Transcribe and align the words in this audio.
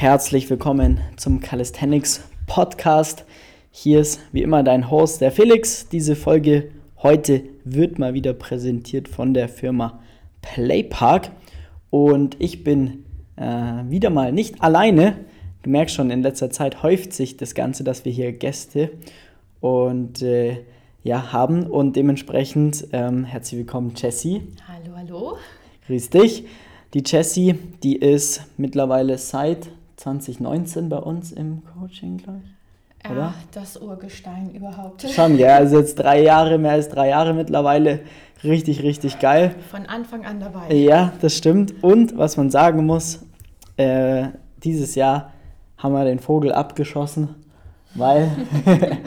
Herzlich 0.00 0.48
willkommen 0.48 1.00
zum 1.16 1.40
Calisthenics 1.40 2.22
Podcast. 2.46 3.24
Hier 3.72 3.98
ist 3.98 4.20
wie 4.30 4.42
immer 4.42 4.62
dein 4.62 4.92
Host, 4.92 5.20
der 5.20 5.32
Felix. 5.32 5.88
Diese 5.88 6.14
Folge 6.14 6.70
heute 7.02 7.42
wird 7.64 7.98
mal 7.98 8.14
wieder 8.14 8.32
präsentiert 8.32 9.08
von 9.08 9.34
der 9.34 9.48
Firma 9.48 9.98
Playpark. 10.40 11.32
Und 11.90 12.36
ich 12.38 12.62
bin 12.62 13.06
äh, 13.34 13.42
wieder 13.88 14.10
mal 14.10 14.30
nicht 14.30 14.62
alleine. 14.62 15.16
Du 15.64 15.70
merkst 15.70 15.96
schon, 15.96 16.12
in 16.12 16.22
letzter 16.22 16.50
Zeit 16.50 16.84
häuft 16.84 17.12
sich 17.12 17.36
das 17.36 17.56
Ganze, 17.56 17.82
dass 17.82 18.04
wir 18.04 18.12
hier 18.12 18.30
Gäste 18.30 18.92
und 19.58 20.22
äh, 20.22 20.58
ja, 21.02 21.32
haben. 21.32 21.66
Und 21.66 21.96
dementsprechend 21.96 22.86
ähm, 22.92 23.24
herzlich 23.24 23.58
willkommen, 23.58 23.94
Jessie. 23.96 24.42
Hallo, 24.68 24.96
hallo. 24.96 25.38
Grüß 25.88 26.10
dich. 26.10 26.44
Die 26.94 27.02
Jessie, 27.04 27.56
die 27.82 27.96
ist 27.96 28.42
mittlerweile 28.56 29.18
seit 29.18 29.70
2019 29.98 30.88
bei 30.88 30.98
uns 30.98 31.32
im 31.32 31.62
Coaching, 31.64 32.18
glaube 32.18 32.40
ich. 32.44 33.10
Oder? 33.10 33.18
Ja, 33.18 33.34
das 33.52 33.76
Urgestein 33.76 34.50
überhaupt. 34.54 35.02
Schon, 35.08 35.38
ja, 35.38 35.56
also 35.56 35.78
jetzt 35.78 35.96
drei 35.96 36.22
Jahre, 36.22 36.58
mehr 36.58 36.72
als 36.72 36.88
drei 36.88 37.08
Jahre 37.08 37.32
mittlerweile. 37.32 38.00
Richtig, 38.42 38.82
richtig 38.82 39.18
geil. 39.18 39.54
Von 39.70 39.86
Anfang 39.86 40.24
an 40.24 40.40
dabei. 40.40 40.72
Ja, 40.74 41.12
das 41.20 41.36
stimmt. 41.36 41.82
Und 41.82 42.16
was 42.16 42.36
man 42.36 42.50
sagen 42.50 42.86
muss, 42.86 43.20
äh, 43.76 44.28
dieses 44.62 44.94
Jahr 44.94 45.32
haben 45.76 45.92
wir 45.92 46.04
den 46.04 46.18
Vogel 46.18 46.52
abgeschossen, 46.52 47.34
weil, 47.94 48.30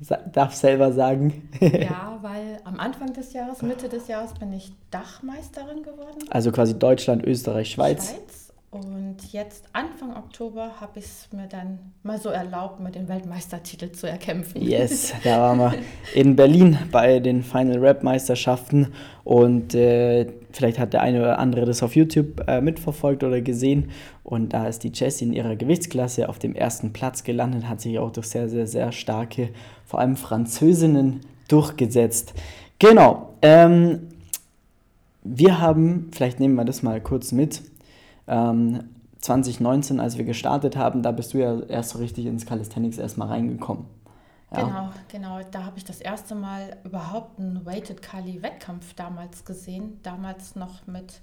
ich 0.00 0.08
darf 0.32 0.54
selber 0.54 0.92
sagen. 0.92 1.48
ja, 1.60 2.18
weil 2.22 2.60
am 2.64 2.78
Anfang 2.78 3.12
des 3.12 3.32
Jahres, 3.32 3.62
Mitte 3.62 3.88
des 3.88 4.08
Jahres 4.08 4.34
bin 4.34 4.52
ich 4.52 4.72
Dachmeisterin 4.90 5.82
geworden. 5.82 6.18
Also 6.30 6.52
quasi 6.52 6.78
Deutschland, 6.78 7.24
Österreich, 7.24 7.70
Schweiz. 7.70 8.10
Schweiz. 8.10 8.47
Und 8.70 9.32
jetzt 9.32 9.64
Anfang 9.72 10.14
Oktober 10.14 10.72
habe 10.78 10.98
ich 10.98 11.06
es 11.06 11.28
mir 11.32 11.46
dann 11.46 11.78
mal 12.02 12.20
so 12.20 12.28
erlaubt, 12.28 12.80
mir 12.80 12.90
den 12.90 13.08
Weltmeistertitel 13.08 13.92
zu 13.92 14.06
erkämpfen. 14.06 14.60
Yes, 14.60 15.14
da 15.24 15.40
waren 15.40 15.58
wir 15.58 15.74
in 16.14 16.36
Berlin 16.36 16.78
bei 16.92 17.18
den 17.18 17.42
Final 17.42 17.78
Rap 17.78 18.02
Meisterschaften 18.02 18.88
und 19.24 19.74
äh, 19.74 20.26
vielleicht 20.52 20.78
hat 20.78 20.92
der 20.92 21.00
eine 21.00 21.20
oder 21.20 21.38
andere 21.38 21.64
das 21.64 21.82
auf 21.82 21.96
YouTube 21.96 22.46
äh, 22.46 22.60
mitverfolgt 22.60 23.24
oder 23.24 23.40
gesehen 23.40 23.90
und 24.22 24.52
da 24.52 24.68
ist 24.68 24.84
die 24.84 24.92
Jessie 24.92 25.24
in 25.24 25.32
ihrer 25.32 25.56
Gewichtsklasse 25.56 26.28
auf 26.28 26.38
dem 26.38 26.54
ersten 26.54 26.92
Platz 26.92 27.24
gelandet, 27.24 27.66
hat 27.66 27.80
sich 27.80 27.98
auch 27.98 28.12
durch 28.12 28.26
sehr, 28.26 28.50
sehr, 28.50 28.66
sehr 28.66 28.92
starke, 28.92 29.48
vor 29.86 30.00
allem 30.00 30.16
Französinnen 30.16 31.20
durchgesetzt. 31.48 32.34
Genau, 32.78 33.30
ähm, 33.40 34.08
wir 35.24 35.58
haben, 35.58 36.10
vielleicht 36.12 36.38
nehmen 36.38 36.54
wir 36.54 36.66
das 36.66 36.82
mal 36.82 37.00
kurz 37.00 37.32
mit, 37.32 37.62
ähm, 38.28 38.84
2019, 39.20 40.00
als 40.00 40.16
wir 40.16 40.24
gestartet 40.24 40.76
haben, 40.76 41.02
da 41.02 41.10
bist 41.10 41.34
du 41.34 41.38
ja 41.38 41.60
erst 41.62 41.90
so 41.90 41.98
richtig 41.98 42.26
ins 42.26 42.46
Calisthenics 42.46 42.98
erstmal 42.98 43.28
reingekommen. 43.28 43.86
Ja. 44.52 44.62
Genau, 44.62 44.90
genau. 45.08 45.40
Da 45.50 45.64
habe 45.64 45.76
ich 45.76 45.84
das 45.84 46.00
erste 46.00 46.34
Mal 46.34 46.76
überhaupt 46.84 47.38
einen 47.38 47.66
Weighted 47.66 48.00
Kali 48.00 48.42
Wettkampf 48.42 48.94
damals 48.94 49.44
gesehen. 49.44 50.00
Damals 50.02 50.56
noch 50.56 50.86
mit, 50.86 51.20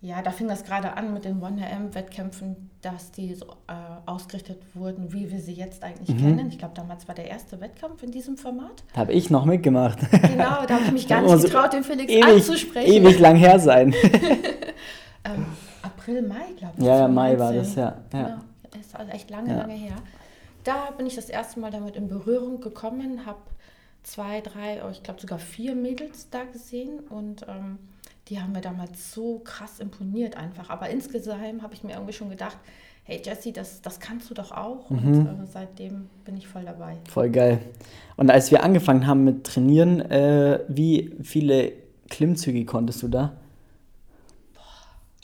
ja, 0.00 0.22
da 0.22 0.30
fing 0.30 0.48
das 0.48 0.64
gerade 0.64 0.96
an 0.96 1.12
mit 1.12 1.26
den 1.26 1.42
1RM-Wettkämpfen, 1.42 2.70
dass 2.80 3.10
die 3.10 3.34
so 3.34 3.44
äh, 3.66 3.74
ausgerichtet 4.06 4.62
wurden, 4.74 5.12
wie 5.12 5.30
wir 5.30 5.40
sie 5.40 5.52
jetzt 5.52 5.82
eigentlich 5.82 6.16
mhm. 6.16 6.36
kennen. 6.36 6.48
Ich 6.48 6.58
glaube, 6.58 6.74
damals 6.74 7.08
war 7.08 7.14
der 7.14 7.28
erste 7.28 7.60
Wettkampf 7.60 8.02
in 8.02 8.10
diesem 8.10 8.38
Format. 8.38 8.84
Da 8.94 9.00
habe 9.00 9.12
ich 9.12 9.28
noch 9.28 9.44
mitgemacht. 9.44 9.98
Genau, 10.10 10.64
da 10.66 10.74
habe 10.74 10.84
ich 10.86 10.92
mich 10.92 11.08
gar 11.08 11.20
nicht 11.20 11.42
getraut, 11.42 11.74
den 11.74 11.84
Felix 11.84 12.10
ewig, 12.10 12.24
anzusprechen. 12.24 12.90
Ewig 12.90 13.18
lang 13.18 13.36
her 13.36 13.58
sein. 13.58 13.94
ähm, 15.24 15.46
April, 15.82 16.22
Mai, 16.22 16.52
glaube 16.56 16.74
ich. 16.78 16.84
Ja, 16.84 16.98
ja, 16.98 17.08
Mai 17.08 17.38
war 17.38 17.52
das, 17.52 17.74
ja. 17.74 17.96
ja. 18.12 18.24
Genau. 18.24 18.80
Ist 18.80 18.94
also 18.94 19.10
echt 19.10 19.30
lange, 19.30 19.50
ja. 19.50 19.58
lange 19.58 19.74
her. 19.74 19.96
Da 20.64 20.90
bin 20.96 21.06
ich 21.06 21.16
das 21.16 21.28
erste 21.28 21.60
Mal 21.60 21.70
damit 21.70 21.96
in 21.96 22.08
Berührung 22.08 22.60
gekommen, 22.60 23.26
habe 23.26 23.40
zwei, 24.02 24.40
drei, 24.40 24.82
oh, 24.84 24.90
ich 24.90 25.02
glaube 25.02 25.20
sogar 25.20 25.38
vier 25.38 25.74
Mädels 25.74 26.28
da 26.30 26.44
gesehen 26.44 27.00
und 27.08 27.46
ähm, 27.48 27.78
die 28.28 28.40
haben 28.40 28.52
mir 28.52 28.60
damals 28.60 29.12
so 29.12 29.40
krass 29.40 29.80
imponiert 29.80 30.36
einfach. 30.36 30.70
Aber 30.70 30.88
insgesamt 30.88 31.62
habe 31.62 31.74
ich 31.74 31.82
mir 31.82 31.94
irgendwie 31.94 32.12
schon 32.12 32.30
gedacht, 32.30 32.56
hey 33.04 33.20
Jessie, 33.24 33.52
das, 33.52 33.82
das 33.82 33.98
kannst 33.98 34.30
du 34.30 34.34
doch 34.34 34.52
auch. 34.52 34.88
Mhm. 34.90 34.98
Und 34.98 35.26
äh, 35.26 35.46
seitdem 35.52 36.08
bin 36.24 36.36
ich 36.36 36.46
voll 36.46 36.64
dabei. 36.64 36.96
Voll 37.08 37.30
geil. 37.30 37.58
Und 38.16 38.30
als 38.30 38.50
wir 38.50 38.62
angefangen 38.62 39.06
haben 39.06 39.24
mit 39.24 39.44
Trainieren, 39.44 40.00
äh, 40.00 40.60
wie 40.68 41.16
viele 41.22 41.72
Klimmzüge 42.08 42.64
konntest 42.64 43.02
du 43.02 43.08
da? 43.08 43.32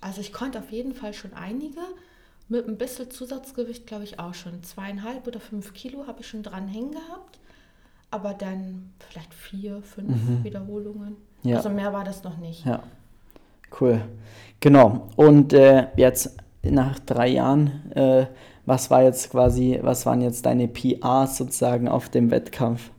Also 0.06 0.20
ich 0.20 0.32
konnte 0.32 0.60
auf 0.60 0.70
jeden 0.70 0.94
Fall 0.94 1.12
schon 1.12 1.34
einige. 1.34 1.80
Mit 2.48 2.68
ein 2.68 2.78
bisschen 2.78 3.10
Zusatzgewicht, 3.10 3.88
glaube 3.88 4.04
ich, 4.04 4.20
auch 4.20 4.34
schon. 4.34 4.62
Zweieinhalb 4.62 5.26
oder 5.26 5.40
fünf 5.40 5.74
Kilo 5.74 6.06
habe 6.06 6.20
ich 6.20 6.28
schon 6.28 6.44
dran 6.44 6.68
hängen 6.68 6.92
gehabt. 6.92 7.40
Aber 8.12 8.32
dann 8.32 8.92
vielleicht 9.00 9.34
vier, 9.34 9.82
fünf 9.82 10.10
mhm. 10.10 10.44
Wiederholungen. 10.44 11.16
Ja. 11.42 11.56
Also 11.56 11.70
mehr 11.70 11.92
war 11.92 12.04
das 12.04 12.22
noch 12.22 12.36
nicht. 12.36 12.64
Ja, 12.64 12.84
cool. 13.80 14.00
Genau. 14.60 15.08
Und 15.16 15.52
äh, 15.52 15.88
jetzt 15.96 16.36
nach 16.62 17.00
drei 17.00 17.26
Jahren, 17.26 17.90
äh, 17.90 18.26
was 18.64 18.92
war 18.92 19.02
jetzt 19.02 19.30
quasi, 19.30 19.80
was 19.82 20.06
waren 20.06 20.20
jetzt 20.20 20.46
deine 20.46 20.68
PRs 20.68 21.36
sozusagen 21.36 21.88
auf 21.88 22.10
dem 22.10 22.30
Wettkampf? 22.30 22.92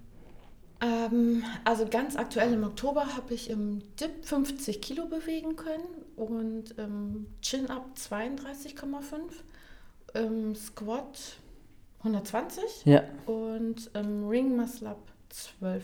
Ähm, 0.79 1.43
also 1.63 1.87
ganz 1.87 2.15
aktuell 2.15 2.53
im 2.53 2.63
Oktober 2.63 3.15
habe 3.15 3.33
ich 3.33 3.49
im 3.49 3.79
Dip 3.95 4.25
50 4.25 4.81
Kilo 4.81 5.07
bewegen 5.07 5.55
können 5.55 5.87
und 6.15 6.77
im 6.77 7.27
Chin-Up 7.41 7.91
32,5, 7.97 9.19
im 10.13 10.55
Squat 10.55 11.37
120 11.99 12.85
ja. 12.85 13.03
und 13.25 13.89
im 13.95 14.27
Ring 14.27 14.55
Muscle 14.55 14.89
Up 14.89 15.11
12,5. 15.33 15.75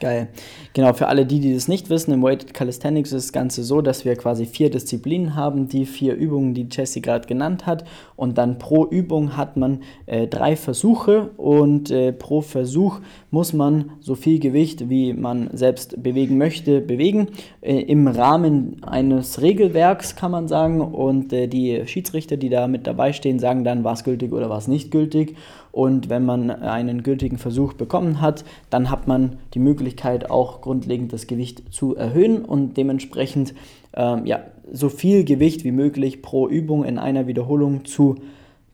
Geil. 0.00 0.28
Genau, 0.72 0.92
für 0.92 1.08
alle 1.08 1.26
die, 1.26 1.40
die 1.40 1.52
das 1.52 1.66
nicht 1.66 1.90
wissen, 1.90 2.12
im 2.12 2.22
Weighted 2.22 2.54
Calisthenics 2.54 3.12
ist 3.12 3.26
das 3.28 3.32
Ganze 3.32 3.64
so, 3.64 3.82
dass 3.82 4.04
wir 4.04 4.14
quasi 4.16 4.46
vier 4.46 4.70
Disziplinen 4.70 5.34
haben, 5.34 5.68
die 5.68 5.84
vier 5.84 6.14
Übungen, 6.14 6.54
die 6.54 6.68
Jessie 6.70 7.02
gerade 7.02 7.26
genannt 7.26 7.66
hat. 7.66 7.84
Und 8.16 8.38
dann 8.38 8.58
pro 8.58 8.86
Übung 8.86 9.36
hat 9.36 9.56
man 9.56 9.82
äh, 10.06 10.26
drei 10.26 10.56
Versuche 10.56 11.30
und 11.36 11.90
äh, 11.90 12.12
pro 12.12 12.40
Versuch 12.40 13.00
muss 13.30 13.52
man 13.52 13.92
so 14.00 14.14
viel 14.14 14.38
Gewicht, 14.38 14.88
wie 14.88 15.12
man 15.12 15.50
selbst 15.52 16.02
bewegen 16.02 16.38
möchte, 16.38 16.80
bewegen. 16.80 17.28
Äh, 17.60 17.80
Im 17.80 18.06
Rahmen 18.06 18.84
eines 18.84 19.42
Regelwerks 19.42 20.16
kann 20.16 20.30
man 20.30 20.48
sagen. 20.48 20.80
Und 20.80 21.32
äh, 21.32 21.48
die 21.48 21.86
Schiedsrichter, 21.86 22.36
die 22.36 22.48
da 22.48 22.68
mit 22.68 22.86
dabei 22.86 23.12
stehen, 23.12 23.38
sagen 23.38 23.64
dann, 23.64 23.84
war 23.84 23.94
es 23.94 24.04
gültig 24.04 24.32
oder 24.32 24.48
war 24.48 24.58
es 24.58 24.68
nicht 24.68 24.90
gültig. 24.90 25.36
Und 25.72 26.10
wenn 26.10 26.26
man 26.26 26.50
einen 26.50 27.02
gültigen 27.02 27.38
Versuch 27.38 27.72
bekommen 27.72 28.20
hat, 28.20 28.44
dann 28.70 28.90
hat 28.90 29.06
man 29.06 29.38
die 29.54 29.58
Möglichkeit 29.58 30.30
auch 30.30 30.60
grundlegend 30.60 31.12
das 31.12 31.26
Gewicht 31.26 31.72
zu 31.72 31.96
erhöhen 31.96 32.44
und 32.44 32.76
dementsprechend 32.76 33.54
ähm, 33.94 34.26
ja, 34.26 34.40
so 34.72 34.88
viel 34.88 35.24
Gewicht 35.24 35.64
wie 35.64 35.72
möglich 35.72 36.22
pro 36.22 36.48
Übung 36.48 36.84
in 36.84 36.98
einer 36.98 37.26
Wiederholung 37.26 37.84
zu 37.84 38.16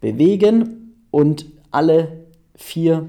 bewegen. 0.00 0.94
Und 1.10 1.46
alle 1.70 2.08
vier 2.54 3.06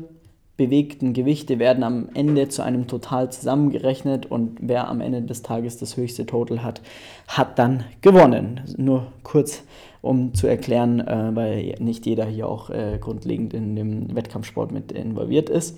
bewegten 0.59 1.13
Gewichte 1.13 1.57
werden 1.57 1.84
am 1.85 2.09
Ende 2.13 2.50
zu 2.50 2.62
einem 2.63 2.88
Total 2.88 3.31
zusammengerechnet 3.31 4.25
und 4.25 4.57
wer 4.59 4.90
am 4.90 5.00
Ende 5.00 5.22
des 5.22 5.41
Tages 5.41 5.78
das 5.78 5.96
höchste 5.96 6.25
Total 6.25 6.63
hat, 6.63 6.81
hat 7.30 7.57
dann 7.57 7.86
gewonnen. 8.01 8.59
Nur 8.75 9.07
kurz, 9.24 9.63
um 10.01 10.34
zu 10.34 10.47
erklären, 10.47 11.00
äh, 11.00 11.34
weil 11.34 11.75
nicht 11.80 12.06
jeder 12.06 12.25
hier 12.25 12.50
auch 12.50 12.69
äh, 12.69 12.97
grundlegend 13.00 13.53
in 13.53 13.78
dem 13.78 14.13
Wettkampfsport 14.13 14.74
mit 14.74 14.91
involviert 14.91 15.50
ist. 15.50 15.78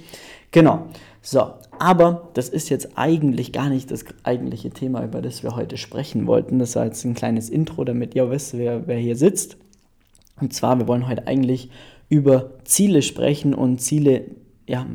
Genau. 0.52 0.88
So, 1.22 1.54
aber 1.80 2.30
das 2.34 2.50
ist 2.50 2.70
jetzt 2.70 2.98
eigentlich 2.98 3.54
gar 3.54 3.70
nicht 3.70 3.90
das 3.92 4.06
eigentliche 4.24 4.70
Thema, 4.70 5.04
über 5.04 5.22
das 5.22 5.44
wir 5.44 5.56
heute 5.56 5.78
sprechen 5.78 6.28
wollten. 6.28 6.60
Das 6.60 6.76
war 6.76 6.86
jetzt 6.86 7.04
ein 7.06 7.14
kleines 7.14 7.50
Intro, 7.50 7.84
damit 7.84 8.16
ihr 8.16 8.30
wisst, 8.30 8.58
wer, 8.58 8.88
wer 8.88 8.98
hier 8.98 9.16
sitzt. 9.16 9.58
Und 10.40 10.54
zwar, 10.54 10.78
wir 10.80 10.88
wollen 10.88 11.08
heute 11.08 11.28
eigentlich 11.28 11.70
über 12.10 12.52
Ziele 12.66 13.02
sprechen 13.02 13.54
und 13.54 13.80
Ziele 13.80 14.26
ja, 14.68 14.86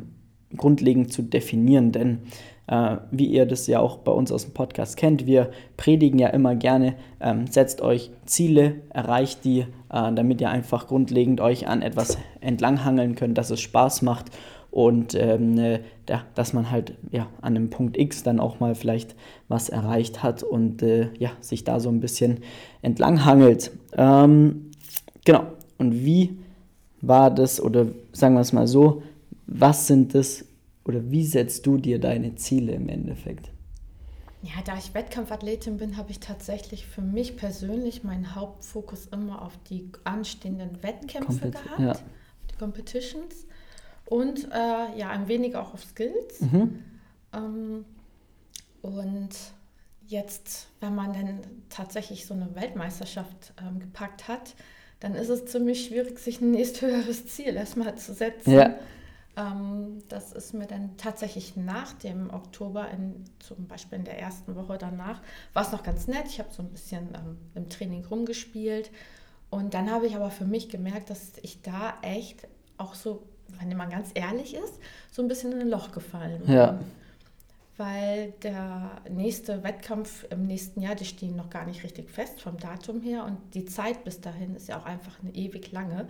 grundlegend 0.57 1.13
zu 1.13 1.23
definieren. 1.23 1.93
Denn 1.93 2.21
äh, 2.67 2.97
wie 3.11 3.27
ihr 3.27 3.47
das 3.47 3.67
ja 3.67 3.81
auch 3.81 3.99
bei 3.99 4.13
uns 4.13 4.33
aus 4.33 4.45
dem 4.45 4.53
Podcast 4.53 4.97
kennt, 4.97 5.27
wir 5.27 5.51
predigen 5.77 6.19
ja 6.19 6.29
immer 6.29 6.57
gerne, 6.57 6.95
ähm, 7.21 7.47
setzt 7.47 7.81
euch 7.81 8.11
Ziele, 8.27 8.77
erreicht 8.91 9.45
die, 9.45 9.61
äh, 9.61 10.13
damit 10.13 10.41
ihr 10.41 10.51
einfach 10.51 10.89
grundlegend 10.89 11.41
euch 11.41 11.69
an 11.69 11.83
etwas 11.83 12.19
entlanghangeln 12.41 13.15
könnt, 13.15 13.39
dass 13.39 13.51
es 13.51 13.61
Spaß 13.61 14.03
macht 14.03 14.31
und 14.77 15.15
ähm, 15.15 15.57
äh, 15.57 15.81
ja, 16.07 16.27
dass 16.35 16.53
man 16.53 16.71
halt 16.71 16.93
ja, 17.11 17.31
an 17.41 17.57
einem 17.57 17.71
Punkt 17.71 17.97
X 17.97 18.23
dann 18.23 18.39
auch 18.39 18.61
mal 18.61 18.75
vielleicht 18.75 19.15
was 19.49 19.71
erreicht 19.71 20.23
hat 20.23 20.43
und 20.43 20.83
äh, 20.83 21.09
ja, 21.19 21.31
sich 21.41 21.65
da 21.65 21.81
so 21.81 21.89
ein 21.89 22.01
bisschen 22.01 22.41
entlanghangelt. 22.83 23.71
Ähm, 23.95 24.73
genau. 25.25 25.47
Und 25.79 26.05
wie 26.05 26.37
war 27.01 27.31
das, 27.31 27.59
oder 27.59 27.87
sagen 28.13 28.35
wir 28.35 28.43
es 28.43 28.53
mal 28.53 28.67
so, 28.67 29.03
was 29.47 29.87
sind 29.87 30.15
das 30.15 30.45
oder 30.85 31.11
wie 31.11 31.25
setzt 31.25 31.65
du 31.65 31.79
dir 31.79 31.99
deine 31.99 32.35
Ziele 32.35 32.73
im 32.73 32.91
Endeffekt? 32.91 33.51
Ja, 34.43 34.61
da 34.63 34.77
ich 34.77 34.93
Wettkampfathletin 34.93 35.79
bin, 35.79 35.97
habe 35.97 36.11
ich 36.11 36.21
tatsächlich 36.21 36.85
für 36.85 37.01
mich 37.01 37.39
persönlich 37.39 38.05
meinen 38.05 38.35
Hauptfokus 38.35 39.07
immer 39.07 39.41
auf 39.41 39.59
die 39.71 39.91
anstehenden 40.05 40.83
Wettkämpfe 40.83 41.41
Compet 41.41 41.53
gehabt, 41.65 41.81
ja. 41.81 41.97
die 42.51 42.57
Competitions 42.59 43.46
und 44.07 44.45
äh, 44.53 44.99
ja, 44.99 45.11
ein 45.11 45.29
wenig 45.29 45.57
auch 45.57 45.75
auf 45.75 45.85
Skills. 45.85 46.41
Mhm. 46.41 46.83
Ähm, 47.33 47.85
und 48.83 49.31
jetzt, 50.07 50.69
wenn 50.81 50.95
man 50.95 51.13
dann 51.13 51.41
tatsächlich 51.69 52.27
so 52.27 52.35
eine 52.35 52.55
Weltmeisterschaft 52.55 53.53
ähm, 53.61 53.81
gepackt 53.81 54.29
hat, 54.29 54.55
dann 55.01 55.15
ist 55.15 55.29
es 55.29 55.47
ziemlich 55.47 55.87
schwierig, 55.87 56.19
sich 56.19 56.41
ein 56.41 56.53
nächsthöheres 56.53 57.27
Ziel 57.27 57.57
erstmal 57.57 57.97
zu 57.97 58.15
setzen. 58.15 58.53
Ja. 58.53 58.75
Ähm, 59.37 60.03
das 60.09 60.33
ist 60.33 60.55
mir 60.55 60.67
dann 60.67 60.97
tatsächlich 60.97 61.57
nach 61.57 61.93
dem 61.93 62.31
Oktober, 62.33 62.89
in, 62.91 63.25
zum 63.39 63.67
Beispiel 63.67 63.99
in 63.99 64.05
der 64.05 64.19
ersten 64.19 64.55
Woche 64.57 64.79
danach, 64.79 65.21
war 65.53 65.63
es 65.63 65.73
noch 65.73 65.83
ganz 65.83 66.07
nett. 66.07 66.27
Ich 66.27 66.39
habe 66.39 66.53
so 66.53 66.63
ein 66.63 66.71
bisschen 66.71 67.09
ähm, 67.15 67.39
im 67.55 67.69
Training 67.69 68.05
rumgespielt. 68.07 68.91
Und 69.51 69.75
dann 69.75 69.91
habe 69.91 70.07
ich 70.07 70.17
aber 70.17 70.31
für 70.31 70.45
mich 70.45 70.69
gemerkt, 70.69 71.11
dass 71.11 71.33
ich 71.43 71.63
da 71.63 71.95
echt 72.03 72.47
auch 72.79 72.95
so, 72.95 73.23
wenn 73.59 73.77
man 73.77 73.91
ganz 73.91 74.11
ehrlich 74.15 74.55
ist, 74.55 74.75
so 75.11 75.23
ein 75.23 75.29
bisschen 75.29 75.53
in 75.53 75.61
ein 75.61 75.69
Loch 75.69 75.93
gefallen. 75.93 76.43
Ja 76.47 76.79
weil 77.77 78.33
der 78.43 78.91
nächste 79.11 79.63
Wettkampf 79.63 80.27
im 80.31 80.47
nächsten 80.47 80.81
Jahr, 80.81 80.95
die 80.95 81.05
stehen 81.05 81.37
noch 81.37 81.51
gar 81.51 81.67
nicht 81.67 81.85
richtig 81.85 82.11
fest 82.11 82.41
vom 82.41 82.57
Datum 82.57 83.01
her 83.01 83.25
und 83.25 83.37
die 83.55 83.67
Zeit 83.67 84.05
bis 84.05 84.21
dahin 84.21 84.55
ist 84.57 84.69
ja 84.69 84.79
auch 84.79 84.87
einfach 84.87 85.21
eine 85.23 85.35
ewig 85.35 85.73
lange. 85.73 86.09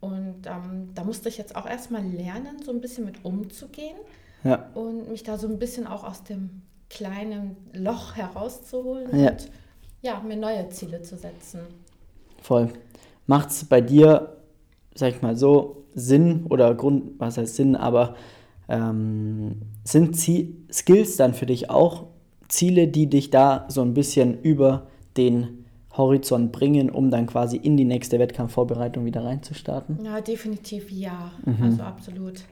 Und 0.00 0.46
ähm, 0.46 0.90
da 0.94 1.04
musste 1.04 1.28
ich 1.28 1.38
jetzt 1.38 1.56
auch 1.56 1.66
erstmal 1.66 2.02
lernen, 2.02 2.62
so 2.64 2.72
ein 2.72 2.80
bisschen 2.80 3.04
mit 3.04 3.24
umzugehen 3.24 3.96
ja. 4.44 4.70
und 4.74 5.10
mich 5.10 5.22
da 5.22 5.38
so 5.38 5.46
ein 5.46 5.58
bisschen 5.58 5.86
auch 5.86 6.04
aus 6.04 6.24
dem 6.24 6.62
kleinen 6.90 7.56
Loch 7.72 8.16
herauszuholen 8.16 9.18
ja. 9.18 9.30
und 9.30 9.50
ja, 10.02 10.20
mir 10.20 10.36
neue 10.36 10.68
Ziele 10.70 11.02
zu 11.02 11.16
setzen. 11.16 11.60
Voll. 12.42 12.70
Macht 13.26 13.50
es 13.50 13.64
bei 13.64 13.80
dir, 13.80 14.36
sag 14.94 15.14
ich 15.14 15.22
mal 15.22 15.36
so, 15.36 15.83
Sinn 15.94 16.46
oder 16.48 16.74
Grund, 16.74 17.12
was 17.18 17.38
heißt 17.38 17.56
Sinn, 17.56 17.76
aber 17.76 18.16
ähm, 18.68 19.56
sind 19.84 20.16
Ziel 20.16 20.56
Skills 20.72 21.16
dann 21.16 21.34
für 21.34 21.46
dich 21.46 21.70
auch 21.70 22.06
Ziele, 22.48 22.88
die 22.88 23.08
dich 23.08 23.30
da 23.30 23.66
so 23.68 23.82
ein 23.82 23.94
bisschen 23.94 24.40
über 24.42 24.86
den 25.16 25.64
Horizont 25.96 26.52
bringen, 26.52 26.90
um 26.90 27.10
dann 27.10 27.26
quasi 27.26 27.56
in 27.56 27.76
die 27.76 27.84
nächste 27.84 28.18
Wettkampfvorbereitung 28.18 29.04
wieder 29.04 29.24
reinzustarten? 29.24 30.04
Ja, 30.04 30.20
definitiv 30.20 30.90
ja. 30.90 31.30
Mhm. 31.44 31.62
Also 31.62 31.82
absolut. 31.82 32.42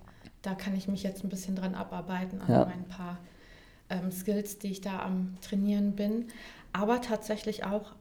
Da 0.42 0.54
kann 0.54 0.74
ich 0.76 0.88
mich 0.88 1.02
jetzt 1.02 1.24
ein 1.24 1.28
bisschen 1.28 1.56
dran 1.56 1.74
abarbeiten 1.74 2.40
an 2.40 2.50
ja. 2.50 2.64
ein 2.64 2.84
paar 2.84 3.18
ähm, 3.90 4.10
Skills, 4.10 4.58
die 4.58 4.68
ich 4.68 4.80
da 4.80 5.00
am 5.00 5.34
Trainieren 5.40 5.92
bin. 5.92 6.26
Aber 6.72 7.00
tatsächlich 7.00 7.64
auch 7.64 7.92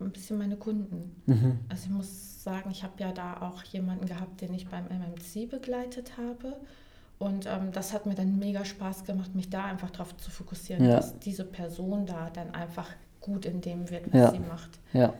ein 0.00 0.10
bisschen 0.10 0.38
meine 0.38 0.56
Kunden. 0.56 1.14
Mhm. 1.26 1.58
Also 1.68 1.86
ich 1.86 1.90
muss 1.90 2.29
sagen, 2.42 2.70
ich 2.70 2.82
habe 2.82 2.94
ja 2.98 3.12
da 3.12 3.38
auch 3.42 3.62
jemanden 3.64 4.06
gehabt, 4.06 4.40
den 4.40 4.54
ich 4.54 4.68
beim 4.68 4.84
MMC 4.86 5.50
begleitet 5.50 6.12
habe. 6.16 6.56
Und 7.18 7.46
ähm, 7.46 7.70
das 7.72 7.92
hat 7.92 8.06
mir 8.06 8.14
dann 8.14 8.38
mega 8.38 8.64
Spaß 8.64 9.04
gemacht, 9.04 9.34
mich 9.34 9.50
da 9.50 9.64
einfach 9.64 9.90
darauf 9.90 10.16
zu 10.16 10.30
fokussieren, 10.30 10.84
ja. 10.86 10.96
dass 10.96 11.18
diese 11.18 11.44
Person 11.44 12.06
da 12.06 12.30
dann 12.32 12.54
einfach 12.54 12.88
gut 13.20 13.44
in 13.44 13.60
dem 13.60 13.90
wird, 13.90 14.10
was 14.10 14.20
ja. 14.20 14.30
sie 14.30 14.38
macht. 14.38 14.70
Ja, 14.94 15.12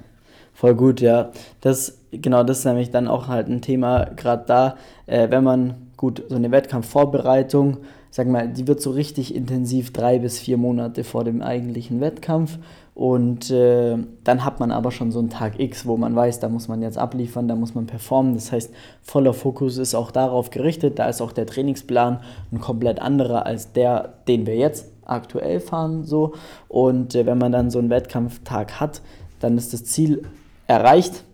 voll 0.54 0.74
gut, 0.74 1.02
ja. 1.02 1.30
Das, 1.60 1.98
genau, 2.10 2.42
das 2.42 2.60
ist 2.60 2.64
nämlich 2.64 2.90
dann 2.90 3.06
auch 3.06 3.28
halt 3.28 3.48
ein 3.48 3.60
Thema, 3.60 4.06
gerade 4.16 4.44
da, 4.46 4.76
äh, 5.06 5.30
wenn 5.30 5.44
man 5.44 5.90
gut 5.98 6.24
so 6.30 6.36
eine 6.36 6.50
Wettkampfvorbereitung, 6.50 7.78
sag 8.10 8.28
mal, 8.28 8.48
die 8.48 8.66
wird 8.66 8.80
so 8.80 8.90
richtig 8.92 9.34
intensiv 9.34 9.92
drei 9.92 10.18
bis 10.18 10.38
vier 10.38 10.56
Monate 10.56 11.04
vor 11.04 11.24
dem 11.24 11.42
eigentlichen 11.42 12.00
Wettkampf 12.00 12.58
und 13.00 13.50
äh, 13.50 13.96
dann 14.24 14.44
hat 14.44 14.60
man 14.60 14.70
aber 14.70 14.90
schon 14.90 15.10
so 15.10 15.20
einen 15.20 15.30
Tag 15.30 15.58
X, 15.58 15.86
wo 15.86 15.96
man 15.96 16.14
weiß, 16.14 16.38
da 16.38 16.50
muss 16.50 16.68
man 16.68 16.82
jetzt 16.82 16.98
abliefern, 16.98 17.48
da 17.48 17.54
muss 17.54 17.74
man 17.74 17.86
performen. 17.86 18.34
Das 18.34 18.52
heißt, 18.52 18.74
voller 19.00 19.32
Fokus 19.32 19.78
ist 19.78 19.94
auch 19.94 20.10
darauf 20.10 20.50
gerichtet. 20.50 20.98
Da 20.98 21.08
ist 21.08 21.22
auch 21.22 21.32
der 21.32 21.46
Trainingsplan 21.46 22.20
ein 22.52 22.60
komplett 22.60 23.00
anderer 23.00 23.46
als 23.46 23.72
der, 23.72 24.16
den 24.28 24.44
wir 24.44 24.56
jetzt 24.56 24.84
aktuell 25.06 25.60
fahren. 25.60 26.04
So. 26.04 26.34
Und 26.68 27.14
äh, 27.14 27.24
wenn 27.24 27.38
man 27.38 27.52
dann 27.52 27.70
so 27.70 27.78
einen 27.78 27.88
Wettkampftag 27.88 28.80
hat, 28.80 29.00
dann 29.38 29.56
ist 29.56 29.72
das 29.72 29.86
Ziel 29.86 30.24
erreicht. 30.66 31.24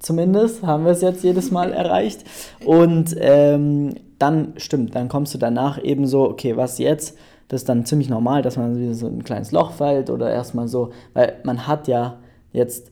Zumindest 0.00 0.64
haben 0.64 0.84
wir 0.84 0.90
es 0.90 1.00
jetzt 1.00 1.22
jedes 1.22 1.52
Mal 1.52 1.72
erreicht. 1.72 2.24
Und 2.64 3.14
ähm, 3.20 3.94
dann 4.18 4.54
stimmt, 4.56 4.96
dann 4.96 5.08
kommst 5.08 5.32
du 5.32 5.38
danach 5.38 5.80
eben 5.80 6.08
so, 6.08 6.28
okay, 6.28 6.56
was 6.56 6.78
jetzt? 6.78 7.16
Das 7.48 7.62
ist 7.62 7.68
dann 7.68 7.84
ziemlich 7.84 8.08
normal, 8.08 8.42
dass 8.42 8.56
man 8.56 8.78
wieder 8.78 8.94
so 8.94 9.06
ein 9.06 9.24
kleines 9.24 9.52
Loch 9.52 9.72
fällt 9.72 10.10
oder 10.10 10.30
erstmal 10.30 10.68
so, 10.68 10.92
weil 11.12 11.40
man 11.44 11.66
hat 11.66 11.88
ja 11.88 12.18
jetzt, 12.52 12.90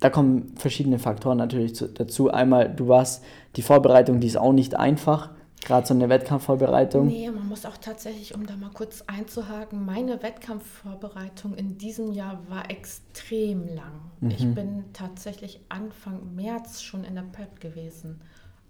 da 0.00 0.10
kommen 0.10 0.54
verschiedene 0.56 0.98
Faktoren 0.98 1.38
natürlich 1.38 1.74
zu, 1.74 1.88
dazu. 1.88 2.30
Einmal, 2.30 2.68
du 2.74 2.88
warst, 2.88 3.24
die 3.56 3.62
Vorbereitung, 3.62 4.20
die 4.20 4.26
ist 4.26 4.36
auch 4.36 4.52
nicht 4.52 4.76
einfach, 4.76 5.30
gerade 5.64 5.86
so 5.86 5.94
eine 5.94 6.08
Wettkampfvorbereitung. 6.08 7.06
Nee, 7.06 7.30
man 7.30 7.48
muss 7.48 7.66
auch 7.66 7.76
tatsächlich, 7.76 8.34
um 8.34 8.46
da 8.46 8.56
mal 8.56 8.70
kurz 8.70 9.02
einzuhaken, 9.06 9.84
meine 9.84 10.22
Wettkampfvorbereitung 10.22 11.54
in 11.54 11.78
diesem 11.78 12.12
Jahr 12.12 12.40
war 12.48 12.70
extrem 12.70 13.66
lang. 13.74 14.10
Mhm. 14.20 14.30
Ich 14.30 14.54
bin 14.54 14.84
tatsächlich 14.92 15.60
Anfang 15.68 16.34
März 16.34 16.82
schon 16.82 17.04
in 17.04 17.14
der 17.14 17.22
Prep 17.22 17.60
gewesen 17.60 18.20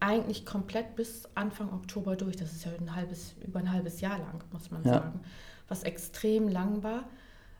eigentlich 0.01 0.45
komplett 0.45 0.97
bis 0.97 1.29
Anfang 1.35 1.73
Oktober 1.73 2.17
durch. 2.17 2.37
Das 2.37 2.53
ist 2.53 2.65
ja 2.65 2.73
ein 2.79 2.95
halbes, 2.95 3.35
über 3.45 3.61
ein 3.61 3.73
halbes 3.73 4.01
Jahr 4.01 4.19
lang, 4.19 4.43
muss 4.53 4.71
man 4.71 4.85
ja. 4.85 4.95
sagen, 4.95 5.21
was 5.69 5.83
extrem 5.83 6.49
lang 6.49 6.83
war. 6.83 7.05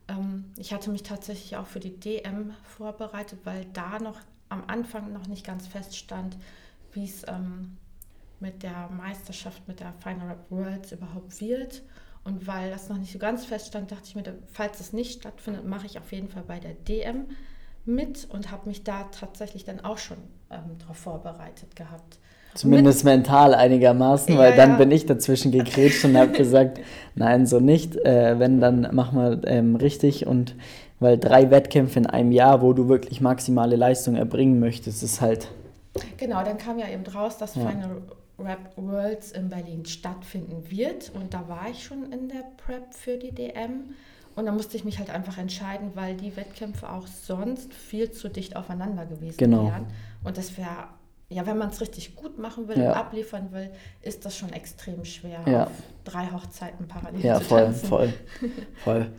Ähm, 0.09 0.47
ich 0.57 0.73
hatte 0.73 0.91
mich 0.91 1.03
tatsächlich 1.03 1.57
auch 1.57 1.67
für 1.67 1.81
die 1.81 1.99
DM 1.99 2.53
vorbereitet, 2.63 3.41
weil 3.45 3.65
da 3.73 3.99
noch 3.99 4.21
am 4.49 4.65
Anfang 4.67 5.13
noch 5.13 5.27
nicht 5.27 5.45
ganz 5.45 5.67
feststand, 5.67 6.37
wie 6.93 7.05
es 7.05 7.27
ähm, 7.27 7.77
mit 8.39 8.63
der 8.63 8.89
Meisterschaft, 8.89 9.67
mit 9.67 9.81
der 9.81 9.93
Final 9.95 10.29
Rap 10.29 10.51
Worlds 10.51 10.93
überhaupt 10.93 11.41
wird. 11.41 11.83
Und 12.23 12.47
weil 12.47 12.71
das 12.71 12.89
noch 12.89 12.99
nicht 12.99 13.13
so 13.13 13.19
ganz 13.19 13.45
feststand, 13.45 13.93
dachte 13.93 14.05
ich 14.07 14.17
mir, 14.17 14.25
falls 14.53 14.81
es 14.81 14.93
nicht 14.93 15.21
stattfindet, 15.21 15.65
mache 15.65 15.87
ich 15.87 15.99
auf 15.99 16.13
jeden 16.13 16.29
Fall 16.29 16.43
bei 16.43 16.59
der 16.59 16.75
DM 16.75 17.27
mit 17.87 18.29
und 18.31 18.51
habe 18.51 18.69
mich 18.69 18.85
da 18.85 19.05
tatsächlich 19.05 19.65
dann 19.65 19.81
auch 19.81 19.99
schon 19.99 20.19
ähm, 20.51 20.79
darauf 20.79 20.97
vorbereitet 20.97 21.77
gehabt. 21.77 22.19
Zumindest 22.55 23.05
mit, 23.05 23.15
mental 23.15 23.55
einigermaßen, 23.55 24.35
ja, 24.35 24.41
weil 24.41 24.57
dann 24.57 24.71
ja. 24.71 24.77
bin 24.77 24.91
ich 24.91 25.07
dazwischen 25.07 25.53
gegrätscht 25.53 26.05
und 26.05 26.17
habe 26.17 26.33
gesagt, 26.33 26.81
nein, 27.15 27.47
so 27.47 27.61
nicht. 27.61 27.97
Äh, 27.97 28.39
wenn, 28.39 28.61
dann 28.61 28.89
mach 28.93 29.13
mal 29.13 29.43
ähm, 29.47 29.77
richtig. 29.77 30.27
Und 30.27 30.55
weil 30.99 31.19
drei 31.19 31.51
Wettkämpfe 31.51 31.99
in 31.99 32.07
einem 32.07 32.33
Jahr, 32.33 32.63
wo 32.63 32.73
du 32.73 32.89
wirklich 32.89 33.21
maximale 33.21 33.77
Leistung 33.77 34.17
erbringen 34.17 34.59
möchtest, 34.59 35.03
ist 35.03 35.21
halt. 35.21 35.49
Genau, 36.17 36.43
dann 36.43 36.57
kam 36.59 36.79
ja 36.79 36.89
eben 36.89 37.05
draus, 37.05 37.37
dass 37.37 37.55
ja. 37.55 37.69
Final 37.69 38.03
Rap 38.39 38.71
Worlds 38.77 39.33
in 39.33 39.49
Berlin 39.49 39.85
stattfinden 39.85 40.71
wird. 40.71 41.11
Und 41.15 41.35
da 41.35 41.49
war 41.49 41.69
ich 41.71 41.85
schon 41.85 42.11
in 42.13 42.29
der 42.29 42.45
Prep 42.57 42.95
für 42.95 43.17
die 43.17 43.33
DM. 43.33 43.95
Und 44.37 44.45
da 44.45 44.53
musste 44.53 44.77
ich 44.77 44.85
mich 44.85 44.99
halt 44.99 45.11
einfach 45.11 45.39
entscheiden, 45.39 45.93
weil 45.95 46.15
die 46.15 46.37
Wettkämpfe 46.37 46.91
auch 46.91 47.07
sonst 47.07 47.73
viel 47.73 48.11
zu 48.11 48.29
dicht 48.29 48.55
aufeinander 48.55 49.07
gewesen 49.07 49.39
genau. 49.39 49.65
wären. 49.65 49.87
Und 50.25 50.37
das 50.37 50.59
wäre, 50.59 50.89
ja, 51.31 51.47
wenn 51.47 51.57
man 51.57 51.71
es 51.71 51.81
richtig 51.81 52.15
gut 52.15 52.39
machen 52.39 52.69
will 52.69 52.79
ja. 52.79 52.91
und 52.91 52.97
abliefern 52.97 53.49
will, 53.53 53.71
ist 54.03 54.27
das 54.27 54.37
schon 54.37 54.53
extrem 54.53 55.07
schwer, 55.07 55.41
ja. 55.47 55.65
auf 55.65 55.73
drei 56.05 56.27
Hochzeiten 56.27 56.87
parallel 56.87 57.25
ja, 57.25 57.39
zu 57.39 57.45
voll, 57.45 57.65
tanzen. 57.65 57.89
voll, 57.89 58.13
voll. 58.85 59.11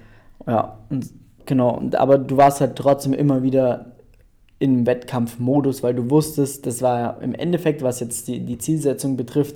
Ja, 0.46 0.78
und 0.92 1.10
genau. 1.48 1.82
Aber 1.94 2.20
du 2.20 2.38
warst 2.38 2.62
halt 2.62 2.76
trotzdem 2.76 3.14
immer 3.14 3.42
wieder 3.42 3.94
im 4.60 4.86
Wettkampfmodus, 4.86 5.82
weil 5.82 5.96
du 5.96 6.12
wusstest, 6.12 6.68
das 6.68 6.84
war 6.84 7.00
ja 7.00 7.10
im 7.22 7.34
Endeffekt, 7.34 7.82
was 7.82 8.00
jetzt 8.00 8.28
die, 8.28 8.40
die 8.40 8.60
Zielsetzung 8.60 9.18
betrifft, 9.18 9.56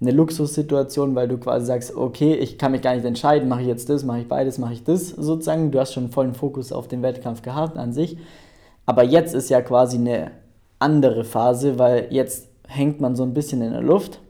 eine 0.00 0.10
Luxussituation, 0.10 1.14
weil 1.14 1.28
du 1.28 1.38
quasi 1.38 1.66
sagst, 1.66 1.96
okay, 1.96 2.34
ich 2.34 2.58
kann 2.58 2.72
mich 2.72 2.82
gar 2.82 2.94
nicht 2.94 3.04
entscheiden, 3.04 3.48
mache 3.48 3.62
ich 3.62 3.66
jetzt 3.66 3.88
das, 3.88 4.04
mache 4.04 4.20
ich 4.20 4.28
beides, 4.28 4.58
mache 4.58 4.74
ich 4.74 4.84
das 4.84 5.08
sozusagen. 5.08 5.70
Du 5.70 5.80
hast 5.80 5.94
schon 5.94 6.10
vollen 6.10 6.34
Fokus 6.34 6.70
auf 6.72 6.86
den 6.88 7.02
Wettkampf 7.02 7.42
gehabt 7.42 7.78
an 7.78 7.92
sich. 7.92 8.18
Aber 8.84 9.02
jetzt 9.02 9.34
ist 9.34 9.48
ja 9.48 9.62
quasi 9.62 9.96
eine 9.96 10.32
andere 10.78 11.24
Phase, 11.24 11.78
weil 11.78 12.08
jetzt 12.10 12.48
hängt 12.68 13.00
man 13.00 13.16
so 13.16 13.22
ein 13.22 13.32
bisschen 13.32 13.62
in 13.62 13.72
der 13.72 13.82
Luft. 13.82 14.20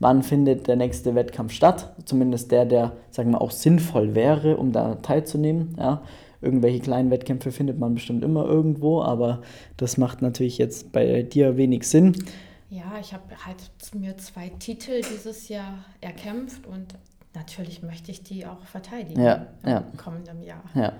Wann 0.00 0.24
findet 0.24 0.66
der 0.66 0.74
nächste 0.74 1.14
Wettkampf 1.14 1.52
statt? 1.52 1.92
Zumindest 2.04 2.50
der, 2.50 2.64
der, 2.64 2.92
sagen 3.10 3.30
wir, 3.30 3.40
auch 3.40 3.52
sinnvoll 3.52 4.16
wäre, 4.16 4.56
um 4.56 4.72
da 4.72 4.96
teilzunehmen. 4.96 5.76
Ja, 5.78 6.02
irgendwelche 6.40 6.80
kleinen 6.80 7.12
Wettkämpfe 7.12 7.52
findet 7.52 7.78
man 7.78 7.94
bestimmt 7.94 8.24
immer 8.24 8.44
irgendwo, 8.44 9.00
aber 9.00 9.42
das 9.76 9.98
macht 9.98 10.20
natürlich 10.20 10.58
jetzt 10.58 10.90
bei 10.90 11.22
dir 11.22 11.56
wenig 11.56 11.88
Sinn. 11.88 12.16
Ja, 12.72 12.98
ich 12.98 13.12
habe 13.12 13.24
halt 13.44 13.70
mir 13.94 14.16
zwei 14.16 14.48
Titel 14.48 15.02
dieses 15.02 15.50
Jahr 15.50 15.84
erkämpft 16.00 16.66
und 16.66 16.94
natürlich 17.34 17.82
möchte 17.82 18.10
ich 18.10 18.22
die 18.22 18.46
auch 18.46 18.64
verteidigen 18.64 19.22
ja, 19.22 19.46
im 19.62 19.68
ja. 19.68 19.84
kommenden 20.02 20.42
Jahr. 20.42 20.62
Ja. 20.74 20.94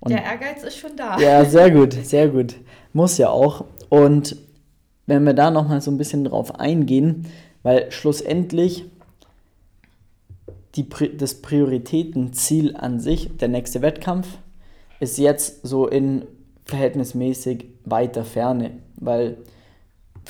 Und 0.00 0.10
Der 0.10 0.22
Ehrgeiz 0.22 0.62
ist 0.62 0.76
schon 0.76 0.96
da. 0.96 1.18
Ja, 1.18 1.42
sehr 1.46 1.70
gut, 1.70 1.94
sehr 1.94 2.28
gut. 2.28 2.54
Muss 2.92 3.16
ja 3.16 3.30
auch. 3.30 3.64
Und 3.88 4.36
wenn 5.06 5.24
wir 5.24 5.32
da 5.32 5.50
nochmal 5.50 5.80
so 5.80 5.90
ein 5.90 5.96
bisschen 5.96 6.24
drauf 6.24 6.60
eingehen, 6.60 7.26
weil 7.62 7.90
schlussendlich 7.90 8.84
die, 10.74 10.86
das 11.16 11.40
Prioritätenziel 11.40 12.76
an 12.76 13.00
sich, 13.00 13.34
der 13.38 13.48
nächste 13.48 13.80
Wettkampf, 13.80 14.28
ist 15.00 15.16
jetzt 15.16 15.66
so 15.66 15.88
in 15.88 16.26
verhältnismäßig 16.66 17.64
weiter 17.86 18.22
Ferne, 18.22 18.72
weil 18.96 19.38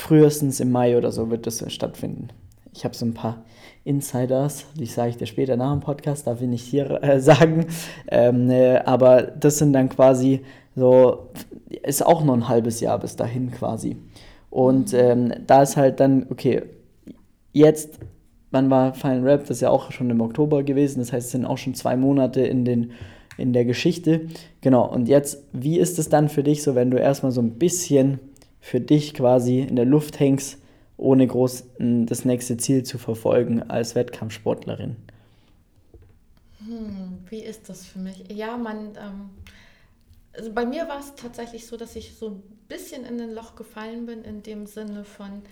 frühestens 0.01 0.61
im 0.61 0.73
Mai 0.73 0.97
oder 0.97 1.13
so 1.13 1.31
wird 1.31 1.47
das 1.47 1.65
stattfinden. 1.73 2.29
Ich 2.73 2.85
habe 2.85 2.95
so 2.95 3.05
ein 3.05 3.15
paar 3.15 3.45
Insiders, 3.85 4.67
die 4.75 4.87
sage 4.87 5.11
ich 5.11 5.17
dir 5.17 5.27
später 5.27 5.57
nach 5.57 5.73
dem 5.73 5.81
Podcast, 5.81 6.27
darf 6.27 6.41
ich 6.41 6.49
nicht 6.49 6.65
hier 6.65 7.03
äh, 7.03 7.21
sagen. 7.21 7.67
Ähm, 8.09 8.51
äh, 8.51 8.79
aber 8.79 9.23
das 9.23 9.59
sind 9.59 9.73
dann 9.73 9.89
quasi 9.89 10.41
so, 10.77 11.29
ist 11.83 12.05
auch 12.05 12.25
noch 12.25 12.35
ein 12.35 12.49
halbes 12.49 12.81
Jahr 12.81 12.99
bis 12.99 13.17
dahin 13.17 13.51
quasi. 13.51 13.97
Und 14.51 14.95
ähm, 14.95 15.33
da 15.47 15.63
ist 15.63 15.77
halt 15.77 16.01
dann, 16.01 16.27
okay, 16.31 16.63
jetzt, 17.53 17.99
wann 18.51 18.71
war 18.71 18.95
Final 18.95 19.23
Rap? 19.23 19.41
Das 19.43 19.59
ist 19.59 19.61
ja 19.61 19.71
auch 19.71 19.93
schon 19.93 20.11
im 20.11 20.21
Oktober 20.21 20.63
gewesen, 20.63 21.01
das 21.01 21.13
heißt, 21.13 21.27
es 21.27 21.33
sind 21.33 21.45
auch 21.45 21.59
schon 21.59 21.75
zwei 21.75 21.97
Monate 21.97 22.43
in 22.43 22.65
den 22.65 22.93
in 23.37 23.55
der 23.55 23.65
Geschichte. 23.65 24.27
Genau, 24.61 24.87
und 24.87 25.09
jetzt, 25.09 25.45
wie 25.53 25.79
ist 25.79 25.99
es 25.99 26.11
dann 26.11 26.29
für 26.29 26.43
dich 26.43 26.63
so, 26.63 26.75
wenn 26.75 26.91
du 26.91 26.99
erstmal 26.99 27.33
so 27.33 27.41
ein 27.41 27.53
bisschen 27.53 28.21
für 28.61 28.81
dich 28.81 29.15
quasi 29.15 29.61
in 29.61 29.77
der 29.77 29.87
Luft 29.87 30.21
hängst, 30.21 30.59
ohne 30.97 31.27
groß 31.27 31.65
das 31.79 32.25
nächste 32.25 32.57
Ziel 32.59 32.83
zu 32.83 32.99
verfolgen 32.99 33.63
als 33.63 33.95
Wettkampfsportlerin? 33.95 34.97
Hm, 36.65 37.19
wie 37.29 37.41
ist 37.41 37.69
das 37.69 37.87
für 37.87 37.99
mich? 37.99 38.25
Ja, 38.31 38.59
man, 38.59 38.97
ähm, 38.97 39.31
also 40.37 40.53
bei 40.53 40.67
mir 40.67 40.89
war 40.89 41.01
es 41.01 41.15
tatsächlich 41.15 41.67
so, 41.67 41.77
dass 41.77 41.97
ich 41.97 42.15
so 42.15 42.29
ein 42.29 42.43
bisschen 42.69 43.05
in 43.05 43.21
ein 43.21 43.33
Loch 43.33 43.57
gefallen 43.57 44.07
bin, 44.07 44.23
in 44.23 44.43
dem 44.43 44.67
Sinne 44.67 45.05
von, 45.05 45.43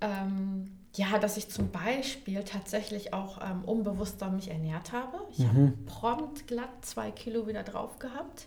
ähm, 0.00 0.70
ja, 0.94 1.18
dass 1.18 1.36
ich 1.36 1.48
zum 1.48 1.70
Beispiel 1.70 2.44
tatsächlich 2.44 3.12
auch 3.12 3.40
ähm, 3.42 3.64
unbewusster 3.64 4.30
mich 4.30 4.48
ernährt 4.50 4.92
habe. 4.92 5.18
Ich 5.32 5.40
mhm. 5.40 5.48
habe 5.48 5.72
prompt 5.86 6.46
glatt 6.46 6.70
zwei 6.82 7.10
Kilo 7.10 7.48
wieder 7.48 7.64
drauf 7.64 7.98
gehabt. 7.98 8.46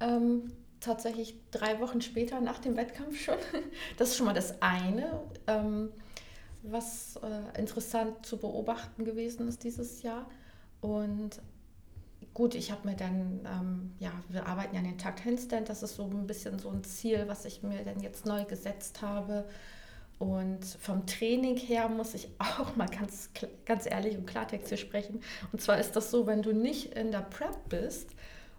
Ähm, 0.00 0.52
tatsächlich 0.80 1.34
drei 1.50 1.80
Wochen 1.80 2.00
später 2.00 2.40
nach 2.40 2.58
dem 2.58 2.76
Wettkampf 2.76 3.20
schon. 3.20 3.36
Das 3.96 4.10
ist 4.10 4.16
schon 4.16 4.26
mal 4.26 4.34
das 4.34 4.60
eine, 4.62 5.22
ähm, 5.46 5.90
was 6.62 7.16
äh, 7.16 7.58
interessant 7.60 8.26
zu 8.26 8.38
beobachten 8.38 9.04
gewesen 9.04 9.48
ist 9.48 9.64
dieses 9.64 10.02
Jahr. 10.02 10.28
Und 10.80 11.40
gut, 12.34 12.54
ich 12.54 12.70
habe 12.70 12.88
mir 12.88 12.96
dann, 12.96 13.40
ähm, 13.46 13.94
ja, 13.98 14.12
wir 14.28 14.46
arbeiten 14.46 14.74
ja 14.74 14.80
an 14.80 14.86
den 14.86 14.98
Takt 14.98 15.24
Handstand, 15.24 15.68
das 15.68 15.82
ist 15.82 15.96
so 15.96 16.04
ein 16.04 16.26
bisschen 16.26 16.58
so 16.58 16.70
ein 16.70 16.84
Ziel, 16.84 17.24
was 17.26 17.44
ich 17.44 17.62
mir 17.62 17.84
dann 17.84 18.00
jetzt 18.00 18.26
neu 18.26 18.44
gesetzt 18.44 19.02
habe. 19.02 19.46
Und 20.18 20.64
vom 20.64 21.06
Training 21.06 21.56
her 21.56 21.88
muss 21.88 22.14
ich 22.14 22.28
auch 22.38 22.74
mal 22.76 22.88
ganz, 22.88 23.30
ganz 23.64 23.86
ehrlich 23.86 24.16
und 24.16 24.26
Klartext 24.26 24.68
hier 24.68 24.78
sprechen. 24.78 25.20
Und 25.52 25.60
zwar 25.60 25.78
ist 25.78 25.96
das 25.96 26.10
so, 26.10 26.26
wenn 26.26 26.42
du 26.42 26.52
nicht 26.52 26.94
in 26.94 27.10
der 27.10 27.20
Prep 27.20 27.68
bist 27.68 28.10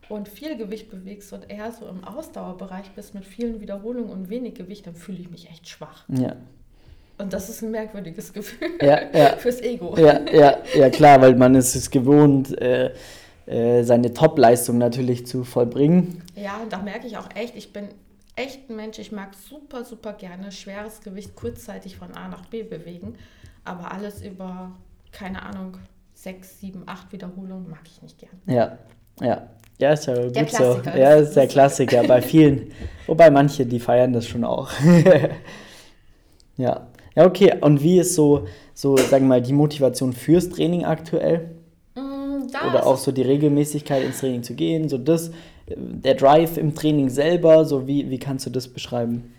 und 0.10 0.30
viel 0.30 0.58
Gewicht 0.58 0.90
bewegst 0.90 1.34
und 1.34 1.50
eher 1.50 1.72
so 1.72 1.88
im 1.88 2.04
Ausdauerbereich 2.04 2.92
bist 2.96 3.14
mit 3.14 3.26
vielen 3.26 3.60
Wiederholungen 3.60 4.10
und 4.10 4.30
wenig 4.30 4.56
Gewicht, 4.56 4.88
dann 4.88 4.96
fühle 4.96 5.20
ich 5.20 5.30
mich 5.30 5.50
echt 5.50 5.68
schwach. 5.68 6.06
Ja. 6.10 6.36
Und 7.18 7.34
das 7.34 7.50
ist 7.50 7.64
ein 7.64 7.72
merkwürdiges 7.72 8.32
Gefühl 8.32 8.70
ja, 8.82 9.00
ja. 9.12 9.36
fürs 9.38 9.60
Ego. 9.62 9.98
Ja, 9.98 10.22
ja, 10.32 10.60
ja, 10.76 10.90
klar, 10.90 11.20
weil 11.22 11.36
man 11.36 11.56
ist 11.56 11.76
es 11.76 11.90
gewohnt, 11.90 12.60
äh, 12.62 12.94
äh, 13.48 13.84
seine 13.84 14.14
Top-Leistung 14.14 14.78
natürlich 14.78 15.26
zu 15.26 15.44
vollbringen. 15.44 16.24
Ja, 16.36 16.62
da 16.70 16.78
merke 16.78 17.08
ich 17.08 17.18
auch 17.18 17.30
echt, 17.34 17.56
ich 17.56 17.74
bin 17.74 17.88
echt 18.36 18.70
ein 18.70 18.76
Mensch, 18.76 19.00
ich 19.00 19.12
mag 19.12 19.34
super, 19.34 19.84
super 19.84 20.14
gerne 20.14 20.52
schweres 20.52 21.02
Gewicht 21.02 21.36
kurzzeitig 21.36 21.98
von 21.98 22.14
A 22.14 22.28
nach 22.28 22.46
B 22.46 22.64
bewegen, 22.64 23.16
aber 23.64 23.92
alles 23.92 24.22
über, 24.22 24.72
keine 25.12 25.42
Ahnung, 25.42 25.78
sechs, 26.14 26.60
sieben, 26.60 26.84
acht 26.86 27.12
Wiederholungen 27.12 27.70
mag 27.70 27.82
ich 27.86 28.02
nicht 28.02 28.20
gern. 28.20 28.40
Ja, 28.46 28.78
ja. 29.20 29.48
Ja, 29.80 29.94
ist 29.94 30.08
ja 30.08 30.16
der 30.16 30.44
gut 30.44 30.52
so. 30.52 30.82
Ja, 30.86 31.16
ist 31.16 31.36
der 31.36 31.48
Klassiker 31.48 32.04
bei 32.04 32.22
vielen. 32.22 32.72
Wobei 33.08 33.30
manche, 33.30 33.66
die 33.66 33.80
feiern 33.80 34.14
das 34.14 34.28
schon 34.28 34.44
auch. 34.44 34.72
ja. 36.58 36.88
Ja, 37.16 37.26
okay. 37.26 37.54
Und 37.62 37.82
wie 37.82 38.00
ist 38.00 38.16
so, 38.16 38.48
so, 38.74 38.98
sagen 38.98 39.26
wir 39.26 39.30
mal, 39.30 39.42
die 39.42 39.54
Motivation 39.54 40.14
fürs 40.14 40.50
Training 40.50 40.86
aktuell? 40.86 41.50
Mm, 41.96 42.48
Oder 42.70 42.86
auch 42.86 42.98
so 42.98 43.12
die 43.12 43.24
Regelmäßigkeit 43.24 44.04
ins 44.04 44.20
Training 44.20 44.44
zu 44.44 44.54
gehen, 44.54 44.90
so 44.90 44.98
das 44.98 45.32
der 45.76 46.16
Drive 46.16 46.58
im 46.58 46.74
Training 46.74 47.10
selber, 47.10 47.66
so 47.66 47.88
wie, 47.88 48.10
wie 48.10 48.20
kannst 48.20 48.46
du 48.46 48.50
das 48.50 48.68
beschreiben? 48.68 49.34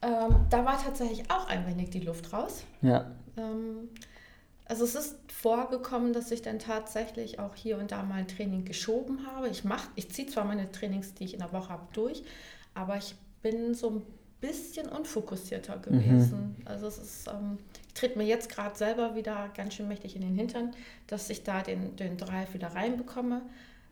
Ähm, 0.00 0.36
da 0.48 0.64
war 0.64 0.82
tatsächlich 0.82 1.22
auch 1.30 1.48
ein 1.48 1.66
wenig 1.66 1.90
die 1.90 2.00
Luft 2.00 2.32
raus. 2.32 2.64
Ja. 2.82 3.10
Ähm, 3.36 3.88
also 4.68 4.84
es 4.84 4.94
ist 4.94 5.16
vorgekommen, 5.32 6.12
dass 6.12 6.30
ich 6.30 6.42
dann 6.42 6.58
tatsächlich 6.58 7.38
auch 7.38 7.54
hier 7.54 7.78
und 7.78 7.90
da 7.90 8.02
mal 8.02 8.16
ein 8.16 8.28
Training 8.28 8.66
geschoben 8.66 9.26
habe. 9.26 9.48
Ich 9.48 9.64
mach, 9.64 9.88
ich 9.94 10.10
ziehe 10.10 10.28
zwar 10.28 10.44
meine 10.44 10.70
Trainings, 10.70 11.14
die 11.14 11.24
ich 11.24 11.32
in 11.32 11.40
der 11.40 11.52
Woche 11.52 11.70
habe, 11.70 11.86
durch, 11.94 12.22
aber 12.74 12.98
ich 12.98 13.14
bin 13.42 13.72
so 13.74 13.90
ein 13.90 14.02
bisschen 14.40 14.88
unfokussierter 14.88 15.76
mhm. 15.76 15.82
gewesen. 15.82 16.56
Mhm. 16.58 16.66
Also 16.66 16.86
es 16.86 16.98
ist, 16.98 17.28
ähm, 17.28 17.58
ich 17.88 17.94
trete 17.94 18.18
mir 18.18 18.24
jetzt 18.24 18.50
gerade 18.50 18.76
selber 18.76 19.14
wieder 19.14 19.50
ganz 19.56 19.74
schön 19.74 19.88
mächtig 19.88 20.16
in 20.16 20.22
den 20.22 20.34
Hintern, 20.34 20.72
dass 21.06 21.30
ich 21.30 21.44
da 21.44 21.62
den, 21.62 21.96
den 21.96 22.18
Drive 22.18 22.52
wieder 22.52 22.68
reinbekomme. 22.68 23.42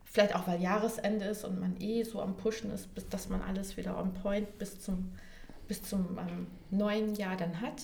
Vielleicht 0.05 0.37
auch, 0.37 0.47
weil 0.47 0.61
Jahresende 0.61 1.25
ist 1.25 1.45
und 1.45 1.59
man 1.59 1.81
eh 1.81 2.05
so 2.05 2.21
am 2.21 2.37
Pushen 2.37 2.71
ist, 2.71 2.95
bis 2.95 3.09
dass 3.09 3.29
man 3.29 3.41
alles 3.41 3.77
wieder 3.77 3.99
on 3.99 4.13
point 4.13 4.59
bis 4.59 4.81
zum, 4.81 5.13
bis 5.69 5.83
zum 5.83 6.19
ähm, 6.19 6.47
neuen 6.71 7.15
Jahr 7.15 7.37
dann 7.37 7.61
hat. 7.61 7.83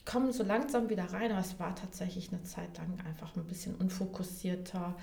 Ich 0.00 0.06
komme 0.06 0.32
so 0.32 0.42
langsam 0.42 0.88
wieder 0.88 1.12
rein, 1.12 1.30
aber 1.30 1.40
es 1.40 1.60
war 1.60 1.76
tatsächlich 1.76 2.32
eine 2.32 2.42
Zeit 2.42 2.78
lang 2.78 2.98
einfach 3.06 3.36
ein 3.36 3.44
bisschen 3.44 3.74
unfokussierter. 3.74 4.96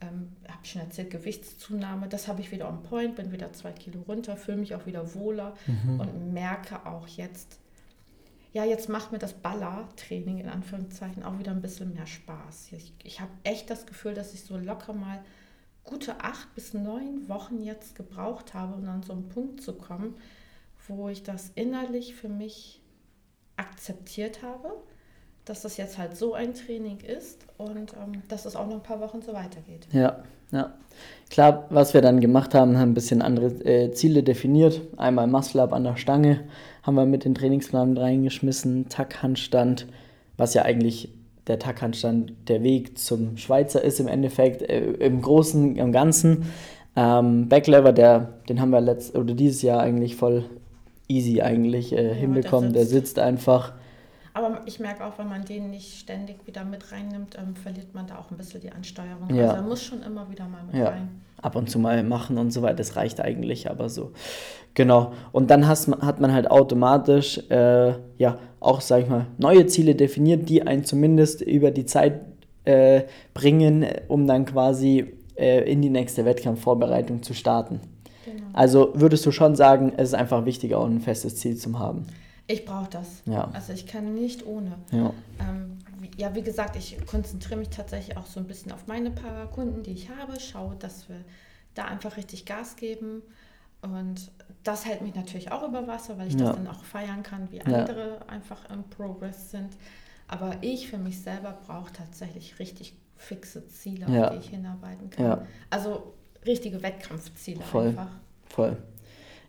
Ähm, 0.00 0.32
habe 0.48 0.58
ich 0.64 0.72
schon 0.72 0.80
erzählt, 0.80 1.10
Gewichtszunahme, 1.10 2.08
das 2.08 2.26
habe 2.26 2.40
ich 2.40 2.50
wieder 2.50 2.68
on 2.68 2.82
point, 2.82 3.14
bin 3.14 3.30
wieder 3.30 3.52
zwei 3.52 3.70
Kilo 3.70 4.00
runter, 4.08 4.36
fühle 4.36 4.56
mich 4.56 4.74
auch 4.74 4.86
wieder 4.86 5.14
wohler 5.14 5.54
mhm. 5.68 6.00
und 6.00 6.32
merke 6.32 6.84
auch 6.84 7.06
jetzt, 7.06 7.60
ja, 8.52 8.64
jetzt 8.64 8.88
macht 8.88 9.12
mir 9.12 9.20
das 9.20 9.34
Ballertraining 9.34 10.38
in 10.38 10.48
Anführungszeichen 10.48 11.22
auch 11.22 11.38
wieder 11.38 11.52
ein 11.52 11.62
bisschen 11.62 11.94
mehr 11.94 12.08
Spaß. 12.08 12.72
Ich, 12.72 12.92
ich 13.04 13.20
habe 13.20 13.30
echt 13.44 13.70
das 13.70 13.86
Gefühl, 13.86 14.14
dass 14.14 14.34
ich 14.34 14.42
so 14.42 14.56
locker 14.56 14.94
mal 14.94 15.22
gute 15.84 16.24
acht 16.24 16.52
bis 16.56 16.74
neun 16.74 17.28
Wochen 17.28 17.62
jetzt 17.62 17.94
gebraucht 17.94 18.52
habe, 18.52 18.74
um 18.74 18.88
an 18.88 19.04
so 19.04 19.12
einen 19.12 19.28
Punkt 19.28 19.62
zu 19.62 19.74
kommen, 19.74 20.16
wo 20.88 21.08
ich 21.08 21.22
das 21.22 21.52
innerlich 21.54 22.16
für 22.16 22.28
mich 22.28 22.79
akzeptiert 23.60 24.42
habe, 24.42 24.70
dass 25.44 25.62
das 25.62 25.76
jetzt 25.76 25.98
halt 25.98 26.16
so 26.16 26.34
ein 26.34 26.54
Training 26.54 26.98
ist 27.00 27.46
und 27.58 27.92
ähm, 27.94 28.22
dass 28.28 28.46
es 28.46 28.56
auch 28.56 28.66
noch 28.66 28.74
ein 28.74 28.82
paar 28.82 29.00
Wochen 29.00 29.20
so 29.22 29.32
weitergeht. 29.32 29.86
Ja, 29.92 30.22
ja. 30.50 30.72
Klar, 31.28 31.66
was 31.70 31.94
wir 31.94 32.02
dann 32.02 32.20
gemacht 32.20 32.54
haben, 32.54 32.76
haben 32.76 32.90
ein 32.90 32.94
bisschen 32.94 33.22
andere 33.22 33.46
äh, 33.64 33.92
Ziele 33.92 34.22
definiert. 34.22 34.80
Einmal 34.96 35.26
Muscle 35.26 35.60
Up 35.60 35.72
an 35.72 35.84
der 35.84 35.96
Stange 35.96 36.40
haben 36.82 36.94
wir 36.94 37.06
mit 37.06 37.24
den 37.24 37.34
Trainingsplanen 37.34 37.96
reingeschmissen, 37.96 38.88
Tack-Handstand, 38.88 39.86
was 40.36 40.54
ja 40.54 40.62
eigentlich 40.62 41.10
der 41.46 41.58
Tackhandstand 41.58 42.32
der 42.48 42.62
Weg 42.62 42.98
zum 42.98 43.36
Schweizer 43.36 43.82
ist 43.82 44.00
im 44.00 44.08
Endeffekt, 44.08 44.62
äh, 44.62 44.92
im 44.92 45.20
Großen, 45.20 45.76
im 45.76 45.92
Ganzen. 45.92 46.46
Ähm, 46.96 47.48
Backlever, 47.48 47.92
der, 47.92 48.34
den 48.48 48.60
haben 48.60 48.70
wir 48.70 48.80
letzt, 48.80 49.16
oder 49.16 49.34
dieses 49.34 49.62
Jahr 49.62 49.80
eigentlich 49.80 50.16
voll 50.16 50.44
easy 51.10 51.42
eigentlich 51.42 51.92
äh, 51.92 52.08
ja, 52.08 52.14
hinbekommen. 52.14 52.72
Der 52.72 52.82
sitzt. 52.82 52.92
der 52.92 53.00
sitzt. 53.00 53.18
einfach. 53.18 53.72
Aber 54.32 54.60
ich 54.64 54.78
merke 54.78 55.04
auch, 55.04 55.18
wenn 55.18 55.28
man 55.28 55.44
den 55.44 55.70
nicht 55.70 55.98
ständig 55.98 56.46
wieder 56.46 56.64
mit 56.64 56.92
reinnimmt, 56.92 57.36
ähm, 57.36 57.56
verliert 57.56 57.94
man 57.94 58.06
da 58.06 58.18
auch 58.18 58.30
ein 58.30 58.36
bisschen 58.36 58.60
die 58.60 58.70
Ansteuerung. 58.70 59.34
Ja. 59.34 59.48
Also 59.48 59.56
er 59.56 59.62
muss 59.62 59.82
schon 59.82 60.02
immer 60.02 60.30
wieder 60.30 60.46
mal 60.46 60.62
mit 60.64 60.76
ja. 60.76 60.88
rein. 60.88 61.20
Ab 61.42 61.56
und 61.56 61.68
zu 61.68 61.78
mal 61.78 62.02
machen 62.04 62.38
und 62.38 62.52
so 62.52 62.62
weiter, 62.62 62.76
das 62.76 62.96
reicht 62.96 63.20
eigentlich, 63.20 63.68
aber 63.70 63.88
so. 63.88 64.12
Genau. 64.74 65.12
Und 65.32 65.50
dann 65.50 65.66
hast, 65.66 65.88
hat 65.88 66.20
man 66.20 66.32
halt 66.32 66.50
automatisch, 66.50 67.38
äh, 67.50 67.94
ja, 68.18 68.38
auch, 68.60 68.80
sag 68.80 69.02
ich 69.02 69.08
mal, 69.08 69.26
neue 69.38 69.66
Ziele 69.66 69.94
definiert, 69.94 70.48
die 70.48 70.62
einen 70.62 70.84
zumindest 70.84 71.40
über 71.40 71.70
die 71.70 71.86
Zeit 71.86 72.20
äh, 72.64 73.02
bringen, 73.34 73.86
um 74.06 74.26
dann 74.26 74.44
quasi 74.44 75.12
äh, 75.36 75.70
in 75.70 75.82
die 75.82 75.90
nächste 75.90 76.24
Wettkampfvorbereitung 76.24 77.22
zu 77.22 77.34
starten. 77.34 77.80
Genau. 78.24 78.46
Also 78.52 78.92
würdest 78.94 79.24
du 79.26 79.32
schon 79.32 79.56
sagen, 79.56 79.92
es 79.96 80.10
ist 80.10 80.14
einfach 80.14 80.44
wichtiger, 80.44 80.82
ein 80.84 81.00
festes 81.00 81.36
Ziel 81.36 81.56
zu 81.56 81.78
haben. 81.78 82.06
Ich 82.46 82.64
brauche 82.64 82.90
das. 82.90 83.22
Ja. 83.26 83.48
Also 83.52 83.72
ich 83.72 83.86
kann 83.86 84.14
nicht 84.14 84.44
ohne. 84.44 84.72
Ja. 84.90 85.12
Ähm, 85.38 85.78
wie, 85.98 86.10
ja, 86.16 86.34
wie 86.34 86.42
gesagt, 86.42 86.76
ich 86.76 86.98
konzentriere 87.06 87.58
mich 87.58 87.68
tatsächlich 87.68 88.16
auch 88.16 88.26
so 88.26 88.40
ein 88.40 88.46
bisschen 88.46 88.72
auf 88.72 88.86
meine 88.86 89.10
paar 89.10 89.46
Kunden, 89.46 89.82
die 89.82 89.92
ich 89.92 90.08
habe, 90.10 90.38
schaue, 90.40 90.74
dass 90.76 91.08
wir 91.08 91.20
da 91.74 91.84
einfach 91.84 92.16
richtig 92.16 92.46
Gas 92.46 92.76
geben. 92.76 93.22
Und 93.82 94.30
das 94.64 94.84
hält 94.84 95.00
mich 95.00 95.14
natürlich 95.14 95.52
auch 95.52 95.66
über 95.66 95.86
Wasser, 95.86 96.18
weil 96.18 96.28
ich 96.28 96.34
ja. 96.34 96.46
das 96.46 96.56
dann 96.56 96.66
auch 96.66 96.82
feiern 96.82 97.22
kann, 97.22 97.48
wie 97.50 97.62
andere 97.62 98.18
ja. 98.20 98.26
einfach 98.26 98.68
im 98.70 98.82
Progress 98.84 99.50
sind. 99.50 99.70
Aber 100.28 100.54
ich 100.60 100.88
für 100.88 100.98
mich 100.98 101.20
selber 101.20 101.58
brauche 101.66 101.92
tatsächlich 101.92 102.58
richtig 102.58 102.94
fixe 103.16 103.66
Ziele, 103.68 104.06
ja. 104.08 104.28
auf 104.28 104.34
die 104.34 104.38
ich 104.40 104.48
hinarbeiten 104.48 105.10
kann. 105.10 105.46
Also 105.70 106.14
richtige 106.46 106.82
Wettkampfziele 106.82 107.60
Voll. 107.60 107.88
einfach. 107.88 108.08
Voll. 108.48 108.76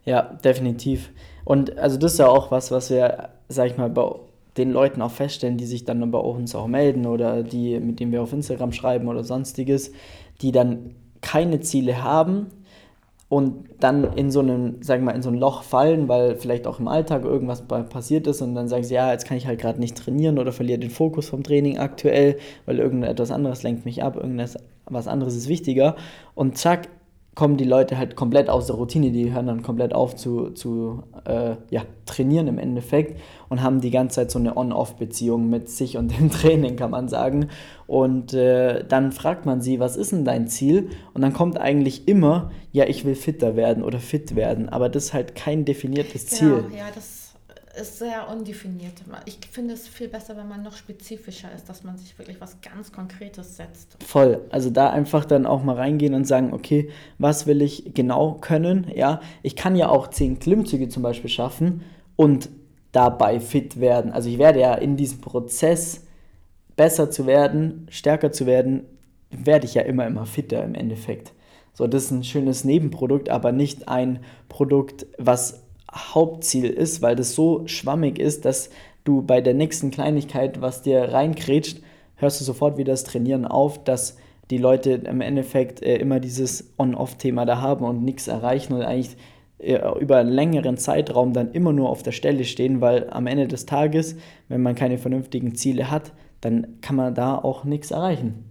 Ja, 0.04 0.22
definitiv. 0.22 1.10
Und 1.44 1.78
also 1.78 1.96
das 1.96 2.12
ist 2.12 2.18
ja 2.18 2.28
auch 2.28 2.50
was, 2.50 2.70
was 2.70 2.90
wir, 2.90 3.30
sag 3.48 3.70
ich 3.70 3.76
mal, 3.76 3.90
bei, 3.90 4.10
den 4.56 4.70
Leuten 4.70 5.00
auch 5.00 5.10
feststellen, 5.10 5.56
die 5.56 5.64
sich 5.64 5.84
dann 5.84 6.10
bei 6.10 6.18
uns 6.18 6.54
auch 6.54 6.66
melden 6.66 7.06
oder 7.06 7.42
die, 7.42 7.78
mit 7.80 8.00
denen 8.00 8.12
wir 8.12 8.22
auf 8.22 8.32
Instagram 8.32 8.72
schreiben 8.72 9.08
oder 9.08 9.24
sonstiges, 9.24 9.92
die 10.42 10.52
dann 10.52 10.94
keine 11.20 11.60
Ziele 11.60 12.02
haben 12.02 12.48
und 13.32 13.64
dann 13.80 14.12
in 14.12 14.30
so 14.30 14.40
einem, 14.40 14.82
sagen 14.82 15.04
wir 15.04 15.06
mal, 15.06 15.16
in 15.16 15.22
so 15.22 15.30
ein 15.30 15.38
Loch 15.38 15.62
fallen, 15.62 16.06
weil 16.06 16.36
vielleicht 16.36 16.66
auch 16.66 16.78
im 16.80 16.86
Alltag 16.86 17.24
irgendwas 17.24 17.62
passiert 17.62 18.26
ist 18.26 18.42
und 18.42 18.54
dann 18.54 18.68
sagen 18.68 18.84
sie, 18.84 18.92
ja, 18.92 19.10
jetzt 19.10 19.24
kann 19.24 19.38
ich 19.38 19.46
halt 19.46 19.58
gerade 19.58 19.80
nicht 19.80 19.96
trainieren 19.96 20.38
oder 20.38 20.52
verliere 20.52 20.80
den 20.80 20.90
Fokus 20.90 21.30
vom 21.30 21.42
Training 21.42 21.78
aktuell, 21.78 22.36
weil 22.66 22.78
irgendetwas 22.78 23.30
anderes 23.30 23.62
lenkt 23.62 23.86
mich 23.86 24.02
ab, 24.02 24.16
irgendwas 24.16 25.08
anderes 25.08 25.34
ist 25.34 25.48
wichtiger. 25.48 25.96
Und 26.34 26.58
zack, 26.58 26.88
kommen 27.34 27.56
die 27.56 27.64
Leute 27.64 27.96
halt 27.96 28.14
komplett 28.14 28.50
aus 28.50 28.66
der 28.66 28.76
Routine, 28.76 29.10
die 29.10 29.32
hören 29.32 29.46
dann 29.46 29.62
komplett 29.62 29.94
auf 29.94 30.14
zu, 30.16 30.50
zu 30.50 31.02
äh, 31.24 31.56
ja, 31.70 31.82
trainieren 32.04 32.46
im 32.46 32.58
Endeffekt 32.58 33.18
und 33.48 33.62
haben 33.62 33.80
die 33.80 33.90
ganze 33.90 34.16
Zeit 34.16 34.30
so 34.30 34.38
eine 34.38 34.54
On-Off-Beziehung 34.56 35.48
mit 35.48 35.70
sich 35.70 35.96
und 35.96 36.08
dem 36.08 36.30
Training, 36.30 36.76
kann 36.76 36.90
man 36.90 37.08
sagen. 37.08 37.48
Und 37.86 38.34
äh, 38.34 38.84
dann 38.86 39.12
fragt 39.12 39.46
man 39.46 39.62
sie, 39.62 39.80
was 39.80 39.96
ist 39.96 40.12
denn 40.12 40.26
dein 40.26 40.46
Ziel? 40.46 40.90
Und 41.14 41.22
dann 41.22 41.32
kommt 41.32 41.58
eigentlich 41.58 42.06
immer, 42.06 42.50
ja, 42.70 42.84
ich 42.84 43.06
will 43.06 43.14
fitter 43.14 43.56
werden 43.56 43.82
oder 43.82 43.98
fit 43.98 44.36
werden, 44.36 44.68
aber 44.68 44.90
das 44.90 45.04
ist 45.06 45.14
halt 45.14 45.34
kein 45.34 45.64
definiertes 45.64 46.26
genau, 46.26 46.60
Ziel. 46.60 46.76
Ja, 46.76 46.84
das 46.94 47.11
ist 47.80 47.98
sehr 47.98 48.28
undefiniert. 48.28 48.94
Ich 49.24 49.38
finde 49.50 49.74
es 49.74 49.88
viel 49.88 50.08
besser, 50.08 50.36
wenn 50.36 50.48
man 50.48 50.62
noch 50.62 50.76
spezifischer 50.76 51.52
ist, 51.54 51.68
dass 51.68 51.84
man 51.84 51.96
sich 51.96 52.18
wirklich 52.18 52.40
was 52.40 52.60
ganz 52.60 52.92
Konkretes 52.92 53.56
setzt. 53.56 53.96
Voll. 54.04 54.42
Also 54.50 54.70
da 54.70 54.90
einfach 54.90 55.24
dann 55.24 55.46
auch 55.46 55.62
mal 55.62 55.76
reingehen 55.76 56.14
und 56.14 56.26
sagen, 56.26 56.52
okay, 56.52 56.90
was 57.18 57.46
will 57.46 57.62
ich 57.62 57.92
genau 57.94 58.34
können? 58.34 58.90
Ja, 58.94 59.20
ich 59.42 59.56
kann 59.56 59.76
ja 59.76 59.88
auch 59.88 60.08
zehn 60.08 60.38
Klimmzüge 60.38 60.88
zum 60.88 61.02
Beispiel 61.02 61.30
schaffen 61.30 61.82
und 62.16 62.48
dabei 62.92 63.40
fit 63.40 63.80
werden. 63.80 64.12
Also 64.12 64.28
ich 64.28 64.38
werde 64.38 64.60
ja 64.60 64.74
in 64.74 64.96
diesem 64.96 65.20
Prozess 65.20 66.02
besser 66.76 67.10
zu 67.10 67.26
werden, 67.26 67.86
stärker 67.90 68.32
zu 68.32 68.46
werden, 68.46 68.84
werde 69.30 69.66
ich 69.66 69.74
ja 69.74 69.82
immer, 69.82 70.06
immer 70.06 70.26
fitter 70.26 70.62
im 70.62 70.74
Endeffekt. 70.74 71.32
So, 71.74 71.86
das 71.86 72.04
ist 72.04 72.10
ein 72.10 72.24
schönes 72.24 72.64
Nebenprodukt, 72.64 73.30
aber 73.30 73.50
nicht 73.50 73.88
ein 73.88 74.20
Produkt, 74.48 75.06
was 75.16 75.61
Hauptziel 75.94 76.66
ist, 76.66 77.02
weil 77.02 77.16
das 77.16 77.34
so 77.34 77.66
schwammig 77.66 78.18
ist, 78.18 78.44
dass 78.44 78.70
du 79.04 79.22
bei 79.22 79.40
der 79.40 79.54
nächsten 79.54 79.90
Kleinigkeit, 79.90 80.60
was 80.60 80.82
dir 80.82 81.12
reinkrätscht, 81.12 81.80
hörst 82.16 82.40
du 82.40 82.44
sofort 82.44 82.76
wieder 82.76 82.92
das 82.92 83.04
Trainieren 83.04 83.44
auf, 83.44 83.82
dass 83.82 84.16
die 84.50 84.58
Leute 84.58 84.92
im 84.92 85.20
Endeffekt 85.20 85.82
äh, 85.82 85.96
immer 85.96 86.20
dieses 86.20 86.72
On-Off-Thema 86.78 87.44
da 87.46 87.60
haben 87.60 87.84
und 87.84 88.04
nichts 88.04 88.28
erreichen 88.28 88.74
und 88.74 88.82
eigentlich 88.82 89.16
äh, 89.58 89.80
über 90.00 90.18
einen 90.18 90.30
längeren 90.30 90.76
Zeitraum 90.76 91.32
dann 91.32 91.52
immer 91.52 91.72
nur 91.72 91.88
auf 91.88 92.02
der 92.02 92.12
Stelle 92.12 92.44
stehen, 92.44 92.80
weil 92.80 93.08
am 93.10 93.26
Ende 93.26 93.48
des 93.48 93.66
Tages, 93.66 94.16
wenn 94.48 94.62
man 94.62 94.74
keine 94.74 94.98
vernünftigen 94.98 95.54
Ziele 95.54 95.90
hat, 95.90 96.12
dann 96.40 96.80
kann 96.80 96.96
man 96.96 97.14
da 97.14 97.36
auch 97.36 97.64
nichts 97.64 97.90
erreichen. 97.90 98.44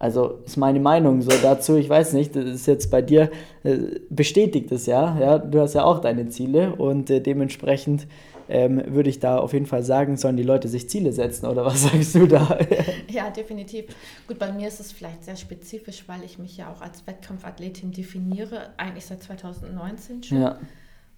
Also 0.00 0.40
ist 0.46 0.56
meine 0.56 0.80
Meinung 0.80 1.20
so 1.20 1.30
dazu. 1.42 1.76
Ich 1.76 1.90
weiß 1.90 2.14
nicht, 2.14 2.34
das 2.34 2.46
ist 2.46 2.66
jetzt 2.66 2.90
bei 2.90 3.02
dir 3.02 3.30
äh, 3.64 3.76
bestätigt 4.08 4.72
es 4.72 4.86
ja. 4.86 5.20
ja. 5.20 5.38
Du 5.38 5.60
hast 5.60 5.74
ja 5.74 5.84
auch 5.84 6.00
deine 6.00 6.30
Ziele 6.30 6.74
und 6.74 7.10
äh, 7.10 7.20
dementsprechend 7.20 8.06
ähm, 8.48 8.82
würde 8.86 9.10
ich 9.10 9.20
da 9.20 9.36
auf 9.36 9.52
jeden 9.52 9.66
Fall 9.66 9.82
sagen, 9.82 10.16
sollen 10.16 10.38
die 10.38 10.42
Leute 10.42 10.68
sich 10.68 10.88
Ziele 10.88 11.12
setzen 11.12 11.44
oder 11.44 11.66
was 11.66 11.82
sagst 11.92 12.14
du 12.14 12.26
da? 12.26 12.58
ja, 13.10 13.28
definitiv. 13.28 13.94
Gut, 14.26 14.38
bei 14.38 14.50
mir 14.50 14.68
ist 14.68 14.80
es 14.80 14.90
vielleicht 14.90 15.22
sehr 15.22 15.36
spezifisch, 15.36 16.04
weil 16.06 16.24
ich 16.24 16.38
mich 16.38 16.56
ja 16.56 16.72
auch 16.72 16.80
als 16.80 17.06
Wettkampfathletin 17.06 17.92
definiere, 17.92 18.70
eigentlich 18.78 19.04
seit 19.04 19.22
2019 19.22 20.22
schon. 20.22 20.40
Ja. 20.40 20.58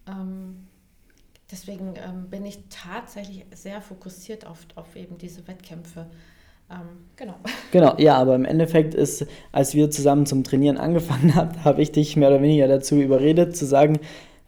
Ähm, 0.08 0.66
deswegen 1.52 1.94
ähm, 1.96 2.28
bin 2.30 2.44
ich 2.44 2.58
tatsächlich 2.68 3.46
sehr 3.54 3.80
fokussiert 3.80 4.44
auf, 4.44 4.58
auf 4.74 4.96
eben 4.96 5.18
diese 5.18 5.46
Wettkämpfe. 5.46 6.06
Ähm, 6.70 7.06
genau. 7.16 7.34
Genau, 7.72 7.94
ja, 7.96 8.18
aber 8.18 8.34
im 8.34 8.44
Endeffekt 8.44 8.92
ist, 8.92 9.26
als 9.50 9.74
wir 9.74 9.90
zusammen 9.90 10.26
zum 10.26 10.44
Trainieren 10.44 10.76
angefangen 10.76 11.34
haben, 11.34 11.64
habe 11.64 11.80
ich 11.80 11.90
dich 11.90 12.16
mehr 12.16 12.28
oder 12.28 12.42
weniger 12.42 12.68
dazu 12.68 12.96
überredet, 12.96 13.56
zu 13.56 13.64
sagen, 13.64 13.98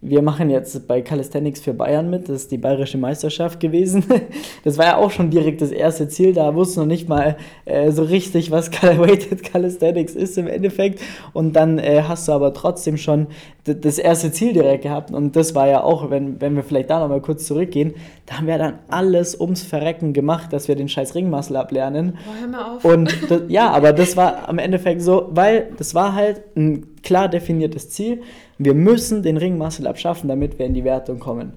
wir 0.04 0.20
machen 0.22 0.50
jetzt 0.50 0.86
bei 0.86 1.00
Calisthenics 1.00 1.60
für 1.60 1.72
Bayern 1.72 2.10
mit. 2.10 2.28
Das 2.28 2.42
ist 2.42 2.50
die 2.50 2.58
bayerische 2.58 2.98
Meisterschaft 2.98 3.60
gewesen. 3.60 4.04
Das 4.62 4.78
war 4.78 4.86
ja 4.86 4.96
auch 4.96 5.10
schon 5.10 5.30
direkt 5.30 5.60
das 5.60 5.70
erste 5.70 6.08
Ziel. 6.08 6.32
Da 6.32 6.54
wussten 6.54 6.80
noch 6.80 6.86
nicht 6.86 7.08
mal 7.08 7.36
äh, 7.64 7.90
so 7.90 8.02
richtig, 8.02 8.50
was 8.50 8.70
Weighted 8.82 9.42
Calisthenics 9.42 10.14
ist 10.14 10.38
im 10.38 10.46
Endeffekt. 10.46 11.00
Und 11.32 11.54
dann 11.54 11.78
äh, 11.78 12.02
hast 12.06 12.28
du 12.28 12.32
aber 12.32 12.54
trotzdem 12.54 12.96
schon 12.96 13.26
das 13.64 13.98
erste 13.98 14.32
Ziel 14.32 14.52
direkt 14.52 14.82
gehabt. 14.82 15.10
Und 15.10 15.36
das 15.36 15.54
war 15.54 15.68
ja 15.68 15.82
auch, 15.82 16.10
wenn, 16.10 16.40
wenn 16.40 16.56
wir 16.56 16.62
vielleicht 16.62 16.90
da 16.90 17.00
nochmal 17.00 17.20
kurz 17.20 17.46
zurückgehen, 17.46 17.94
da 18.26 18.38
haben 18.38 18.46
wir 18.46 18.58
dann 18.58 18.78
alles 18.88 19.38
ums 19.38 19.62
Verrecken 19.62 20.12
gemacht, 20.12 20.52
dass 20.52 20.68
wir 20.68 20.76
den 20.76 20.88
scheiß 20.88 21.14
Ringmuscle 21.14 21.58
ablernen. 21.58 22.18
Oh, 22.26 22.40
hör 22.40 22.48
mal 22.48 22.76
auf. 22.76 22.84
Und 22.84 23.30
das, 23.30 23.42
ja, 23.48 23.70
aber 23.70 23.92
das 23.92 24.16
war 24.16 24.48
am 24.48 24.58
Endeffekt 24.58 25.02
so, 25.02 25.28
weil 25.30 25.68
das 25.76 25.94
war 25.94 26.14
halt 26.14 26.42
ein 26.56 26.93
klar 27.04 27.28
definiertes 27.28 27.90
Ziel. 27.90 28.22
Wir 28.58 28.74
müssen 28.74 29.22
den 29.22 29.36
Ringmuscle 29.36 29.86
abschaffen, 29.88 30.28
damit 30.28 30.58
wir 30.58 30.66
in 30.66 30.74
die 30.74 30.84
Wertung 30.84 31.20
kommen. 31.20 31.52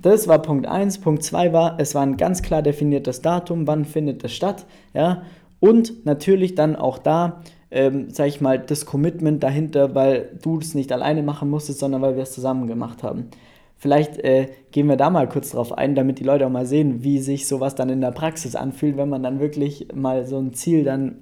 Das 0.00 0.28
war 0.28 0.40
Punkt 0.40 0.66
1. 0.66 0.98
Punkt 0.98 1.22
2 1.24 1.52
war, 1.52 1.80
es 1.80 1.94
war 1.94 2.02
ein 2.02 2.16
ganz 2.16 2.42
klar 2.42 2.62
definiertes 2.62 3.20
Datum, 3.20 3.66
wann 3.66 3.84
findet 3.84 4.22
es 4.22 4.32
statt. 4.32 4.66
Ja? 4.94 5.22
Und 5.58 6.04
natürlich 6.06 6.54
dann 6.54 6.76
auch 6.76 6.98
da, 6.98 7.42
ähm, 7.70 8.10
sag 8.10 8.28
ich 8.28 8.40
mal, 8.40 8.58
das 8.58 8.86
Commitment 8.86 9.42
dahinter, 9.42 9.94
weil 9.94 10.38
du 10.40 10.58
es 10.58 10.74
nicht 10.74 10.92
alleine 10.92 11.22
machen 11.22 11.50
musstest, 11.50 11.80
sondern 11.80 12.00
weil 12.02 12.14
wir 12.14 12.22
es 12.22 12.32
zusammen 12.32 12.68
gemacht 12.68 13.02
haben. 13.02 13.28
Vielleicht 13.76 14.18
äh, 14.18 14.48
gehen 14.72 14.88
wir 14.88 14.96
da 14.96 15.10
mal 15.10 15.28
kurz 15.28 15.50
drauf 15.50 15.72
ein, 15.72 15.94
damit 15.94 16.18
die 16.18 16.24
Leute 16.24 16.46
auch 16.46 16.50
mal 16.50 16.66
sehen, 16.66 17.02
wie 17.02 17.18
sich 17.18 17.46
sowas 17.46 17.74
dann 17.74 17.90
in 17.90 18.00
der 18.00 18.10
Praxis 18.10 18.56
anfühlt, 18.56 18.96
wenn 18.96 19.08
man 19.08 19.22
dann 19.22 19.40
wirklich 19.40 19.88
mal 19.94 20.26
so 20.26 20.38
ein 20.38 20.52
Ziel 20.52 20.84
dann, 20.84 21.16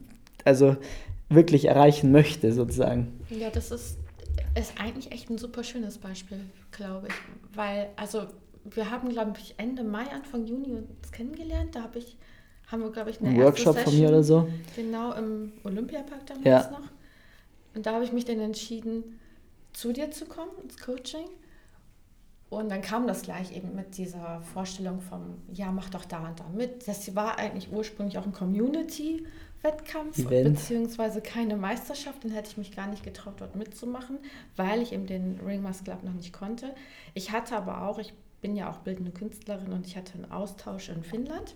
also 0.44 0.76
wirklich 1.28 1.66
erreichen 1.66 2.12
möchte, 2.12 2.52
sozusagen. 2.52 3.20
Ja, 3.30 3.50
das 3.50 3.70
ist 3.70 3.98
ist 4.58 4.80
eigentlich 4.80 5.12
echt 5.12 5.30
ein 5.30 5.38
super 5.38 5.62
schönes 5.62 5.98
Beispiel, 5.98 6.40
glaube 6.70 7.08
ich. 7.08 7.14
Weil, 7.54 7.90
also 7.96 8.26
wir 8.64 8.90
haben, 8.90 9.08
glaube 9.10 9.34
ich, 9.38 9.54
Ende 9.58 9.84
Mai, 9.84 10.10
Anfang 10.10 10.46
Juni 10.46 10.72
uns 10.72 11.12
kennengelernt. 11.12 11.74
Da 11.74 11.82
habe 11.82 11.98
ich, 11.98 12.16
haben 12.66 12.82
wir, 12.82 12.90
glaube 12.90 13.10
ich, 13.10 13.20
eine 13.20 13.30
ein 13.30 13.40
Workshop 13.42 13.74
Session, 13.74 13.92
von 13.92 14.00
mir 14.00 14.08
oder 14.08 14.22
so. 14.22 14.48
Genau, 14.74 15.12
im 15.12 15.52
Olympiapark 15.62 16.26
damals 16.26 16.44
ja. 16.44 16.70
noch. 16.70 16.88
Und 17.74 17.84
da 17.84 17.92
habe 17.92 18.04
ich 18.04 18.12
mich 18.12 18.24
dann 18.24 18.40
entschieden, 18.40 19.18
zu 19.72 19.92
dir 19.92 20.10
zu 20.10 20.24
kommen, 20.24 20.52
ins 20.62 20.78
Coaching. 20.78 21.26
Und 22.48 22.70
dann 22.70 22.80
kam 22.80 23.06
das 23.06 23.22
gleich 23.22 23.54
eben 23.54 23.74
mit 23.74 23.98
dieser 23.98 24.40
Vorstellung 24.40 25.00
vom, 25.00 25.42
ja, 25.52 25.70
mach 25.72 25.90
doch 25.90 26.04
da 26.04 26.28
und 26.28 26.40
da 26.40 26.48
mit. 26.48 26.88
Das 26.88 27.14
war 27.14 27.38
eigentlich 27.38 27.70
ursprünglich 27.70 28.16
auch 28.18 28.24
ein 28.24 28.32
Community 28.32 29.26
Wettkampf 29.62 30.18
Event. 30.18 30.54
beziehungsweise 30.54 31.20
keine 31.20 31.56
Meisterschaft, 31.56 32.24
dann 32.24 32.30
hätte 32.30 32.50
ich 32.50 32.56
mich 32.56 32.74
gar 32.74 32.86
nicht 32.86 33.02
getraut, 33.02 33.34
dort 33.38 33.56
mitzumachen, 33.56 34.18
weil 34.56 34.82
ich 34.82 34.92
eben 34.92 35.06
den 35.06 35.40
Ringmask 35.40 35.84
Club 35.84 36.02
noch 36.02 36.12
nicht 36.12 36.32
konnte. 36.32 36.74
Ich 37.14 37.32
hatte 37.32 37.56
aber 37.56 37.82
auch, 37.82 37.98
ich 37.98 38.12
bin 38.40 38.54
ja 38.54 38.70
auch 38.70 38.78
bildende 38.78 39.10
Künstlerin 39.10 39.72
und 39.72 39.86
ich 39.86 39.96
hatte 39.96 40.14
einen 40.14 40.30
Austausch 40.30 40.88
in 40.88 41.02
Finnland 41.02 41.54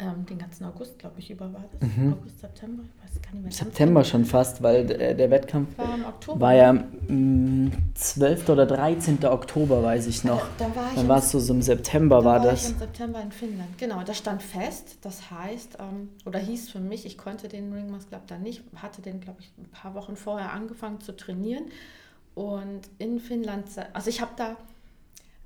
ähm, 0.00 0.26
den 0.26 0.38
ganzen 0.38 0.64
August, 0.64 0.98
glaube 0.98 1.20
ich, 1.20 1.30
über 1.30 1.52
war 1.52 1.64
das. 1.70 1.88
Mhm. 1.88 2.14
August, 2.14 2.40
September, 2.40 2.82
ich 2.82 3.04
weiß 3.04 3.22
gar 3.22 3.32
nicht 3.32 3.42
mehr. 3.44 3.52
September 3.52 4.02
schon 4.02 4.24
fast, 4.24 4.60
weil 4.60 4.86
der, 4.86 5.14
der 5.14 5.30
Wettkampf 5.30 5.78
war, 5.78 5.94
im 5.94 6.04
Oktober. 6.04 6.40
war 6.40 6.54
ja 6.54 6.70
m, 7.08 7.70
12. 7.94 8.48
oder 8.48 8.66
13. 8.66 9.24
Oktober, 9.24 9.84
weiß 9.84 10.08
ich 10.08 10.24
noch. 10.24 10.48
Da, 10.58 10.66
da 10.66 10.76
war 10.76 10.88
ich 10.90 10.96
Dann 10.96 11.08
war 11.08 11.18
es 11.18 11.30
so, 11.30 11.38
so 11.38 11.54
im 11.54 11.62
September 11.62 12.18
da 12.18 12.24
war, 12.24 12.40
war 12.40 12.50
das. 12.50 12.64
Ich 12.64 12.72
im 12.72 12.78
September 12.78 13.22
in 13.22 13.30
Finnland, 13.30 13.78
genau. 13.78 14.02
Das 14.02 14.18
stand 14.18 14.42
fest. 14.42 14.98
Das 15.02 15.30
heißt, 15.30 15.78
ähm, 15.78 16.08
oder 16.26 16.40
hieß 16.40 16.70
für 16.70 16.80
mich, 16.80 17.06
ich 17.06 17.16
konnte 17.16 17.46
den 17.46 17.72
Ringmask 17.72 18.08
Club 18.08 18.26
dann 18.26 18.42
nicht, 18.42 18.64
hatte 18.74 19.00
den, 19.00 19.20
glaube 19.20 19.42
ich, 19.42 19.52
ein 19.58 19.70
paar 19.70 19.94
Wochen 19.94 20.16
vorher 20.16 20.52
angefangen 20.52 21.00
zu 21.00 21.16
trainieren. 21.16 21.66
Und 22.34 22.80
in 22.98 23.20
Finnland, 23.20 23.66
also 23.92 24.10
ich 24.10 24.20
habe 24.20 24.32
da 24.36 24.56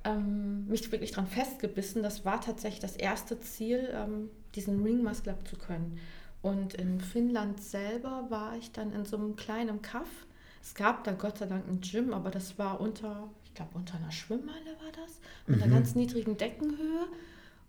ähm, 0.05 0.67
mich 0.67 0.91
wirklich 0.93 1.13
dran 1.13 1.27
festgebissen. 1.27 2.03
Das 2.03 2.25
war 2.25 2.41
tatsächlich 2.41 2.81
das 2.81 2.97
erste 2.97 3.41
Ziel, 3.41 3.89
ähm, 3.93 4.31
diesen 4.55 4.83
Ring 4.83 5.03
Muscle 5.03 5.33
Up 5.33 5.47
zu 5.47 5.57
können. 5.57 5.99
Und 6.43 6.75
in 6.75 7.01
Finnland 7.01 7.61
selber 7.63 8.27
war 8.29 8.57
ich 8.57 8.73
dann 8.73 8.93
in 8.93 9.05
so 9.05 9.17
einem 9.17 9.37
kleinen 9.37 9.83
Kaff. 9.83 10.27
Es 10.63 10.75
gab 10.75 11.05
da 11.05 11.13
Gott 11.13 11.39
sei 11.39 11.47
Dank 11.47 11.67
ein 11.69 11.81
Gym, 11.81 12.13
aber 12.13 12.31
das 12.31 12.59
war 12.59 12.81
unter, 12.81 13.29
ich 13.45 13.55
glaube, 13.55 13.71
unter 13.75 13.97
einer 13.97 14.13
Schwimmhalle 14.13 14.77
war 14.83 14.93
das, 15.05 15.21
mit 15.47 15.57
mhm. 15.57 15.63
einer 15.63 15.75
ganz 15.75 15.95
niedrigen 15.95 16.37
Deckenhöhe. 16.37 17.07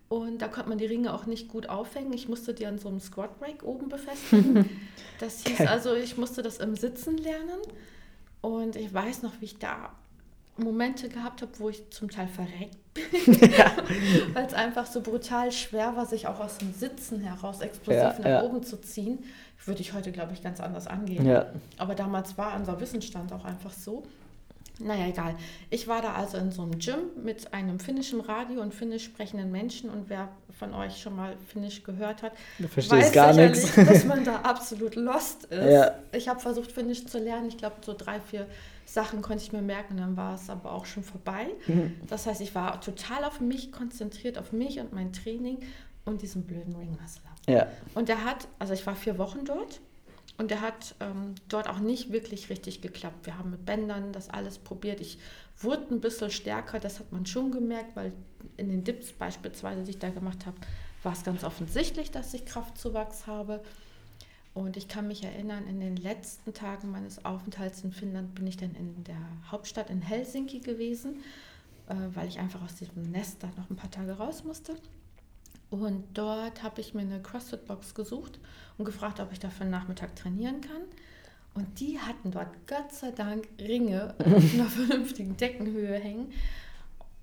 Und 0.08 0.42
da 0.42 0.48
konnte 0.48 0.68
man 0.68 0.78
die 0.78 0.86
Ringe 0.86 1.14
auch 1.14 1.26
nicht 1.26 1.48
gut 1.48 1.68
aufhängen. 1.68 2.12
Ich 2.12 2.28
musste 2.28 2.52
die 2.52 2.66
an 2.66 2.78
so 2.78 2.88
einem 2.88 2.98
Squat 2.98 3.38
Break 3.38 3.62
oben 3.62 3.88
befestigen. 3.88 4.68
Das 5.20 5.44
hieß 5.44 5.60
also, 5.66 5.94
ich 5.94 6.16
musste 6.16 6.40
das 6.40 6.56
im 6.60 6.76
Sitzen 6.76 7.18
lernen. 7.18 7.60
Und 8.40 8.74
ich 8.74 8.92
weiß 8.92 9.22
noch, 9.22 9.38
wie 9.40 9.44
ich 9.44 9.58
da 9.58 9.94
Momente 10.60 11.08
gehabt 11.08 11.42
habe, 11.42 11.52
wo 11.58 11.68
ich 11.68 11.90
zum 11.90 12.10
Teil 12.10 12.28
verreckt 12.28 12.76
bin, 12.94 13.50
ja. 13.50 13.72
weil 14.34 14.46
es 14.46 14.54
einfach 14.54 14.86
so 14.86 15.00
brutal 15.00 15.52
schwer 15.52 15.96
war, 15.96 16.06
sich 16.06 16.26
auch 16.26 16.40
aus 16.40 16.58
dem 16.58 16.72
Sitzen 16.72 17.20
heraus 17.20 17.60
explosiv 17.60 18.02
ja, 18.02 18.18
nach 18.18 18.24
ja. 18.24 18.42
oben 18.42 18.62
zu 18.62 18.80
ziehen. 18.80 19.24
Würde 19.64 19.80
ich 19.80 19.92
heute, 19.92 20.10
glaube 20.10 20.32
ich, 20.32 20.42
ganz 20.42 20.60
anders 20.60 20.86
angehen. 20.86 21.26
Aber 21.76 21.94
damals 21.94 22.38
war 22.38 22.56
unser 22.56 22.80
Wissensstand 22.80 23.32
auch 23.32 23.44
einfach 23.44 23.72
so. 23.72 24.02
Naja, 24.80 25.06
egal. 25.06 25.36
Ich 25.68 25.88
war 25.88 26.02
da 26.02 26.14
also 26.14 26.38
in 26.38 26.50
so 26.50 26.62
einem 26.62 26.78
Gym 26.78 26.98
mit 27.22 27.52
einem 27.52 27.78
finnischen 27.80 28.20
Radio 28.20 28.60
und 28.60 28.74
finnisch 28.74 29.04
sprechenden 29.04 29.50
Menschen 29.50 29.90
und 29.90 30.08
wer 30.08 30.28
von 30.58 30.74
euch 30.74 31.00
schon 31.00 31.16
mal 31.16 31.36
finnisch 31.48 31.82
gehört 31.82 32.22
hat, 32.22 32.32
weiß 32.58 33.12
gar 33.12 33.32
nichts. 33.32 33.74
dass 33.76 34.04
man 34.04 34.24
da 34.24 34.36
absolut 34.36 34.94
lost 34.94 35.44
ist. 35.44 35.72
Ja. 35.72 35.94
Ich 36.12 36.28
habe 36.28 36.40
versucht, 36.40 36.72
finnisch 36.72 37.06
zu 37.06 37.18
lernen. 37.18 37.48
Ich 37.48 37.56
glaube, 37.56 37.76
so 37.84 37.94
drei, 37.96 38.20
vier 38.20 38.46
Sachen 38.84 39.22
konnte 39.22 39.42
ich 39.44 39.52
mir 39.52 39.62
merken, 39.62 39.96
dann 39.96 40.16
war 40.16 40.34
es 40.34 40.50
aber 40.50 40.72
auch 40.72 40.84
schon 40.84 41.04
vorbei. 41.04 41.46
Mhm. 41.66 41.94
Das 42.08 42.26
heißt, 42.26 42.40
ich 42.40 42.54
war 42.54 42.80
total 42.80 43.24
auf 43.24 43.40
mich 43.40 43.70
konzentriert, 43.70 44.36
auf 44.38 44.52
mich 44.52 44.80
und 44.80 44.92
mein 44.92 45.12
Training 45.12 45.58
und 46.04 46.22
diesen 46.22 46.42
blöden 46.42 46.74
Ringmuscle. 46.74 47.22
Ja. 47.48 47.66
Und 47.94 48.08
der 48.08 48.24
hat, 48.24 48.48
also 48.58 48.74
ich 48.74 48.86
war 48.86 48.96
vier 48.96 49.18
Wochen 49.18 49.44
dort 49.44 49.80
und 50.40 50.50
der 50.50 50.62
hat 50.62 50.94
ähm, 51.00 51.34
dort 51.48 51.68
auch 51.68 51.80
nicht 51.80 52.12
wirklich 52.12 52.48
richtig 52.48 52.80
geklappt. 52.80 53.26
Wir 53.26 53.36
haben 53.36 53.50
mit 53.50 53.66
Bändern 53.66 54.10
das 54.10 54.30
alles 54.30 54.58
probiert. 54.58 54.98
Ich 55.02 55.18
wurde 55.58 55.94
ein 55.94 56.00
bisschen 56.00 56.30
stärker, 56.30 56.80
das 56.80 56.98
hat 56.98 57.12
man 57.12 57.26
schon 57.26 57.52
gemerkt, 57.52 57.94
weil 57.94 58.14
in 58.56 58.70
den 58.70 58.82
Dips 58.82 59.12
beispielsweise, 59.12 59.82
die 59.82 59.90
ich 59.90 59.98
da 59.98 60.08
gemacht 60.08 60.46
habe, 60.46 60.56
war 61.02 61.12
es 61.12 61.24
ganz 61.24 61.44
offensichtlich, 61.44 62.10
dass 62.10 62.32
ich 62.32 62.46
Kraftzuwachs 62.46 63.26
habe. 63.26 63.62
Und 64.54 64.78
ich 64.78 64.88
kann 64.88 65.08
mich 65.08 65.22
erinnern, 65.24 65.66
in 65.66 65.78
den 65.78 65.96
letzten 65.96 66.54
Tagen 66.54 66.90
meines 66.90 67.22
Aufenthalts 67.22 67.84
in 67.84 67.92
Finnland 67.92 68.34
bin 68.34 68.46
ich 68.46 68.56
dann 68.56 68.74
in 68.74 69.04
der 69.04 69.20
Hauptstadt 69.50 69.90
in 69.90 70.00
Helsinki 70.00 70.60
gewesen, 70.60 71.16
äh, 71.86 71.94
weil 72.14 72.28
ich 72.28 72.38
einfach 72.38 72.62
aus 72.62 72.76
diesem 72.76 73.10
Nest 73.10 73.42
da 73.42 73.48
noch 73.58 73.68
ein 73.68 73.76
paar 73.76 73.90
Tage 73.90 74.12
raus 74.12 74.42
musste. 74.42 74.74
Und 75.70 76.04
dort 76.14 76.62
habe 76.62 76.80
ich 76.80 76.94
mir 76.94 77.02
eine 77.02 77.22
CrossFit-Box 77.22 77.94
gesucht 77.94 78.40
und 78.76 78.84
gefragt, 78.84 79.20
ob 79.20 79.32
ich 79.32 79.38
dafür 79.38 79.62
einen 79.62 79.70
Nachmittag 79.70 80.16
trainieren 80.16 80.60
kann. 80.60 80.82
Und 81.54 81.80
die 81.80 81.98
hatten 81.98 82.30
dort 82.30 82.48
Gott 82.66 82.92
sei 82.92 83.10
Dank 83.12 83.48
Ringe 83.60 84.14
auf 84.18 84.54
einer 84.54 84.66
vernünftigen 84.68 85.36
Deckenhöhe 85.36 85.98
hängen. 85.98 86.32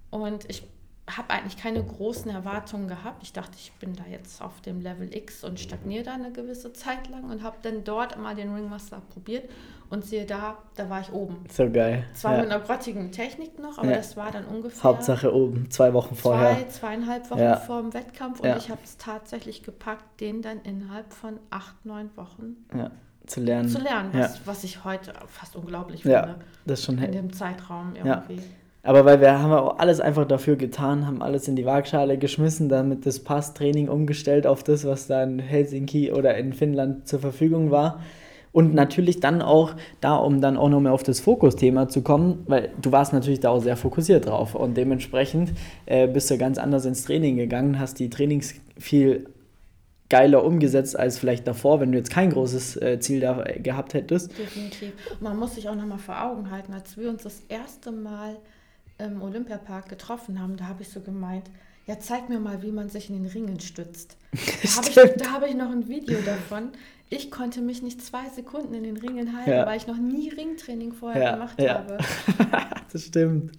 Und 0.10 0.50
ich 0.50 0.64
habe 1.10 1.30
eigentlich 1.30 1.58
keine 1.58 1.82
großen 1.82 2.30
Erwartungen 2.30 2.88
gehabt. 2.88 3.24
Ich 3.24 3.32
dachte, 3.32 3.54
ich 3.56 3.72
bin 3.74 3.96
da 3.96 4.04
jetzt 4.12 4.42
auf 4.42 4.60
dem 4.62 4.82
Level 4.82 5.16
X 5.16 5.44
und 5.44 5.60
stagniere 5.60 6.04
da 6.04 6.14
eine 6.14 6.32
gewisse 6.32 6.74
Zeit 6.74 7.10
lang 7.10 7.30
und 7.30 7.44
habe 7.44 7.58
dann 7.62 7.84
dort 7.86 8.18
mal 8.18 8.36
den 8.36 8.54
Ringmaster 8.54 9.02
probiert 9.14 9.50
und 9.90 10.04
sehe 10.04 10.26
da, 10.26 10.58
da 10.76 10.90
war 10.90 11.00
ich 11.00 11.12
oben. 11.14 11.46
So 11.50 11.70
geil. 11.72 12.04
Zwar 12.14 12.34
ja. 12.34 12.42
mit 12.42 12.52
einer 12.52 12.60
grottigen 12.60 13.12
Technik 13.14 13.58
noch, 13.58 13.78
aber 13.78 13.92
ja. 13.92 13.98
das 13.98 14.18
war 14.18 14.32
dann 14.32 14.46
ungefähr. 14.46 14.84
Hauptsache 14.84 15.34
oben, 15.34 15.72
zwei 15.72 15.94
Wochen 15.94 16.16
vorher. 16.16 16.58
Zwei, 16.58 16.64
zweieinhalb 16.68 17.32
Wochen 17.32 17.40
ja. 17.40 17.56
vor 17.56 17.82
dem 17.82 17.94
Wettkampf 17.94 18.42
und 18.42 18.58
ich 18.58 18.70
habe 18.70 18.82
es 18.84 18.98
tatsächlich 18.98 19.64
gepackt, 19.64 20.20
den 20.20 20.42
dann 20.42 20.60
innerhalb 20.62 21.14
von 21.14 21.40
acht, 21.52 21.86
neun 21.86 22.10
Wochen 22.18 22.58
zu 23.26 23.40
lernen. 23.40 23.70
Zu 23.70 23.80
lernen, 23.80 24.10
was, 24.14 24.46
was 24.46 24.64
ich 24.66 24.84
heute 24.84 25.14
fast 25.28 25.56
unglaublich 25.56 26.02
finde. 26.02 26.18
Ja, 26.18 26.36
das 26.66 26.84
schon 26.84 26.98
in 26.98 27.12
dem 27.14 27.32
Zeitraum 27.32 27.96
irgendwie. 27.96 28.42
Aber 28.88 29.04
weil 29.04 29.20
wir 29.20 29.38
haben 29.38 29.52
auch 29.52 29.80
alles 29.80 30.00
einfach 30.00 30.26
dafür 30.26 30.56
getan, 30.56 31.06
haben 31.06 31.22
alles 31.22 31.50
in 31.50 31.58
die 31.58 31.66
Waagschale 31.66 32.18
geschmissen, 32.18 32.70
damit 32.70 33.06
das 33.06 33.20
Passtraining 33.20 33.90
umgestellt 33.90 34.48
auf 34.48 34.64
das, 34.64 34.86
was 34.86 35.08
da 35.08 35.24
in 35.24 35.40
Helsinki 35.40 36.14
oder 36.14 36.38
in 36.38 36.54
Finnland 36.54 37.06
zur 37.06 37.20
Verfügung 37.20 37.70
war. 37.70 38.00
Und 38.54 38.74
natürlich 38.74 39.20
dann 39.20 39.42
auch 39.42 39.76
da, 40.00 40.16
um 40.16 40.40
dann 40.40 40.56
auch 40.56 40.70
nochmal 40.70 40.94
auf 40.94 41.04
das 41.04 41.20
Fokusthema 41.20 41.90
zu 41.90 42.02
kommen, 42.02 42.46
weil 42.48 42.70
du 42.82 42.94
warst 42.94 43.12
natürlich 43.12 43.42
da 43.42 43.50
auch 43.50 43.60
sehr 43.60 43.76
fokussiert 43.76 44.26
drauf 44.26 44.56
und 44.56 44.78
dementsprechend 44.78 45.52
äh, 45.86 46.08
bist 46.08 46.32
du 46.32 46.38
ganz 46.38 46.58
anders 46.58 46.86
ins 46.86 47.04
Training 47.04 47.36
gegangen, 47.36 47.80
hast 47.80 48.00
die 48.00 48.10
Trainings 48.10 48.56
viel 48.80 49.28
geiler 50.08 50.46
umgesetzt 50.46 50.98
als 50.98 51.20
vielleicht 51.20 51.46
davor, 51.46 51.82
wenn 51.82 51.92
du 51.92 51.98
jetzt 51.98 52.10
kein 52.10 52.30
großes 52.30 52.78
äh, 52.78 53.00
Ziel 53.02 53.20
da 53.20 53.44
gehabt 53.58 53.94
hättest. 53.94 54.32
Definitiv. 54.38 54.94
Man 55.20 55.38
muss 55.38 55.56
sich 55.56 55.68
auch 55.68 55.76
nochmal 55.76 55.98
vor 55.98 56.24
Augen 56.24 56.50
halten, 56.52 56.74
als 56.74 56.96
wir 56.96 57.10
uns 57.10 57.24
das 57.24 57.42
erste 57.50 57.92
Mal 57.92 58.38
im 59.00 59.22
Olympiapark 59.22 59.90
getroffen 59.90 60.42
haben, 60.42 60.58
da 60.58 60.68
habe 60.68 60.82
ich 60.82 60.90
so 60.90 61.02
gemeint, 61.02 61.50
ja, 61.86 62.00
zeig 62.00 62.28
mir 62.28 62.40
mal, 62.40 62.62
wie 62.64 62.72
man 62.72 62.90
sich 62.90 63.10
in 63.10 63.16
den 63.16 63.32
Ringen 63.32 63.60
stützt. 63.60 64.18
Da 64.64 64.70
habe 64.76 64.90
ich, 64.90 65.32
hab 65.32 65.48
ich 65.48 65.56
noch 65.56 65.72
ein 65.72 65.88
Video 65.88 66.20
davon. 66.26 66.70
Ich 67.10 67.32
konnte 67.32 67.62
mich 67.62 67.82
nicht 67.82 68.04
zwei 68.04 68.28
Sekunden 68.30 68.74
in 68.74 68.84
den 68.84 68.98
Ringen 68.98 69.36
halten, 69.38 69.52
ja. 69.52 69.66
weil 69.66 69.78
ich 69.78 69.88
noch 69.88 69.98
nie 69.98 70.30
Ringtraining 70.30 70.92
vorher 70.92 71.24
ja, 71.24 71.32
gemacht 71.32 71.62
ja. 71.62 71.76
habe. 71.76 71.98
das 72.92 73.04
stimmt. 73.04 73.54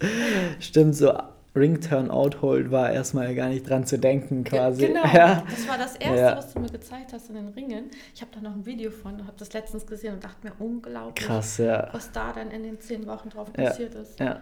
Stimmt, 0.60 0.94
so 0.94 1.14
Ring-Turn-Out-Hold 1.56 2.70
war 2.70 2.92
erstmal 2.92 3.34
gar 3.34 3.48
nicht 3.48 3.68
dran 3.68 3.86
zu 3.86 3.98
denken 3.98 4.44
quasi. 4.44 4.88
Genau, 4.88 5.04
ja. 5.06 5.42
das 5.48 5.66
war 5.66 5.78
das 5.78 5.96
Erste, 5.96 6.36
was 6.36 6.52
du 6.52 6.60
mir 6.60 6.68
gezeigt 6.70 7.14
hast 7.14 7.30
in 7.30 7.36
den 7.36 7.48
Ringen. 7.48 7.90
Ich 8.14 8.20
habe 8.20 8.30
da 8.34 8.40
noch 8.40 8.54
ein 8.54 8.66
Video 8.66 8.90
von, 8.90 9.26
habe 9.26 9.36
das 9.38 9.52
letztens 9.54 9.86
gesehen 9.86 10.14
und 10.14 10.24
dachte 10.24 10.46
mir, 10.46 10.52
unglaublich, 10.58 11.26
Krass, 11.26 11.56
ja. 11.56 11.88
was 11.92 12.12
da 12.12 12.32
dann 12.32 12.50
in 12.50 12.62
den 12.62 12.78
zehn 12.80 13.06
Wochen 13.06 13.30
drauf 13.30 13.52
passiert 13.52 13.94
ist. 13.94 14.20
Ja. 14.20 14.40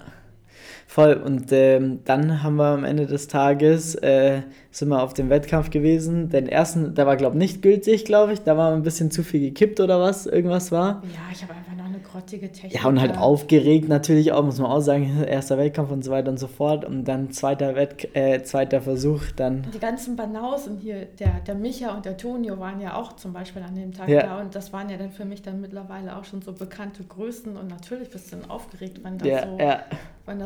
Voll. 0.87 1.15
Und 1.15 1.53
ähm, 1.53 2.01
dann 2.05 2.43
haben 2.43 2.57
wir 2.57 2.67
am 2.67 2.85
Ende 2.85 3.07
des 3.07 3.29
Tages, 3.29 3.95
äh, 3.97 4.43
sind 4.71 4.89
wir 4.89 5.03
auf 5.03 5.15
dem 5.15 5.31
Wettkampf 5.31 5.71
gewesen. 5.71 6.29
Den 6.29 6.49
ersten, 6.49 6.95
der 6.95 7.07
war, 7.07 7.17
glaube 7.17 7.37
ich, 7.37 7.39
nicht 7.39 7.63
gültig, 7.63 8.05
glaube 8.05 8.33
ich. 8.33 8.41
Da 8.43 8.57
war 8.57 8.73
ein 8.73 8.83
bisschen 8.83 9.11
zu 9.11 9.23
viel 9.23 9.41
gekippt 9.41 9.81
oder 9.81 10.01
was, 10.01 10.27
irgendwas 10.27 10.73
war. 10.73 11.03
Ja, 11.13 11.21
ich 11.33 11.43
habe 11.43 11.55
einfach 11.55 11.77
grottige 12.17 12.51
Technik. 12.51 12.75
Ja, 12.75 12.89
und 12.89 13.01
halt 13.01 13.19
aufgeregt 13.19 13.89
natürlich 13.89 14.33
auch, 14.33 14.43
muss 14.43 14.59
man 14.59 14.71
auch 14.71 14.81
sagen. 14.81 15.25
Erster 15.29 15.59
Wettkampf 15.59 15.91
und 15.91 16.03
so 16.03 16.11
weiter 16.11 16.31
und 16.31 16.39
so 16.39 16.47
fort. 16.47 16.85
Und 16.85 17.05
dann 17.05 17.31
zweiter, 17.31 17.75
Wett 17.75 18.09
äh, 18.15 18.43
zweiter 18.43 18.81
Versuch, 18.81 19.23
dann... 19.37 19.67
Die 19.75 19.79
ganzen 19.79 20.17
Banausen 20.17 20.79
hier, 20.79 21.07
der, 21.19 21.41
der 21.47 21.55
Micha 21.55 21.95
und 21.95 22.05
der 22.05 22.17
Tonio 22.17 22.59
waren 22.59 22.81
ja 22.81 22.97
auch 22.97 23.15
zum 23.17 23.33
Beispiel 23.33 23.63
an 23.63 23.75
dem 23.75 23.93
Tag 23.93 24.09
ja. 24.09 24.23
da. 24.23 24.41
Und 24.41 24.55
das 24.55 24.73
waren 24.73 24.89
ja 24.89 24.97
dann 24.97 25.11
für 25.11 25.25
mich 25.25 25.43
dann 25.43 25.61
mittlerweile 25.61 26.17
auch 26.17 26.25
schon 26.25 26.41
so 26.41 26.53
bekannte 26.53 27.05
Größen. 27.05 27.57
Und 27.57 27.69
natürlich 27.69 28.09
bist 28.09 28.33
du 28.33 28.37
dann 28.37 28.51
aufgeregt, 28.51 29.01
wenn 29.03 29.19
da 29.19 29.27
ja, 29.27 29.47
so... 29.47 29.59
Ja 29.59 29.81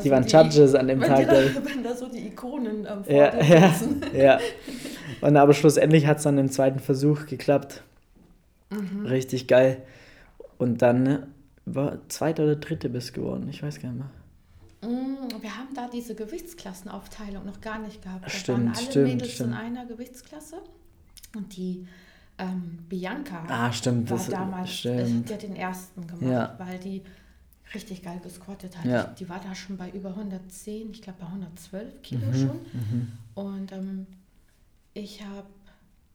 die 0.03 0.11
waren 0.11 0.27
Judges 0.27 0.75
an 0.75 0.87
dem 0.87 1.01
Tag. 1.01 1.27
Da, 1.27 1.33
wenn 1.65 1.83
da 1.83 1.95
so 1.95 2.07
die 2.07 2.27
Ikonen 2.27 2.85
ähm, 2.85 3.03
vor 3.03 3.11
ja, 3.11 3.41
ja, 3.41 3.73
ja. 4.13 4.39
Und 5.21 5.35
aber 5.37 5.55
schlussendlich 5.55 6.05
hat 6.05 6.17
es 6.17 6.23
dann 6.23 6.37
im 6.37 6.51
zweiten 6.51 6.77
Versuch 6.77 7.25
geklappt. 7.25 7.81
Mhm. 8.69 9.07
Richtig 9.07 9.47
geil. 9.47 9.81
Und 10.59 10.83
dann 10.83 11.33
war 11.65 11.97
zweiter 12.09 12.43
oder 12.43 12.55
dritte 12.55 12.89
bist 12.89 13.13
geworden. 13.13 13.47
Ich 13.49 13.61
weiß 13.61 13.79
gar 13.79 13.91
nicht 13.91 13.99
mehr. 13.99 14.89
Mm, 14.89 15.41
wir 15.41 15.57
haben 15.57 15.73
da 15.75 15.87
diese 15.87 16.15
Gewichtsklassenaufteilung 16.15 17.45
noch 17.45 17.61
gar 17.61 17.79
nicht 17.79 18.01
gehabt. 18.01 18.25
Da 18.25 18.29
stimmt, 18.29 18.65
waren 18.65 18.75
alle 18.75 18.85
stimmt, 18.85 19.07
Mädels 19.07 19.31
stimmt. 19.31 19.49
in 19.51 19.55
einer 19.55 19.85
Gewichtsklasse. 19.85 20.57
Und 21.35 21.55
die 21.55 21.87
ähm, 22.37 22.79
Bianca 22.89 23.43
ah, 23.47 23.71
stimmt, 23.71 24.09
war 24.09 24.17
das, 24.17 24.29
damals, 24.29 24.71
stimmt. 24.71 25.29
die 25.29 25.33
hat 25.33 25.43
den 25.43 25.55
ersten 25.55 26.07
gemacht, 26.07 26.23
ja. 26.23 26.55
weil 26.57 26.79
die 26.79 27.03
richtig 27.73 28.01
geil 28.01 28.19
gesquattet 28.23 28.77
hat. 28.77 28.85
Ja. 28.85 29.03
Die 29.03 29.29
war 29.29 29.39
da 29.39 29.55
schon 29.55 29.77
bei 29.77 29.89
über 29.91 30.09
110, 30.09 30.91
ich 30.91 31.01
glaube 31.01 31.19
bei 31.21 31.27
112 31.27 32.01
Kilo 32.01 32.25
mhm, 32.27 32.33
schon. 32.33 32.59
Mhm. 32.73 33.11
Und 33.35 33.71
ähm, 33.71 34.07
ich 34.93 35.23
habe 35.23 35.47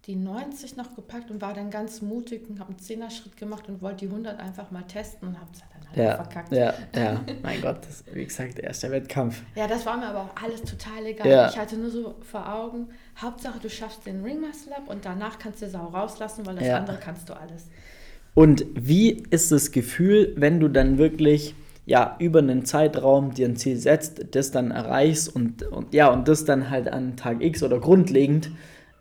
die 0.07 0.15
90 0.15 0.77
noch 0.77 0.95
gepackt 0.95 1.31
und 1.31 1.43
war 1.43 1.53
dann 1.53 1.71
ganz 1.71 2.01
mutig 2.01 2.49
und 2.49 2.61
habe 2.61 2.71
einen 2.71 2.79
Zehner-Schritt 2.79 3.37
gemacht 3.37 3.69
und 3.69 3.83
wollte 3.83 4.07
die 4.07 4.07
100 4.07 4.39
einfach 4.39 4.71
mal 4.71 4.83
testen 4.83 5.29
und 5.29 5.41
habe 5.41 5.51
es 5.53 5.59
dann 5.59 5.89
halt 5.89 5.97
ja, 5.97 6.15
verkackt. 6.15 6.53
Ja, 6.53 6.75
ja, 6.95 7.21
mein 7.43 7.61
Gott, 7.61 7.79
das, 7.87 8.05
wie 8.13 8.25
gesagt, 8.25 8.61
erster 8.61 8.91
Wettkampf. 8.93 9.43
Ja, 9.57 9.67
das 9.67 9.85
war 9.85 9.97
mir 9.97 10.07
aber 10.07 10.21
auch 10.23 10.43
alles 10.43 10.63
total 10.63 11.07
egal. 11.07 11.29
Ja. 11.29 11.49
Ich 11.49 11.59
hatte 11.59 11.77
nur 11.77 11.91
so 11.91 12.15
vor 12.21 12.53
Augen, 12.53 12.89
Hauptsache 13.21 13.59
du 13.61 13.69
schaffst 13.69 14.07
den 14.07 14.23
Ring 14.23 14.41
Muscle 14.41 14.77
Up 14.77 14.89
und 14.89 15.05
danach 15.05 15.41
kannst 15.41 15.61
du 15.63 15.69
Sau 15.69 15.87
rauslassen, 15.87 16.47
weil 16.47 16.55
das 16.55 16.67
ja. 16.67 16.79
andere 16.79 16.99
kannst 16.99 17.29
du 17.29 17.33
alles. 17.33 17.67
Und 18.35 18.65
wie 18.75 19.25
ist 19.31 19.51
das 19.51 19.73
Gefühl, 19.73 20.35
wenn 20.37 20.61
du 20.61 20.69
dann 20.69 20.99
wirklich 20.99 21.57
ja 21.85 22.17
über 22.21 22.41
einen 22.41 22.65
Zeitraum 22.65 23.35
dir 23.35 23.49
ein 23.49 23.57
Ziel 23.57 23.77
setzt, 23.77 24.35
das 24.37 24.53
dann 24.53 24.71
erreichst 24.71 25.35
und, 25.35 25.63
und 25.65 25.95
ja 25.95 26.13
und 26.13 26.29
das 26.29 26.45
dann 26.45 26.71
halt 26.71 26.89
an 26.89 27.17
Tag 27.17 27.43
X 27.43 27.63
oder 27.63 27.81
grundlegend 27.81 28.51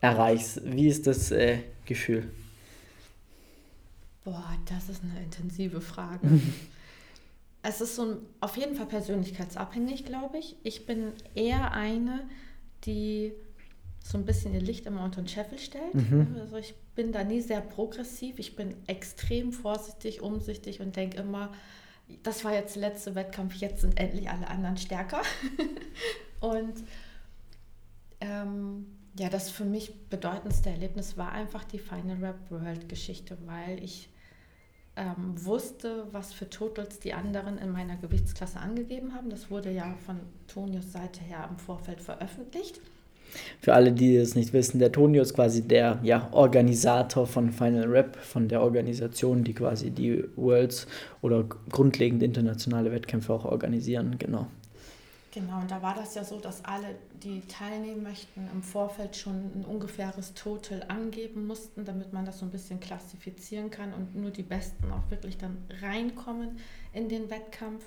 erreichst? 0.01 0.61
Wie 0.65 0.87
ist 0.87 1.07
das 1.07 1.31
äh, 1.31 1.59
Gefühl? 1.85 2.29
Boah, 4.23 4.57
das 4.65 4.89
ist 4.89 5.03
eine 5.03 5.23
intensive 5.23 5.81
Frage. 5.81 6.27
es 7.63 7.81
ist 7.81 7.95
so 7.95 8.03
ein, 8.03 8.17
auf 8.39 8.57
jeden 8.57 8.75
Fall 8.75 8.87
persönlichkeitsabhängig, 8.87 10.05
glaube 10.05 10.37
ich. 10.37 10.55
Ich 10.63 10.85
bin 10.85 11.13
eher 11.35 11.73
eine, 11.73 12.27
die 12.85 13.33
so 14.03 14.17
ein 14.17 14.25
bisschen 14.25 14.53
ihr 14.53 14.61
Licht 14.61 14.85
immer 14.85 15.03
unter 15.03 15.21
den 15.21 15.27
Scheffel 15.27 15.57
stellt. 15.57 15.93
Mhm. 15.93 16.37
Also 16.39 16.57
ich 16.57 16.75
bin 16.95 17.11
da 17.11 17.23
nie 17.23 17.41
sehr 17.41 17.61
progressiv. 17.61 18.37
Ich 18.37 18.55
bin 18.55 18.75
extrem 18.87 19.51
vorsichtig, 19.51 20.21
umsichtig 20.21 20.79
und 20.79 20.95
denke 20.95 21.17
immer, 21.17 21.51
das 22.21 22.43
war 22.43 22.53
jetzt 22.53 22.75
der 22.75 22.89
letzte 22.89 23.15
Wettkampf, 23.15 23.55
jetzt 23.55 23.81
sind 23.81 23.99
endlich 23.99 24.29
alle 24.29 24.47
anderen 24.47 24.77
stärker. 24.77 25.21
und 26.39 26.83
ähm, 28.21 28.85
ja, 29.17 29.29
das 29.29 29.49
für 29.49 29.65
mich 29.65 29.93
bedeutendste 30.09 30.69
Erlebnis 30.69 31.17
war 31.17 31.31
einfach 31.31 31.63
die 31.63 31.79
Final 31.79 32.17
Rap 32.17 32.37
World 32.49 32.89
Geschichte, 32.89 33.37
weil 33.45 33.83
ich 33.83 34.09
ähm, 34.97 35.33
wusste, 35.35 36.07
was 36.11 36.33
für 36.33 36.49
Totals 36.49 36.99
die 36.99 37.13
anderen 37.13 37.57
in 37.57 37.71
meiner 37.71 37.95
Gewichtsklasse 37.97 38.59
angegeben 38.59 39.13
haben. 39.13 39.29
Das 39.29 39.49
wurde 39.49 39.71
ja 39.71 39.95
von 40.05 40.19
Tonius 40.47 40.91
Seite 40.91 41.21
her 41.21 41.47
im 41.49 41.57
Vorfeld 41.57 42.01
veröffentlicht. 42.01 42.79
Für 43.59 43.73
alle, 43.73 43.91
die 43.91 44.15
es 44.15 44.35
nicht 44.35 44.53
wissen, 44.53 44.79
der 44.79 44.91
Tonio 44.91 45.21
ist 45.21 45.33
quasi 45.33 45.61
der 45.61 45.99
ja, 46.03 46.29
Organisator 46.31 47.27
von 47.27 47.51
Final 47.51 47.87
Rap, 47.87 48.15
von 48.17 48.47
der 48.47 48.61
Organisation, 48.61 49.43
die 49.43 49.53
quasi 49.53 49.91
die 49.91 50.23
Worlds 50.35 50.87
oder 51.21 51.43
grundlegend 51.43 52.23
internationale 52.23 52.91
Wettkämpfe 52.91 53.33
auch 53.33 53.45
organisieren. 53.45 54.15
Genau. 54.19 54.47
Genau, 55.35 55.59
und 55.59 55.69
da 55.69 55.81
war 55.81 55.93
das 55.93 56.15
ja 56.15 56.23
so, 56.23 56.39
dass 56.39 56.63
alle, 56.63 56.95
die 57.21 57.41
teilnehmen 57.41 58.03
möchten, 58.03 58.49
im 58.53 58.63
Vorfeld 58.63 59.17
schon 59.17 59.51
ein 59.53 59.65
ungefähres 59.65 60.33
Total 60.33 60.83
angeben 60.87 61.45
mussten, 61.45 61.83
damit 61.83 62.13
man 62.13 62.23
das 62.23 62.39
so 62.39 62.45
ein 62.45 62.51
bisschen 62.51 62.79
klassifizieren 62.79 63.69
kann 63.69 63.93
und 63.93 64.15
nur 64.15 64.31
die 64.31 64.43
Besten 64.43 64.89
auch 64.93 65.11
wirklich 65.11 65.37
dann 65.37 65.57
reinkommen 65.81 66.57
in 66.93 67.09
den 67.09 67.29
Wettkampf. 67.29 67.83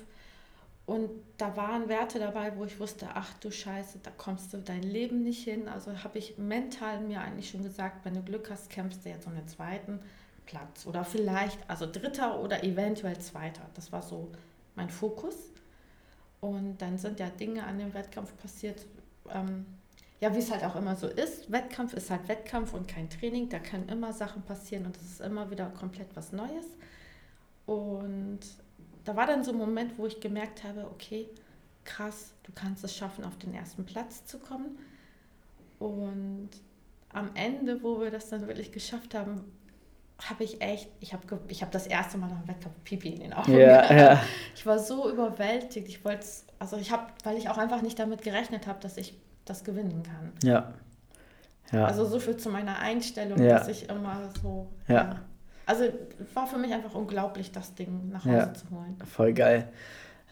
Und 0.85 1.09
da 1.37 1.57
waren 1.57 1.89
Werte 1.89 2.19
dabei, 2.19 2.55
wo 2.55 2.65
ich 2.65 2.79
wusste, 2.79 3.07
ach 3.15 3.33
du 3.39 3.49
Scheiße, 3.49 3.97
da 4.03 4.11
kommst 4.11 4.53
du 4.53 4.57
dein 4.57 4.83
Leben 4.83 5.23
nicht 5.23 5.43
hin. 5.43 5.67
Also 5.67 6.03
habe 6.03 6.19
ich 6.19 6.37
mental 6.37 7.01
mir 7.01 7.21
eigentlich 7.21 7.49
schon 7.49 7.63
gesagt, 7.63 8.05
wenn 8.05 8.13
du 8.13 8.21
Glück 8.21 8.51
hast, 8.51 8.69
kämpfst 8.69 9.03
du 9.03 9.09
jetzt 9.09 9.25
um 9.25 9.33
den 9.33 9.47
zweiten 9.47 10.01
Platz 10.45 10.85
oder 10.85 11.03
vielleicht, 11.03 11.67
also 11.67 11.91
dritter 11.91 12.41
oder 12.41 12.63
eventuell 12.63 13.17
zweiter. 13.17 13.63
Das 13.73 13.91
war 13.91 14.03
so 14.03 14.31
mein 14.75 14.91
Fokus. 14.91 15.33
Und 16.41 16.77
dann 16.77 16.97
sind 16.97 17.19
ja 17.19 17.29
Dinge 17.29 17.65
an 17.65 17.79
dem 17.79 17.93
Wettkampf 17.93 18.35
passiert, 18.37 18.85
ähm, 19.29 19.65
ja, 20.21 20.33
wie 20.33 20.39
es 20.39 20.51
halt 20.51 20.63
auch 20.63 20.75
immer 20.75 20.95
so 20.95 21.07
ist. 21.07 21.51
Wettkampf 21.51 21.93
ist 21.93 22.09
halt 22.09 22.27
Wettkampf 22.27 22.73
und 22.73 22.87
kein 22.87 23.09
Training. 23.09 23.49
Da 23.49 23.59
können 23.59 23.87
immer 23.89 24.13
Sachen 24.13 24.41
passieren 24.43 24.85
und 24.85 24.97
es 24.97 25.03
ist 25.03 25.21
immer 25.21 25.49
wieder 25.49 25.69
komplett 25.69 26.15
was 26.15 26.31
Neues. 26.31 26.65
Und 27.65 28.39
da 29.05 29.15
war 29.15 29.27
dann 29.27 29.43
so 29.43 29.51
ein 29.51 29.57
Moment, 29.57 29.97
wo 29.97 30.05
ich 30.07 30.19
gemerkt 30.19 30.63
habe, 30.63 30.85
okay, 30.85 31.29
krass, 31.85 32.33
du 32.43 32.51
kannst 32.53 32.83
es 32.83 32.95
schaffen, 32.95 33.23
auf 33.23 33.37
den 33.37 33.53
ersten 33.53 33.85
Platz 33.85 34.25
zu 34.25 34.39
kommen. 34.39 34.77
Und 35.79 36.49
am 37.09 37.31
Ende, 37.35 37.81
wo 37.81 37.99
wir 38.01 38.11
das 38.11 38.29
dann 38.29 38.47
wirklich 38.47 38.71
geschafft 38.71 39.15
haben, 39.15 39.45
habe 40.27 40.43
ich 40.43 40.61
echt, 40.61 40.89
ich 40.99 41.13
habe 41.13 41.23
ich 41.47 41.61
hab 41.61 41.71
das 41.71 41.87
erste 41.87 42.17
Mal 42.17 42.27
nach 42.27 42.41
dem 42.41 42.47
Wettkampf 42.49 42.75
Pipi 42.83 43.09
in 43.09 43.21
den 43.21 43.33
Augen. 43.33 43.53
Ja, 43.53 43.93
ja. 43.93 44.23
Ich 44.55 44.65
war 44.65 44.79
so 44.79 45.09
überwältigt. 45.09 45.87
Ich 45.87 46.03
wollte 46.03 46.25
also 46.59 46.75
ich 46.75 46.91
habe, 46.91 47.03
weil 47.23 47.37
ich 47.37 47.49
auch 47.49 47.57
einfach 47.57 47.81
nicht 47.81 47.97
damit 47.97 48.21
gerechnet 48.21 48.67
habe, 48.67 48.79
dass 48.81 48.97
ich 48.97 49.17
das 49.45 49.63
gewinnen 49.63 50.03
kann. 50.03 50.33
Ja. 50.43 50.73
ja. 51.71 51.85
Also 51.85 52.05
so 52.05 52.19
viel 52.19 52.37
zu 52.37 52.49
meiner 52.49 52.79
Einstellung, 52.79 53.41
ja. 53.41 53.57
dass 53.57 53.69
ich 53.69 53.89
immer 53.89 54.29
so. 54.43 54.67
Ja. 54.87 54.95
ja. 54.95 55.15
Also 55.65 55.85
war 56.33 56.47
für 56.47 56.57
mich 56.57 56.73
einfach 56.73 56.93
unglaublich, 56.95 57.51
das 57.51 57.73
Ding 57.75 58.09
nach 58.11 58.25
Hause 58.25 58.53
zu 58.53 58.69
holen. 58.71 58.97
Voll 59.05 59.33
geil. 59.33 59.69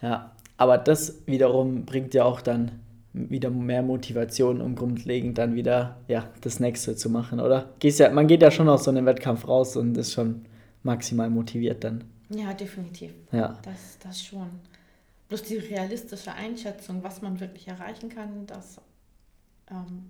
Ja. 0.01 0.31
Aber 0.57 0.77
das 0.77 1.25
wiederum 1.27 1.85
bringt 1.85 2.13
ja 2.13 2.25
auch 2.25 2.41
dann 2.41 2.71
wieder 3.13 3.49
mehr 3.49 3.81
Motivation, 3.81 4.61
um 4.61 4.75
grundlegend 4.75 5.37
dann 5.37 5.55
wieder 5.55 5.97
ja, 6.07 6.29
das 6.41 6.59
nächste 6.59 6.95
zu 6.95 7.09
machen, 7.09 7.39
oder? 7.39 7.73
Gehst 7.79 7.99
ja, 7.99 8.09
man 8.09 8.27
geht 8.27 8.41
ja 8.41 8.51
schon 8.51 8.69
aus 8.69 8.83
so 8.83 8.91
einem 8.91 9.05
Wettkampf 9.05 9.47
raus 9.47 9.75
und 9.75 9.97
ist 9.97 10.13
schon 10.13 10.45
maximal 10.83 11.29
motiviert 11.29 11.83
dann. 11.83 12.03
Ja, 12.29 12.53
definitiv. 12.53 13.11
Ja. 13.31 13.57
Das, 13.63 13.97
das 14.03 14.21
schon. 14.21 14.47
Bloß 15.29 15.43
die 15.43 15.57
realistische 15.57 16.33
Einschätzung, 16.33 17.03
was 17.03 17.21
man 17.21 17.39
wirklich 17.39 17.67
erreichen 17.67 18.09
kann, 18.09 18.45
das. 18.45 18.79
Ähm, 19.69 20.05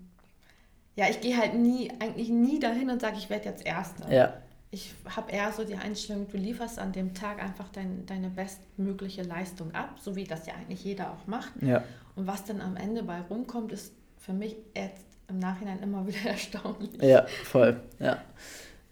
ja, 0.95 1.05
ich 1.09 1.21
gehe 1.21 1.37
halt 1.37 1.55
nie, 1.55 1.91
eigentlich 1.99 2.29
nie 2.29 2.59
dahin 2.59 2.89
und 2.89 3.01
sage, 3.01 3.17
ich 3.17 3.29
werde 3.29 3.45
jetzt 3.45 3.65
Erster. 3.65 4.11
Ja. 4.11 4.33
Ich 4.69 4.93
habe 5.15 5.31
eher 5.31 5.51
so 5.51 5.63
die 5.63 5.75
Einstellung, 5.75 6.27
du 6.29 6.37
lieferst 6.37 6.77
an 6.77 6.91
dem 6.91 7.13
Tag 7.13 7.41
einfach 7.41 7.69
dein, 7.69 8.05
deine 8.05 8.29
bestmögliche 8.29 9.23
Leistung 9.23 9.73
ab, 9.73 9.95
so 9.99 10.15
wie 10.15 10.25
das 10.25 10.45
ja 10.45 10.55
eigentlich 10.55 10.83
jeder 10.83 11.11
auch 11.11 11.25
macht. 11.25 11.51
Ja. 11.61 11.83
Und 12.15 12.27
was 12.27 12.43
dann 12.43 12.59
am 12.59 12.75
Ende 12.75 13.03
bei 13.03 13.21
rumkommt, 13.21 13.71
ist 13.71 13.93
für 14.17 14.33
mich 14.33 14.57
jetzt 14.75 15.05
im 15.29 15.39
Nachhinein 15.39 15.79
immer 15.81 16.05
wieder 16.05 16.19
erstaunlich. 16.29 17.01
Ja, 17.01 17.25
voll. 17.45 17.79
Ja. 17.99 18.17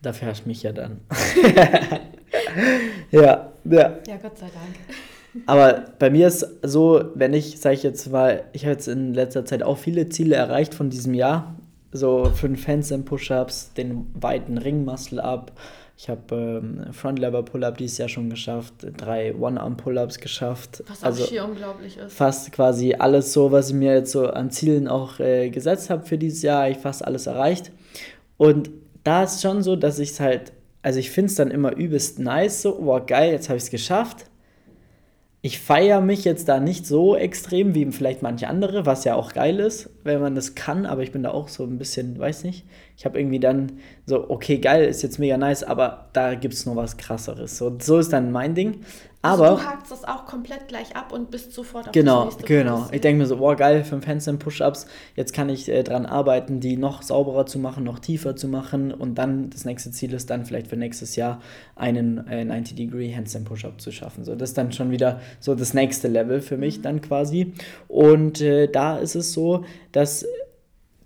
Dafür 0.01 0.29
hast 0.29 0.43
du 0.43 0.49
mich 0.49 0.63
ja 0.63 0.71
dann. 0.71 1.01
ja, 3.11 3.51
ja. 3.63 3.99
Ja, 4.07 4.17
Gott 4.21 4.37
sei 4.37 4.47
Dank. 4.47 5.45
Aber 5.45 5.85
bei 5.99 6.09
mir 6.09 6.27
ist 6.27 6.47
so, 6.61 7.11
wenn 7.15 7.33
ich, 7.33 7.59
sage 7.59 7.75
ich 7.75 7.83
jetzt 7.83 8.09
mal, 8.09 8.43
ich 8.53 8.63
habe 8.63 8.73
jetzt 8.73 8.87
in 8.87 9.13
letzter 9.13 9.45
Zeit 9.45 9.63
auch 9.63 9.77
viele 9.77 10.07
Ziele 10.09 10.35
erreicht 10.35 10.73
von 10.73 10.89
diesem 10.89 11.13
Jahr. 11.13 11.55
So 11.95 12.25
fünf 12.25 12.67
Handstand-Push-Ups, 12.67 13.73
den 13.73 14.07
weiten 14.13 14.57
Ring-Muscle-Up, 14.57 15.51
ich 15.97 16.09
habe 16.09 16.61
ähm, 16.61 16.91
Front 16.91 17.19
Lever 17.19 17.43
Pull-Up 17.43 17.77
dieses 17.77 17.97
Jahr 17.97 18.09
schon 18.09 18.29
geschafft, 18.29 18.73
drei 18.97 19.33
One-Arm-Pull-Ups 19.33 20.19
geschafft. 20.19 20.83
Was 20.87 21.03
also 21.03 21.23
auch 21.23 21.27
schier 21.27 21.45
unglaublich 21.45 21.97
ist. 21.97 22.13
Fast 22.13 22.51
quasi 22.51 22.95
alles 22.95 23.31
so, 23.31 23.51
was 23.51 23.69
ich 23.69 23.75
mir 23.75 23.93
jetzt 23.93 24.11
so 24.11 24.27
an 24.27 24.51
Zielen 24.51 24.89
auch 24.89 25.19
äh, 25.19 25.49
gesetzt 25.49 25.89
habe 25.89 26.05
für 26.05 26.17
dieses 26.17 26.41
Jahr, 26.41 26.69
ich 26.69 26.77
fast 26.77 27.05
alles 27.05 27.27
erreicht. 27.27 27.71
Und 28.35 28.71
da 29.05 29.23
ist 29.23 29.41
schon 29.41 29.63
so, 29.63 29.77
dass 29.77 29.99
ich 29.99 30.11
es 30.11 30.19
halt, 30.19 30.51
also 30.81 30.99
ich 30.99 31.11
finde 31.11 31.29
es 31.29 31.35
dann 31.35 31.49
immer 31.49 31.73
übelst 31.73 32.19
nice, 32.19 32.63
so, 32.63 32.77
oh 32.77 32.99
geil, 33.05 33.31
jetzt 33.31 33.47
habe 33.47 33.57
ich 33.57 33.63
es 33.63 33.69
geschafft 33.69 34.25
ich 35.45 35.59
feiere 35.59 36.01
mich 36.01 36.25
jetzt 36.25 36.49
da 36.49 36.59
nicht 36.59 36.87
so 36.87 37.15
extrem 37.15 37.75
wie 37.75 37.85
vielleicht 37.91 38.23
manche 38.23 38.47
andere, 38.47 38.87
was 38.87 39.03
ja 39.03 39.13
auch 39.13 39.31
geil 39.31 39.59
ist, 39.59 39.91
wenn 40.03 40.19
man 40.19 40.33
das 40.33 40.55
kann, 40.55 40.87
aber 40.87 41.03
ich 41.03 41.11
bin 41.11 41.21
da 41.21 41.29
auch 41.29 41.49
so 41.49 41.63
ein 41.65 41.77
bisschen, 41.77 42.17
weiß 42.17 42.45
nicht, 42.45 42.65
ich 42.97 43.05
habe 43.05 43.19
irgendwie 43.19 43.39
dann 43.39 43.73
so, 44.07 44.27
okay, 44.31 44.57
geil, 44.57 44.85
ist 44.85 45.03
jetzt 45.03 45.19
mega 45.19 45.37
nice, 45.37 45.61
aber 45.61 46.09
da 46.13 46.33
gibt 46.33 46.55
es 46.55 46.65
noch 46.65 46.75
was 46.75 46.97
krasseres. 46.97 47.59
So, 47.59 47.77
so 47.79 47.99
ist 47.99 48.11
dann 48.11 48.31
mein 48.31 48.55
Ding. 48.55 48.77
Also 49.25 49.43
aber, 49.43 49.53
also 49.53 49.63
du 49.63 49.69
hakst 49.69 49.91
das 49.91 50.03
auch 50.05 50.25
komplett 50.25 50.67
gleich 50.67 50.95
ab 50.95 51.11
und 51.11 51.31
bist 51.31 51.53
sofort 51.53 51.87
auf 51.87 51.91
genau, 51.93 52.25
das 52.25 52.35
nächste 52.35 52.53
Genau, 52.53 52.75
genau. 52.77 52.89
Ich 52.91 53.01
denke 53.01 53.19
mir 53.19 53.25
so, 53.27 53.37
boah, 53.37 53.55
geil, 53.55 53.83
fünf 53.83 54.05
Handstand 54.07 54.39
Push-Ups, 54.39 54.87
jetzt 55.15 55.33
kann 55.33 55.49
ich 55.49 55.69
äh, 55.69 55.83
dran 55.83 56.05
arbeiten, 56.05 56.59
die 56.59 56.77
noch 56.77 57.01
sauberer 57.01 57.45
zu 57.45 57.59
machen, 57.59 57.83
noch 57.83 57.99
tiefer 57.99 58.35
zu 58.35 58.47
machen 58.47 58.93
und 58.93 59.15
dann 59.15 59.49
das 59.49 59.65
nächste 59.65 59.91
Ziel 59.91 60.13
ist 60.13 60.29
dann 60.29 60.45
vielleicht 60.45 60.67
für 60.67 60.77
nächstes 60.77 61.15
Jahr 61.15 61.41
einen 61.75 62.27
äh, 62.27 62.41
90-Degree 62.41 63.13
Handstand 63.15 63.45
Push-Up 63.45 63.81
zu 63.81 63.91
schaffen. 63.91 64.23
So, 64.23 64.35
das 64.35 64.51
ist 64.51 64.57
dann 64.57 64.71
schon 64.71 64.91
wieder 64.91 65.19
so 65.39 65.55
das 65.55 65.73
nächste 65.73 66.07
Level 66.07 66.41
für 66.41 66.57
mich 66.57 66.79
mhm. 66.79 66.83
dann 66.83 67.01
quasi. 67.01 67.53
Und 67.87 68.41
äh, 68.41 68.67
da 68.67 68.97
ist 68.97 69.15
es 69.15 69.33
so, 69.33 69.65
dass 69.91 70.25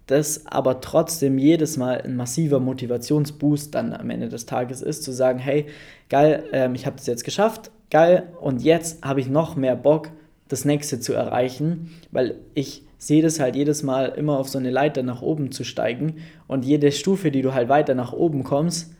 das 0.10 0.48
aber 0.48 0.82
trotzdem 0.82 1.38
jedes 1.38 1.78
Mal 1.78 2.02
ein 2.02 2.16
massiver 2.16 2.60
Motivationsboost 2.60 3.76
dann 3.76 3.94
am 3.94 4.10
Ende 4.10 4.28
des 4.28 4.48
Tages 4.48 4.82
ist, 4.82 5.04
zu 5.04 5.12
sagen, 5.12 5.38
hey, 5.38 5.68
geil, 6.10 6.44
ähm, 6.52 6.74
ich 6.74 6.88
habe 6.88 6.98
das 6.98 7.06
jetzt 7.06 7.24
geschafft, 7.24 7.70
geil, 7.90 8.24
und 8.40 8.62
jetzt 8.62 9.04
habe 9.04 9.20
ich 9.20 9.30
noch 9.30 9.56
mehr 9.56 9.76
Bock, 9.76 10.10
das 10.48 10.66
nächste 10.66 11.00
zu 11.00 11.14
erreichen, 11.14 11.92
weil 12.12 12.36
ich 12.56 12.84
sehe 12.98 13.22
das 13.22 13.40
halt 13.40 13.56
jedes 13.56 13.84
Mal 13.84 14.08
immer 14.08 14.38
auf 14.38 14.50
so 14.50 14.58
eine 14.58 14.72
Leiter 14.72 15.04
nach 15.04 15.22
oben 15.22 15.52
zu 15.52 15.64
steigen 15.64 16.18
und 16.48 16.66
jede 16.66 16.92
Stufe, 16.92 17.32
die 17.32 17.42
du 17.42 17.54
halt 17.54 17.70
weiter 17.70 17.96
nach 17.96 18.14
oben 18.14 18.44
kommst, 18.44 18.94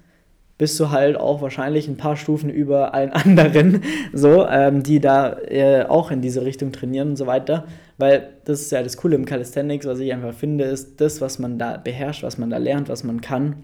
bist 0.60 0.80
du 0.80 0.90
halt 0.92 1.18
auch 1.18 1.42
wahrscheinlich 1.42 1.88
ein 1.88 1.98
paar 1.98 2.18
Stufen 2.18 2.50
über 2.50 2.94
allen 2.94 3.12
anderen, 3.14 3.82
so, 4.14 4.46
ähm, 4.46 4.84
die 4.84 5.00
da 5.00 5.40
äh, 5.40 5.86
auch 5.88 6.12
in 6.12 6.22
diese 6.22 6.46
Richtung 6.46 6.72
trainieren 6.72 7.12
und 7.12 7.16
so 7.16 7.28
weiter. 7.28 7.66
Weil 7.98 8.30
das 8.46 8.62
ist 8.62 8.72
ja 8.72 8.84
das 8.84 8.98
Coole 8.98 9.16
im 9.16 9.26
Calisthenics, 9.26 9.86
was 9.86 10.00
ich 10.00 10.14
einfach 10.14 10.34
finde, 10.34 10.66
ist 10.66 11.02
das, 11.02 11.22
was 11.22 11.40
man 11.40 11.58
da 11.58 11.78
beherrscht, 11.78 12.24
was 12.24 12.38
man 12.38 12.50
da 12.50 12.58
lernt, 12.58 12.90
was 12.90 13.04
man 13.04 13.22
kann, 13.22 13.64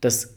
das, 0.00 0.34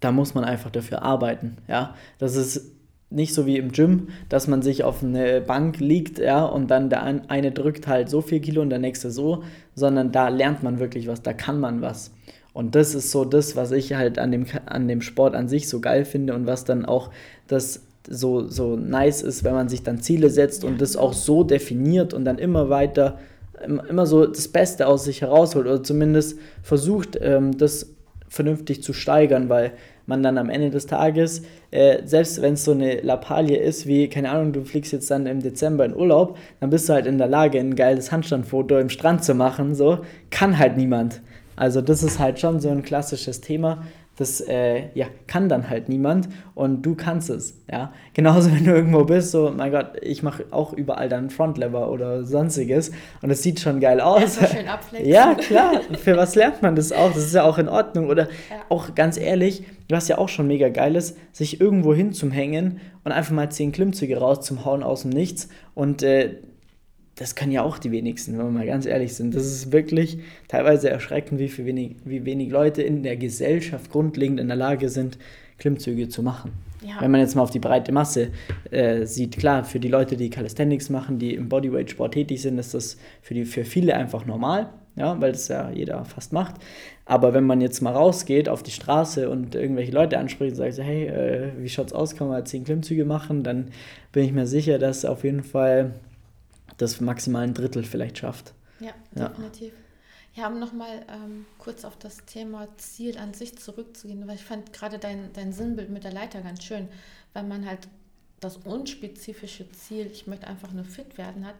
da 0.00 0.12
muss 0.12 0.34
man 0.34 0.44
einfach 0.44 0.70
dafür 0.70 1.02
arbeiten. 1.02 1.56
Ja? 1.68 1.94
Das 2.18 2.36
ist 2.36 2.72
nicht 3.10 3.34
so 3.34 3.46
wie 3.46 3.56
im 3.56 3.72
Gym, 3.72 4.08
dass 4.28 4.48
man 4.48 4.62
sich 4.62 4.82
auf 4.82 5.02
eine 5.02 5.40
Bank 5.40 5.78
liegt, 5.78 6.18
ja, 6.18 6.44
und 6.44 6.70
dann 6.70 6.90
der 6.90 7.02
eine 7.02 7.52
drückt 7.52 7.86
halt 7.86 8.08
so 8.10 8.20
viel 8.20 8.40
Kilo 8.40 8.62
und 8.62 8.70
der 8.70 8.80
nächste 8.80 9.12
so, 9.12 9.44
sondern 9.74 10.10
da 10.10 10.28
lernt 10.28 10.62
man 10.62 10.80
wirklich 10.80 11.06
was, 11.06 11.22
da 11.22 11.32
kann 11.32 11.60
man 11.60 11.82
was. 11.82 12.10
Und 12.52 12.74
das 12.74 12.94
ist 12.94 13.10
so 13.10 13.24
das, 13.24 13.54
was 13.54 13.70
ich 13.70 13.94
halt 13.94 14.18
an 14.18 14.32
dem, 14.32 14.46
an 14.66 14.88
dem 14.88 15.02
Sport 15.02 15.34
an 15.34 15.46
sich 15.46 15.68
so 15.68 15.80
geil 15.80 16.04
finde 16.04 16.34
und 16.34 16.46
was 16.46 16.64
dann 16.64 16.84
auch 16.84 17.10
das 17.46 17.82
so, 18.08 18.48
so 18.48 18.76
nice 18.76 19.22
ist, 19.22 19.44
wenn 19.44 19.54
man 19.54 19.68
sich 19.68 19.82
dann 19.82 20.00
Ziele 20.00 20.30
setzt 20.30 20.64
und 20.64 20.80
das 20.80 20.96
auch 20.96 21.12
so 21.12 21.44
definiert 21.44 22.14
und 22.14 22.24
dann 22.24 22.38
immer 22.38 22.70
weiter, 22.70 23.18
immer 23.88 24.06
so 24.06 24.26
das 24.26 24.48
Beste 24.48 24.86
aus 24.86 25.04
sich 25.04 25.22
herausholt 25.22 25.66
oder 25.66 25.82
zumindest 25.82 26.38
versucht, 26.62 27.18
ähm, 27.20 27.56
das 27.56 27.88
vernünftig 28.28 28.82
zu 28.82 28.92
steigern, 28.92 29.48
weil 29.48 29.72
man 30.06 30.22
dann 30.22 30.38
am 30.38 30.50
Ende 30.50 30.70
des 30.70 30.86
Tages, 30.86 31.42
äh, 31.70 31.98
selbst 32.04 32.40
wenn 32.40 32.54
es 32.54 32.64
so 32.64 32.72
eine 32.72 33.00
Lappalie 33.00 33.56
ist, 33.58 33.86
wie, 33.86 34.08
keine 34.08 34.30
Ahnung, 34.30 34.52
du 34.52 34.64
fliegst 34.64 34.92
jetzt 34.92 35.10
dann 35.10 35.26
im 35.26 35.42
Dezember 35.42 35.84
in 35.84 35.94
Urlaub, 35.94 36.38
dann 36.60 36.70
bist 36.70 36.88
du 36.88 36.92
halt 36.92 37.06
in 37.06 37.18
der 37.18 37.26
Lage, 37.26 37.58
ein 37.58 37.74
geiles 37.74 38.12
Handstandfoto 38.12 38.78
im 38.78 38.88
Strand 38.88 39.24
zu 39.24 39.34
machen, 39.34 39.74
so, 39.74 39.98
kann 40.30 40.58
halt 40.58 40.76
niemand. 40.76 41.20
Also 41.56 41.80
das 41.80 42.02
ist 42.02 42.18
halt 42.18 42.38
schon 42.38 42.60
so 42.60 42.68
ein 42.68 42.82
klassisches 42.82 43.40
Thema, 43.40 43.82
das 44.16 44.40
äh, 44.40 44.88
ja, 44.94 45.06
kann 45.26 45.48
dann 45.48 45.68
halt 45.68 45.88
niemand 45.90 46.28
und 46.54 46.82
du 46.82 46.94
kannst 46.94 47.28
es. 47.28 47.54
Ja? 47.70 47.92
Genauso, 48.14 48.50
wenn 48.54 48.64
du 48.64 48.72
irgendwo 48.72 49.04
bist, 49.04 49.30
so, 49.30 49.52
mein 49.54 49.70
Gott, 49.70 49.92
ich 50.00 50.22
mache 50.22 50.46
auch 50.50 50.72
überall 50.72 51.08
dann 51.08 51.30
Frontlever 51.30 51.90
oder 51.90 52.24
sonstiges 52.24 52.92
und 53.22 53.30
es 53.30 53.42
sieht 53.42 53.60
schon 53.60 53.78
geil 53.78 54.00
aus. 54.00 54.40
Ja, 54.40 54.46
schön 54.46 54.68
abflexen. 54.68 55.10
ja, 55.10 55.34
klar. 55.34 55.80
Für 56.02 56.16
was 56.16 56.34
lernt 56.34 56.62
man 56.62 56.76
das 56.76 56.92
auch? 56.92 57.12
Das 57.12 57.24
ist 57.24 57.34
ja 57.34 57.44
auch 57.44 57.58
in 57.58 57.68
Ordnung. 57.68 58.08
Oder 58.08 58.24
ja. 58.24 58.64
auch 58.70 58.94
ganz 58.94 59.18
ehrlich, 59.18 59.64
was 59.88 60.08
ja 60.08 60.18
auch 60.18 60.28
schon 60.28 60.46
mega 60.46 60.70
geil 60.70 60.96
ist, 60.96 61.16
sich 61.32 61.60
irgendwo 61.60 61.94
hinzuhängen 61.94 62.80
und 63.04 63.12
einfach 63.12 63.32
mal 63.32 63.50
zehn 63.50 63.72
Klimmzüge 63.72 64.18
rauszuhauen 64.18 64.82
aus 64.82 65.02
dem 65.02 65.10
Nichts 65.10 65.48
und 65.74 66.02
äh, 66.02 66.36
das 67.16 67.34
können 67.34 67.52
ja 67.52 67.62
auch 67.62 67.78
die 67.78 67.90
wenigsten, 67.90 68.38
wenn 68.38 68.46
wir 68.46 68.50
mal 68.50 68.66
ganz 68.66 68.84
ehrlich 68.84 69.14
sind. 69.14 69.34
Das 69.34 69.46
ist 69.46 69.72
wirklich 69.72 70.18
teilweise 70.48 70.90
erschreckend, 70.90 71.40
wie, 71.40 71.64
wenig, 71.64 71.96
wie 72.04 72.24
wenig 72.24 72.50
Leute 72.50 72.82
in 72.82 73.02
der 73.02 73.16
Gesellschaft 73.16 73.90
grundlegend 73.90 74.38
in 74.38 74.48
der 74.48 74.56
Lage 74.56 74.90
sind, 74.90 75.18
Klimmzüge 75.58 76.08
zu 76.08 76.22
machen. 76.22 76.52
Ja. 76.86 77.00
Wenn 77.00 77.10
man 77.10 77.20
jetzt 77.20 77.34
mal 77.34 77.42
auf 77.42 77.50
die 77.50 77.58
breite 77.58 77.90
Masse 77.90 78.28
äh, 78.70 79.06
sieht, 79.06 79.38
klar, 79.38 79.64
für 79.64 79.80
die 79.80 79.88
Leute, 79.88 80.16
die 80.16 80.28
Calisthenics 80.28 80.90
machen, 80.90 81.18
die 81.18 81.34
im 81.34 81.48
Bodyweight-Sport 81.48 82.12
tätig 82.12 82.42
sind, 82.42 82.58
ist 82.58 82.74
das 82.74 82.98
für, 83.22 83.32
die, 83.32 83.46
für 83.46 83.64
viele 83.64 83.94
einfach 83.96 84.26
normal, 84.26 84.68
ja, 84.94 85.18
weil 85.18 85.32
das 85.32 85.48
ja 85.48 85.70
jeder 85.70 86.04
fast 86.04 86.34
macht. 86.34 86.56
Aber 87.06 87.32
wenn 87.32 87.44
man 87.44 87.62
jetzt 87.62 87.80
mal 87.80 87.92
rausgeht 87.92 88.50
auf 88.50 88.62
die 88.62 88.72
Straße 88.72 89.30
und 89.30 89.54
irgendwelche 89.54 89.92
Leute 89.92 90.18
anspricht 90.18 90.52
und 90.52 90.56
sagt, 90.56 90.78
hey, 90.78 91.06
äh, 91.06 91.48
wie 91.58 91.68
schaut's 91.70 91.94
aus, 91.94 92.14
kann 92.14 92.28
man 92.28 92.44
10 92.44 92.64
Klimmzüge 92.64 93.06
machen, 93.06 93.42
dann 93.42 93.68
bin 94.12 94.24
ich 94.24 94.32
mir 94.32 94.46
sicher, 94.46 94.78
dass 94.78 95.06
auf 95.06 95.24
jeden 95.24 95.44
Fall 95.44 95.92
das 96.76 97.00
maximal 97.00 97.44
ein 97.44 97.54
Drittel 97.54 97.84
vielleicht 97.84 98.18
schafft. 98.18 98.54
Ja, 98.80 98.92
definitiv. 99.14 99.72
Ja, 100.34 100.48
um 100.48 100.58
nochmal 100.58 101.06
ähm, 101.08 101.46
kurz 101.56 101.84
auf 101.84 101.96
das 101.96 102.26
Thema 102.26 102.68
Ziel 102.76 103.16
an 103.16 103.32
sich 103.32 103.56
zurückzugehen, 103.56 104.26
weil 104.28 104.34
ich 104.34 104.44
fand 104.44 104.72
gerade 104.74 104.98
dein, 104.98 105.32
dein 105.32 105.52
Sinnbild 105.52 105.88
mit 105.88 106.04
der 106.04 106.12
Leiter 106.12 106.42
ganz 106.42 106.62
schön, 106.62 106.88
weil 107.32 107.44
man 107.44 107.64
halt 107.64 107.88
das 108.40 108.58
unspezifische 108.58 109.70
Ziel, 109.72 110.10
ich 110.12 110.26
möchte 110.26 110.46
einfach 110.46 110.72
nur 110.72 110.84
fit 110.84 111.16
werden, 111.16 111.46
hat, 111.46 111.54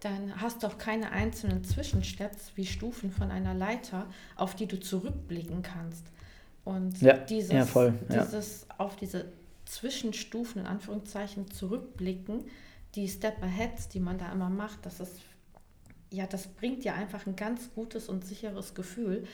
dann 0.00 0.40
hast 0.40 0.62
du 0.62 0.66
auch 0.66 0.76
keine 0.76 1.10
einzelnen 1.10 1.64
Zwischensteps 1.64 2.52
wie 2.54 2.66
Stufen 2.66 3.10
von 3.10 3.30
einer 3.30 3.54
Leiter, 3.54 4.06
auf 4.36 4.54
die 4.54 4.66
du 4.66 4.78
zurückblicken 4.78 5.62
kannst. 5.62 6.04
Und 6.64 7.00
ja, 7.00 7.14
dieses, 7.14 7.52
ja, 7.52 7.64
voll, 7.64 7.94
ja. 8.10 8.22
dieses 8.22 8.66
auf 8.76 8.94
diese 8.96 9.24
Zwischenstufen 9.64 10.62
in 10.62 10.66
Anführungszeichen 10.66 11.50
zurückblicken, 11.50 12.44
die 12.94 13.08
Step 13.08 13.42
Aheads, 13.42 13.88
die 13.88 14.00
man 14.00 14.18
da 14.18 14.32
immer 14.32 14.50
macht, 14.50 14.84
das 14.86 15.00
ist 15.00 15.20
ja, 16.10 16.26
das 16.26 16.46
bringt 16.46 16.84
ja 16.84 16.94
einfach 16.94 17.26
ein 17.26 17.36
ganz 17.36 17.70
gutes 17.74 18.08
und 18.08 18.24
sicheres 18.24 18.74
Gefühl, 18.74 19.26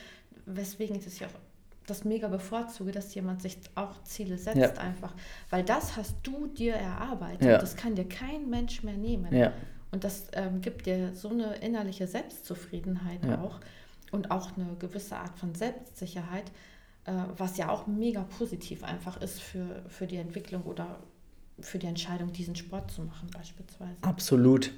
weswegen 0.45 0.95
ich 0.95 1.05
das 1.05 1.19
ja 1.19 1.27
auch 1.27 1.39
das 1.87 2.03
mega 2.03 2.27
bevorzuge, 2.27 2.91
dass 2.91 3.13
jemand 3.13 3.41
sich 3.41 3.59
auch 3.75 4.01
Ziele 4.03 4.37
setzt 4.37 4.57
ja. 4.57 4.73
einfach, 4.73 5.13
weil 5.51 5.63
das 5.63 5.95
hast 5.95 6.15
du 6.23 6.47
dir 6.47 6.73
erarbeitet. 6.73 7.47
Ja. 7.47 7.57
Das 7.59 7.75
kann 7.75 7.93
dir 7.95 8.09
kein 8.09 8.49
Mensch 8.49 8.81
mehr 8.83 8.97
nehmen. 8.97 9.33
Ja. 9.33 9.53
Und 9.91 10.03
das 10.03 10.27
ähm, 10.33 10.61
gibt 10.61 10.87
dir 10.87 11.13
so 11.13 11.29
eine 11.29 11.55
innerliche 11.57 12.07
Selbstzufriedenheit 12.07 13.23
auch 13.29 13.59
und 14.11 14.31
auch 14.31 14.57
eine 14.57 14.75
gewisse 14.79 15.15
Art 15.15 15.37
von 15.37 15.53
Selbstsicherheit, 15.53 16.51
äh, 17.05 17.13
was 17.37 17.57
ja 17.57 17.69
auch 17.69 17.85
mega 17.85 18.23
positiv 18.23 18.83
einfach 18.83 19.21
ist 19.21 19.41
für, 19.41 19.83
für 19.87 20.07
die 20.07 20.17
Entwicklung 20.17 20.63
oder 20.63 20.99
für 21.59 21.79
die 21.79 21.87
Entscheidung, 21.87 22.31
diesen 22.33 22.55
Sport 22.55 22.91
zu 22.91 23.01
machen 23.01 23.29
beispielsweise. 23.33 23.95
Absolut. 24.01 24.71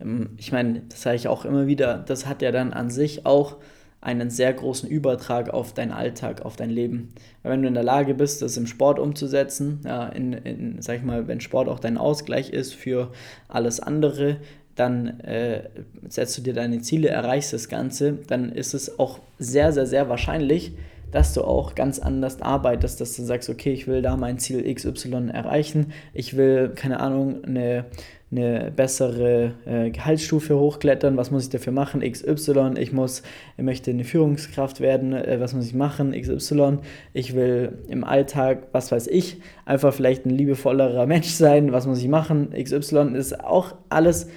Ähm, 0.00 0.30
ich 0.36 0.52
meine, 0.52 0.82
das 0.88 1.02
sage 1.02 1.16
ich 1.16 1.28
auch 1.28 1.44
immer 1.44 1.66
wieder, 1.66 1.98
das 1.98 2.26
hat 2.26 2.42
ja 2.42 2.52
dann 2.52 2.72
an 2.72 2.90
sich 2.90 3.26
auch 3.26 3.56
einen 4.00 4.30
sehr 4.30 4.52
großen 4.52 4.88
Übertrag 4.88 5.50
auf 5.50 5.72
deinen 5.72 5.90
Alltag, 5.90 6.42
auf 6.42 6.54
dein 6.54 6.70
Leben. 6.70 7.08
Weil 7.42 7.52
wenn 7.52 7.62
du 7.62 7.68
in 7.68 7.74
der 7.74 7.82
Lage 7.82 8.14
bist, 8.14 8.40
das 8.42 8.56
im 8.56 8.66
Sport 8.66 8.98
umzusetzen, 8.98 9.80
ja, 9.84 10.06
in, 10.08 10.32
in, 10.32 10.82
sag 10.82 10.98
ich 10.98 11.02
mal, 11.02 11.26
wenn 11.26 11.40
Sport 11.40 11.68
auch 11.68 11.80
dein 11.80 11.98
Ausgleich 11.98 12.50
ist 12.50 12.74
für 12.74 13.10
alles 13.48 13.80
andere, 13.80 14.36
dann 14.76 15.20
äh, 15.20 15.62
setzt 16.08 16.36
du 16.38 16.42
dir 16.42 16.52
deine 16.52 16.82
Ziele, 16.82 17.08
erreichst 17.08 17.52
das 17.52 17.68
Ganze, 17.68 18.18
dann 18.28 18.52
ist 18.52 18.74
es 18.74 18.98
auch 18.98 19.20
sehr, 19.38 19.72
sehr, 19.72 19.86
sehr 19.86 20.08
wahrscheinlich, 20.08 20.72
dass 21.10 21.34
du 21.34 21.42
auch 21.42 21.74
ganz 21.74 21.98
anders 21.98 22.42
arbeitest, 22.42 23.00
dass 23.00 23.16
du 23.16 23.22
sagst, 23.22 23.48
okay, 23.48 23.72
ich 23.72 23.86
will 23.86 24.02
da 24.02 24.16
mein 24.16 24.38
Ziel 24.38 24.62
XY 24.72 25.30
erreichen, 25.32 25.92
ich 26.12 26.36
will, 26.36 26.72
keine 26.74 27.00
Ahnung, 27.00 27.44
eine 27.44 27.86
eine 28.32 28.72
bessere 28.74 29.54
äh, 29.66 29.90
Gehaltsstufe 29.90 30.58
hochklettern, 30.58 31.16
was 31.16 31.30
muss 31.30 31.44
ich 31.44 31.50
dafür 31.50 31.72
machen? 31.72 32.00
XY, 32.00 32.72
ich 32.76 32.92
muss, 32.92 33.22
ich 33.56 33.62
möchte 33.62 33.92
eine 33.92 34.02
Führungskraft 34.02 34.80
werden, 34.80 35.12
äh, 35.12 35.38
was 35.38 35.54
muss 35.54 35.66
ich 35.66 35.74
machen? 35.74 36.12
XY, 36.12 36.78
ich 37.12 37.36
will 37.36 37.78
im 37.88 38.02
Alltag, 38.02 38.68
was 38.72 38.90
weiß 38.90 39.06
ich, 39.06 39.40
einfach 39.64 39.94
vielleicht 39.94 40.26
ein 40.26 40.30
liebevollerer 40.30 41.06
Mensch 41.06 41.28
sein, 41.28 41.70
was 41.70 41.86
muss 41.86 42.00
ich 42.00 42.08
machen? 42.08 42.50
XY 42.50 43.14
ist 43.14 43.44
auch 43.44 43.76
alles 43.90 44.28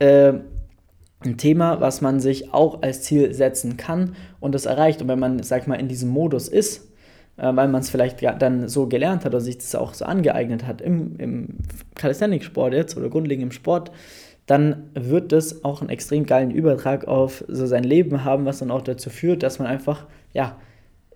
äh, 0.00 0.32
ein 1.24 1.36
Thema, 1.36 1.80
was 1.80 2.00
man 2.00 2.18
sich 2.18 2.52
auch 2.52 2.82
als 2.82 3.02
Ziel 3.02 3.32
setzen 3.32 3.76
kann 3.76 4.16
und 4.40 4.54
das 4.54 4.66
erreicht. 4.66 5.00
Und 5.02 5.08
wenn 5.08 5.18
man, 5.18 5.42
sag 5.42 5.66
mal, 5.68 5.76
in 5.76 5.88
diesem 5.88 6.08
Modus 6.08 6.48
ist, 6.48 6.88
äh, 7.36 7.54
weil 7.54 7.68
man 7.68 7.80
es 7.80 7.90
vielleicht 7.90 8.22
dann 8.22 8.68
so 8.68 8.86
gelernt 8.86 9.24
hat 9.24 9.32
oder 9.32 9.40
sich 9.40 9.58
das 9.58 9.74
auch 9.74 9.94
so 9.94 10.04
angeeignet 10.04 10.66
hat 10.66 10.80
im, 10.80 11.16
im 11.18 11.48
Calisthenics-Sport 11.94 12.74
jetzt 12.74 12.96
oder 12.96 13.08
grundlegend 13.08 13.44
im 13.44 13.52
Sport, 13.52 13.90
dann 14.46 14.90
wird 14.94 15.32
das 15.32 15.64
auch 15.64 15.80
einen 15.80 15.90
extrem 15.90 16.26
geilen 16.26 16.50
Übertrag 16.50 17.06
auf 17.06 17.44
so 17.46 17.66
sein 17.66 17.84
Leben 17.84 18.24
haben, 18.24 18.46
was 18.46 18.58
dann 18.58 18.70
auch 18.70 18.82
dazu 18.82 19.08
führt, 19.08 19.42
dass 19.42 19.58
man 19.58 19.68
einfach, 19.68 20.06
ja, 20.32 20.56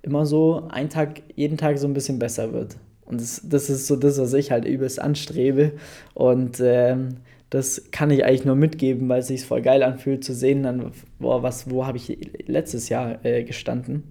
immer 0.03 0.27
so 0.27 0.69
einen 0.69 0.91
Tag, 0.91 1.23
jeden 1.35 1.57
Tag 1.57 1.79
so 1.79 1.89
ein 1.89 1.95
bisschen 1.95 2.19
besser 2.19 2.53
wird. 2.53 2.77
Und 3.07 3.21
das, 3.21 3.43
das 3.45 3.71
ist 3.71 3.87
so 3.87 3.97
das, 3.97 4.19
was 4.19 4.33
ich 4.35 4.51
halt 4.51 4.65
übelst 4.65 5.01
anstrebe. 5.01 5.73
Und 6.15 6.61
ähm, 6.61 7.17
das 7.51 7.91
kann 7.91 8.11
ich 8.11 8.25
eigentlich 8.25 8.45
nur 8.45 8.57
mitgeben, 8.57 9.09
weil 9.09 9.21
es 9.21 9.29
sich 9.29 9.45
voll 9.45 9.63
geil 9.63 9.83
anfühlt 9.83 10.25
zu 10.25 10.35
sehen, 10.35 10.63
dann, 10.63 10.93
boah, 11.19 11.43
was, 11.43 11.71
wo 11.71 11.87
habe 11.87 11.99
ich 11.99 12.19
letztes 12.47 12.89
Jahr 12.89 13.25
äh, 13.25 13.45
gestanden 13.45 14.05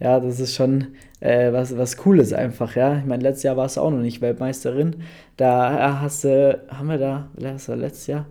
ja, 0.00 0.18
das 0.18 0.40
ist 0.40 0.54
schon 0.54 0.96
äh, 1.20 1.52
was, 1.52 1.76
was 1.76 1.98
Cooles 1.98 2.32
einfach, 2.32 2.74
ja. 2.74 2.98
Ich 2.98 3.04
meine, 3.04 3.22
letztes 3.22 3.42
Jahr 3.42 3.58
warst 3.58 3.76
du 3.76 3.82
auch 3.82 3.90
noch 3.90 3.98
nicht 3.98 4.22
Weltmeisterin. 4.22 5.02
Da 5.36 6.00
hast 6.00 6.24
du, 6.24 6.58
haben 6.68 6.88
wir 6.88 6.98
da, 6.98 7.28
was 7.34 7.68
war 7.68 7.76
letztes 7.76 8.06
Jahr? 8.06 8.26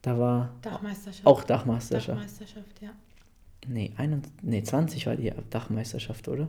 Da 0.00 0.18
war 0.18 0.54
Dachmeisterschaft. 0.62 1.26
auch 1.26 1.44
Dachmeisterschaft. 1.44 2.18
Dachmeisterschaft, 2.18 2.80
ja. 2.80 2.88
Nee, 3.68 3.92
21, 3.98 4.32
nee, 4.42 4.62
20 4.62 5.06
war 5.06 5.16
die 5.16 5.30
Dachmeisterschaft, 5.50 6.26
oder? 6.28 6.48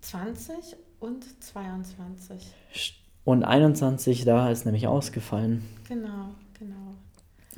20 0.00 0.76
und 0.98 1.24
22. 1.44 2.52
Und 3.24 3.44
21, 3.44 4.24
da 4.24 4.50
ist 4.50 4.64
nämlich 4.66 4.88
ausgefallen. 4.88 5.62
Genau, 5.88 6.30
genau. 6.58 6.94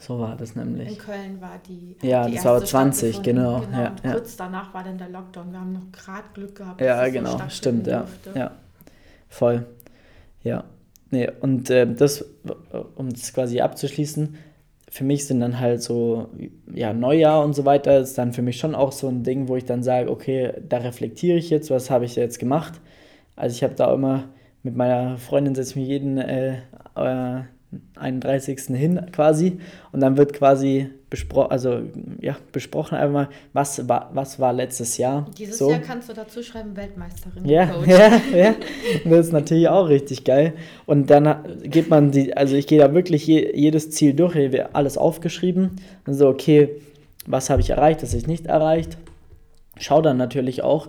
So 0.00 0.18
war 0.20 0.36
das 0.36 0.54
nämlich. 0.54 0.88
In 0.88 0.98
Köln 0.98 1.40
war 1.40 1.60
die. 1.66 1.96
Ja, 2.02 2.26
die 2.26 2.36
das 2.36 2.44
war 2.44 2.64
20, 2.64 3.22
genau. 3.22 3.60
genau. 3.60 3.78
Ja, 3.78 3.96
ja. 4.04 4.12
Kurz 4.12 4.36
danach 4.36 4.72
war 4.72 4.84
dann 4.84 4.96
der 4.96 5.08
Lockdown. 5.08 5.50
Wir 5.50 5.60
haben 5.60 5.72
noch 5.72 5.90
gerade 5.92 6.24
Glück 6.34 6.54
gehabt. 6.54 6.80
Ja, 6.80 7.08
genau, 7.08 7.36
so 7.36 7.42
stimmt, 7.48 7.86
ja. 7.86 8.06
Ja, 8.34 8.52
voll. 9.28 9.66
Ja. 10.44 10.64
Nee, 11.10 11.30
und 11.40 11.70
äh, 11.70 11.92
das, 11.92 12.24
um 12.94 13.10
das 13.10 13.32
quasi 13.32 13.60
abzuschließen, 13.60 14.36
für 14.90 15.04
mich 15.04 15.26
sind 15.26 15.40
dann 15.40 15.58
halt 15.58 15.82
so, 15.82 16.28
ja, 16.72 16.92
Neujahr 16.92 17.42
und 17.42 17.54
so 17.54 17.64
weiter, 17.64 17.98
ist 17.98 18.18
dann 18.18 18.32
für 18.32 18.42
mich 18.42 18.58
schon 18.58 18.74
auch 18.74 18.92
so 18.92 19.08
ein 19.08 19.22
Ding, 19.22 19.48
wo 19.48 19.56
ich 19.56 19.64
dann 19.64 19.82
sage, 19.82 20.10
okay, 20.10 20.52
da 20.66 20.78
reflektiere 20.78 21.38
ich 21.38 21.50
jetzt, 21.50 21.70
was 21.70 21.90
habe 21.90 22.04
ich 22.04 22.14
jetzt 22.16 22.38
gemacht. 22.38 22.74
Also 23.36 23.54
ich 23.54 23.62
habe 23.62 23.74
da 23.74 23.92
immer 23.92 24.24
mit 24.62 24.76
meiner 24.76 25.18
Freundin 25.18 25.54
setze 25.54 25.70
ich 25.70 25.76
mich 25.76 25.88
jeden 25.88 26.18
äh, 26.18 26.58
äh, 26.96 27.42
31. 27.96 28.58
hin 28.76 29.06
quasi 29.12 29.60
und 29.92 30.00
dann 30.00 30.16
wird 30.16 30.32
quasi 30.32 30.90
bespro 31.10 31.42
also, 31.42 31.82
ja, 32.20 32.36
besprochen 32.52 32.96
einfach 32.96 33.12
mal, 33.12 33.28
was 33.52 33.88
war, 33.88 34.10
was 34.12 34.38
war 34.38 34.52
letztes 34.52 34.98
Jahr. 34.98 35.26
Dieses 35.36 35.58
so. 35.58 35.70
Jahr 35.70 35.80
kannst 35.80 36.08
du 36.08 36.14
dazu 36.14 36.42
schreiben 36.42 36.76
Weltmeisterin. 36.76 37.44
Ja, 37.44 37.74
ja, 37.86 38.20
ja, 38.34 38.54
das 39.04 39.26
ist 39.26 39.32
natürlich 39.32 39.68
auch 39.68 39.88
richtig 39.88 40.24
geil. 40.24 40.54
Und 40.86 41.10
dann 41.10 41.60
geht 41.62 41.88
man 41.90 42.10
die, 42.10 42.36
also 42.36 42.56
ich 42.56 42.66
gehe 42.66 42.78
da 42.78 42.94
wirklich 42.94 43.26
je, 43.26 43.54
jedes 43.54 43.90
Ziel 43.90 44.14
durch, 44.14 44.34
hier 44.34 44.52
wird 44.52 44.74
alles 44.74 44.96
aufgeschrieben 44.96 45.76
und 46.06 46.14
so, 46.14 46.28
okay, 46.28 46.80
was 47.26 47.50
habe 47.50 47.60
ich 47.60 47.70
erreicht, 47.70 48.02
was 48.02 48.14
ich 48.14 48.26
nicht 48.26 48.46
erreicht. 48.46 48.96
Schau 49.78 50.02
dann 50.02 50.16
natürlich 50.16 50.62
auch, 50.62 50.88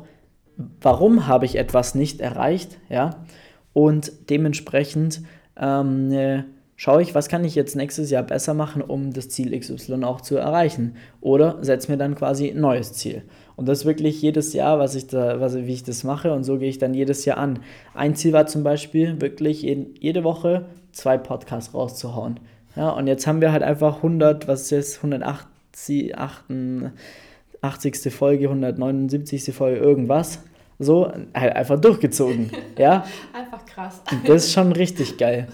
warum 0.82 1.28
habe 1.28 1.46
ich 1.46 1.56
etwas 1.56 1.96
nicht 1.96 2.22
erreicht, 2.22 2.78
ja, 2.90 3.26
und 3.74 4.12
dementsprechend 4.30 5.22
ähm, 5.58 6.12
äh, 6.12 6.44
schaue 6.80 7.02
ich, 7.02 7.14
was 7.14 7.28
kann 7.28 7.44
ich 7.44 7.56
jetzt 7.56 7.76
nächstes 7.76 8.10
Jahr 8.10 8.24
besser 8.24 8.54
machen, 8.54 8.82
um 8.82 9.12
das 9.12 9.28
Ziel 9.28 9.52
XY 9.60 10.06
auch 10.06 10.22
zu 10.22 10.38
erreichen. 10.38 10.96
Oder 11.20 11.58
setze 11.60 11.92
mir 11.92 11.98
dann 11.98 12.16
quasi 12.16 12.52
ein 12.52 12.62
neues 12.62 12.94
Ziel. 12.94 13.24
Und 13.58 13.68
das 13.68 13.84
wirklich 13.84 14.22
jedes 14.22 14.54
Jahr, 14.54 14.80
was 14.80 14.96
ich 14.96 15.08
da, 15.08 15.42
was, 15.42 15.58
wie 15.58 15.74
ich 15.74 15.84
das 15.84 16.06
mache 16.06 16.32
und 16.32 16.46
so 16.46 16.58
gehe 16.58 16.70
ich 16.70 16.78
dann 16.78 16.94
jedes 16.94 17.26
Jahr 17.26 17.38
an. 17.38 17.60
Ein 17.94 18.16
Ziel 18.16 18.32
war 18.32 18.48
zum 18.48 18.64
Beispiel 18.64 19.20
wirklich 19.20 19.62
jede 19.62 20.24
Woche 20.24 20.68
zwei 20.94 21.18
Podcasts 21.18 21.74
rauszuhauen. 21.74 22.40
Ja, 22.78 22.92
und 22.92 23.08
jetzt 23.08 23.28
haben 23.28 23.42
wir 23.42 23.52
halt 23.52 23.64
einfach 23.64 23.98
100, 23.98 24.48
was 24.48 24.62
ist 24.62 24.70
jetzt, 24.70 24.96
180, 25.00 26.18
88. 26.18 28.14
Folge, 28.14 28.46
179. 28.46 29.54
Folge, 29.54 29.80
irgendwas. 29.80 30.40
So, 30.82 31.12
halt 31.34 31.58
einfach 31.58 31.82
durchgezogen. 31.82 32.52
Ja? 32.78 33.06
Einfach 33.34 33.66
krass. 33.66 34.02
Das 34.26 34.46
ist 34.46 34.54
schon 34.54 34.72
richtig 34.72 35.18
geil. 35.18 35.50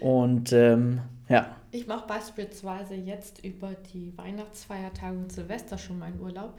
Und 0.00 0.52
ähm, 0.52 1.00
ja. 1.28 1.56
Ich 1.70 1.86
mache 1.86 2.06
beispielsweise 2.06 2.94
jetzt 2.94 3.44
über 3.44 3.72
die 3.92 4.16
Weihnachtsfeiertage 4.16 5.18
und 5.18 5.32
Silvester 5.32 5.76
schon 5.76 5.98
meinen 5.98 6.20
Urlaub, 6.20 6.54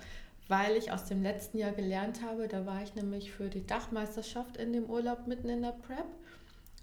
weil 0.48 0.76
ich 0.76 0.92
aus 0.92 1.06
dem 1.06 1.24
letzten 1.24 1.58
Jahr 1.58 1.72
gelernt 1.72 2.22
habe, 2.24 2.48
da 2.48 2.66
war 2.66 2.84
ich 2.84 2.96
nämlich 2.96 3.32
für 3.32 3.50
die 3.50 3.66
Dachmeisterschaft 3.66 4.58
in 4.58 4.74
dem 4.74 4.86
Urlaub 4.86 5.28
mitten 5.28 5.50
in 5.50 5.62
der 5.62 5.72
Prep. 5.72 6.06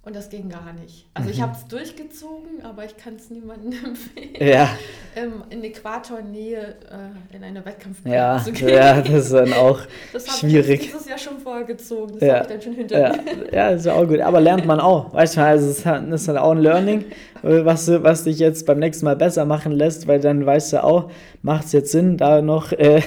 Und 0.06 0.14
das 0.14 0.28
ging 0.28 0.48
gar 0.48 0.72
nicht. 0.72 1.08
Also 1.14 1.30
ich 1.30 1.38
mhm. 1.38 1.42
habe 1.42 1.56
es 1.60 1.66
durchgezogen, 1.66 2.62
aber 2.62 2.84
ich 2.84 2.96
kann 2.96 3.16
es 3.16 3.28
niemandem 3.28 3.72
empfehlen, 3.84 4.36
ja. 4.38 4.68
ähm, 5.16 5.42
in 5.50 5.64
Äquatornähe 5.64 6.60
äh, 6.60 7.36
in 7.36 7.42
eine 7.42 7.66
Wettkampfbahn 7.66 8.12
ja, 8.12 8.40
zu 8.40 8.52
gehen. 8.52 8.68
Ja, 8.68 9.00
das 9.02 9.24
ist 9.24 9.32
dann 9.32 9.52
auch 9.52 9.80
das 10.12 10.38
schwierig. 10.38 10.82
Ich 10.82 10.92
dieses 10.92 11.08
Jahr 11.08 11.18
schon 11.18 11.40
vorgezogen, 11.40 12.20
das 12.20 12.22
ja. 12.22 12.34
habe 12.34 12.44
ich 12.44 12.52
dann 12.52 12.62
schon 12.62 12.74
hinter 12.74 13.00
ja. 13.00 13.08
mir. 13.20 13.52
Ja, 13.52 13.72
das 13.72 13.80
ist 13.80 13.88
auch 13.88 14.06
gut. 14.06 14.20
Aber 14.20 14.40
lernt 14.40 14.64
man 14.64 14.78
auch. 14.78 15.12
Weißt 15.12 15.38
du, 15.38 15.40
also 15.42 15.70
es 15.70 15.80
ist 15.80 15.86
halt 16.28 16.38
auch 16.38 16.52
ein 16.52 16.58
Learning, 16.58 17.04
was, 17.42 17.88
was 17.88 18.22
dich 18.22 18.38
jetzt 18.38 18.64
beim 18.64 18.78
nächsten 18.78 19.06
Mal 19.06 19.16
besser 19.16 19.44
machen 19.44 19.72
lässt, 19.72 20.06
weil 20.06 20.20
dann 20.20 20.46
weißt 20.46 20.74
du 20.74 20.84
auch, 20.84 21.10
macht 21.42 21.64
es 21.64 21.72
jetzt 21.72 21.90
Sinn, 21.90 22.16
da 22.16 22.42
noch 22.42 22.70
äh, 22.70 23.02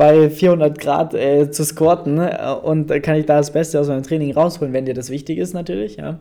bei 0.00 0.30
400 0.30 0.78
Grad 0.80 1.12
äh, 1.12 1.50
zu 1.50 1.62
squatten 1.62 2.16
äh, 2.16 2.56
und 2.62 2.88
kann 3.02 3.16
ich 3.16 3.26
da 3.26 3.36
das 3.36 3.52
Beste 3.52 3.78
aus 3.78 3.88
meinem 3.88 4.02
Training 4.02 4.32
rausholen, 4.32 4.72
wenn 4.72 4.86
dir 4.86 4.94
das 4.94 5.10
wichtig 5.10 5.36
ist 5.36 5.52
natürlich, 5.52 5.96
ja. 5.96 6.18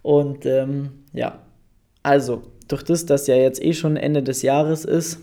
Und 0.00 0.46
ähm, 0.46 1.04
ja, 1.12 1.38
also 2.02 2.40
durch 2.66 2.82
das, 2.82 3.04
dass 3.04 3.26
ja 3.26 3.36
jetzt 3.36 3.62
eh 3.62 3.74
schon 3.74 3.98
Ende 3.98 4.22
des 4.22 4.40
Jahres 4.40 4.86
ist, 4.86 5.18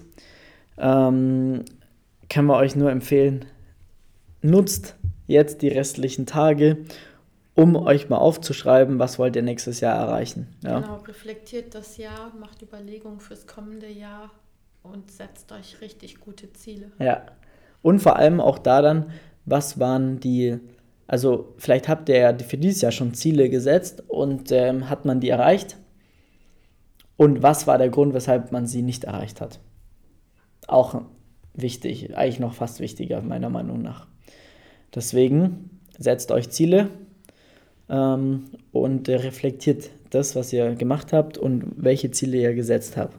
ähm, 0.78 1.66
kann 2.30 2.46
man 2.46 2.58
euch 2.58 2.76
nur 2.76 2.92
empfehlen, 2.92 3.46
nutzt 4.44 4.96
jetzt 5.26 5.64
die 5.64 5.70
restlichen 5.70 6.28
Tage, 6.28 6.78
um 7.56 7.76
euch 7.76 8.10
mal 8.10 8.18
aufzuschreiben, 8.18 9.00
was 9.00 9.18
wollt 9.18 9.36
ihr 9.36 9.42
nächstes 9.42 9.80
Jahr 9.80 9.98
erreichen. 9.98 10.56
Ja? 10.64 10.82
Genau, 10.82 10.98
reflektiert 10.98 11.74
das 11.74 11.98
Jahr, 11.98 12.32
macht 12.40 12.62
Überlegungen 12.62 13.22
fürs 13.22 13.48
kommende 13.48 13.90
Jahr 13.90 14.30
und 14.84 15.10
setzt 15.10 15.52
euch 15.52 15.82
richtig 15.82 16.20
gute 16.20 16.54
Ziele. 16.54 16.92
Ja, 17.00 17.26
und 17.88 18.00
vor 18.00 18.18
allem 18.18 18.42
auch 18.42 18.58
da 18.58 18.82
dann, 18.82 19.12
was 19.46 19.80
waren 19.80 20.20
die, 20.20 20.58
also 21.08 21.54
vielleicht 21.58 21.88
habt 21.88 22.10
ihr 22.10 22.18
ja 22.18 22.38
für 22.38 22.58
dieses 22.58 22.82
Jahr 22.82 22.92
schon 22.92 23.14
Ziele 23.14 23.50
gesetzt 23.50 24.04
und 24.10 24.52
ähm, 24.52 24.90
hat 24.90 25.06
man 25.06 25.22
die 25.22 25.30
erreicht? 25.30 25.78
Und 27.16 27.44
was 27.44 27.66
war 27.66 27.78
der 27.78 27.88
Grund, 27.88 28.14
weshalb 28.14 28.52
man 28.52 28.68
sie 28.68 28.82
nicht 28.82 29.06
erreicht 29.06 29.40
hat? 29.40 29.62
Auch 30.68 31.02
wichtig, 31.54 32.18
eigentlich 32.18 32.42
noch 32.42 32.56
fast 32.56 32.82
wichtiger 32.82 33.22
meiner 33.22 33.50
Meinung 33.50 33.82
nach. 33.82 34.06
Deswegen 34.94 35.80
setzt 35.98 36.34
euch 36.34 36.50
Ziele 36.50 36.90
ähm, 37.88 38.50
und 38.74 39.08
reflektiert 39.08 39.92
das, 40.10 40.36
was 40.36 40.52
ihr 40.52 40.76
gemacht 40.76 41.14
habt 41.14 41.38
und 41.38 41.72
welche 41.78 42.12
Ziele 42.12 42.38
ihr 42.38 42.54
gesetzt 42.54 42.98
habt. 42.98 43.16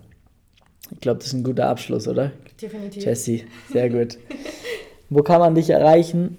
Ich 0.90 1.00
glaube, 1.00 1.18
das 1.18 1.28
ist 1.28 1.34
ein 1.34 1.44
guter 1.44 1.68
Abschluss, 1.68 2.08
oder? 2.08 2.32
Definitiv. 2.60 3.04
Jesse, 3.04 3.42
sehr 3.70 3.90
gut. 4.06 4.18
Wo 5.10 5.22
kann 5.22 5.40
man 5.40 5.54
dich 5.54 5.70
erreichen? 5.70 6.38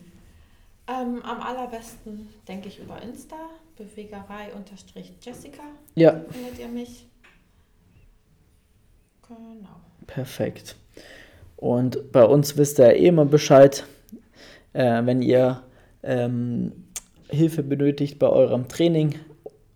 Ähm, 0.87 1.21
am 1.23 1.41
allerbesten 1.41 2.29
denke 2.47 2.67
ich 2.67 2.79
über 2.79 3.01
Insta, 3.01 3.35
Bewegerei-Jessica. 3.77 5.63
Ja. 5.95 6.21
Findet 6.29 6.59
ihr 6.59 6.67
mich. 6.67 7.07
Genau. 9.27 9.79
Perfekt. 10.07 10.75
Und 11.55 12.11
bei 12.11 12.23
uns 12.23 12.57
wisst 12.57 12.79
ihr 12.79 12.95
eh 12.95 13.07
immer 13.07 13.25
Bescheid, 13.25 13.85
äh, 14.73 15.05
wenn 15.05 15.21
ihr 15.21 15.61
ähm, 16.01 16.71
Hilfe 17.29 17.61
benötigt 17.61 18.17
bei 18.17 18.27
eurem 18.27 18.67
Training, 18.67 19.15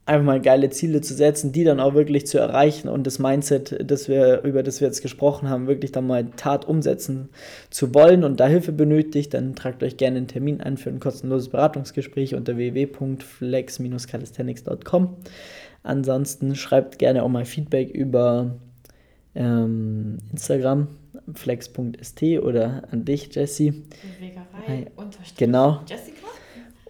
einfach 0.05 0.25
mal 0.25 0.41
geile 0.41 0.69
Ziele 0.69 0.99
zu 0.99 1.13
setzen, 1.13 1.53
die 1.53 1.63
dann 1.63 1.79
auch 1.79 1.93
wirklich 1.93 2.27
zu 2.27 2.37
erreichen 2.37 2.89
und 2.89 3.07
das 3.07 3.19
Mindset, 3.19 3.89
das 3.89 4.09
wir, 4.09 4.41
über 4.43 4.61
das 4.61 4.81
wir 4.81 4.87
jetzt 4.87 5.01
gesprochen 5.01 5.47
haben, 5.49 5.67
wirklich 5.67 5.93
dann 5.93 6.07
mal 6.07 6.25
Tat 6.35 6.65
umsetzen 6.65 7.29
zu 7.69 7.93
wollen 7.93 8.25
und 8.25 8.41
da 8.41 8.47
Hilfe 8.47 8.73
benötigt, 8.73 9.33
dann 9.33 9.55
tragt 9.55 9.81
euch 9.81 9.95
gerne 9.95 10.17
einen 10.17 10.27
Termin 10.27 10.59
ein 10.59 10.75
für 10.77 10.89
ein 10.89 10.99
kostenloses 10.99 11.47
Beratungsgespräch 11.49 12.35
unter 12.35 12.57
www.flex-calisthenics.com. 12.57 15.15
Ansonsten 15.83 16.55
schreibt 16.55 16.99
gerne 16.99 17.23
auch 17.23 17.29
mal 17.29 17.45
Feedback 17.45 17.89
über 17.89 18.57
ähm, 19.35 20.17
Instagram 20.31 20.89
flex.st 21.33 22.23
oder 22.41 22.83
an 22.91 23.05
dich, 23.05 23.33
Jesse. 23.33 23.73
Genau. 25.37 25.79
Jessica. 25.87 26.17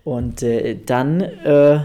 Und 0.03 0.41
äh, 0.43 0.77
dann 0.85 1.21
äh, 1.21 1.79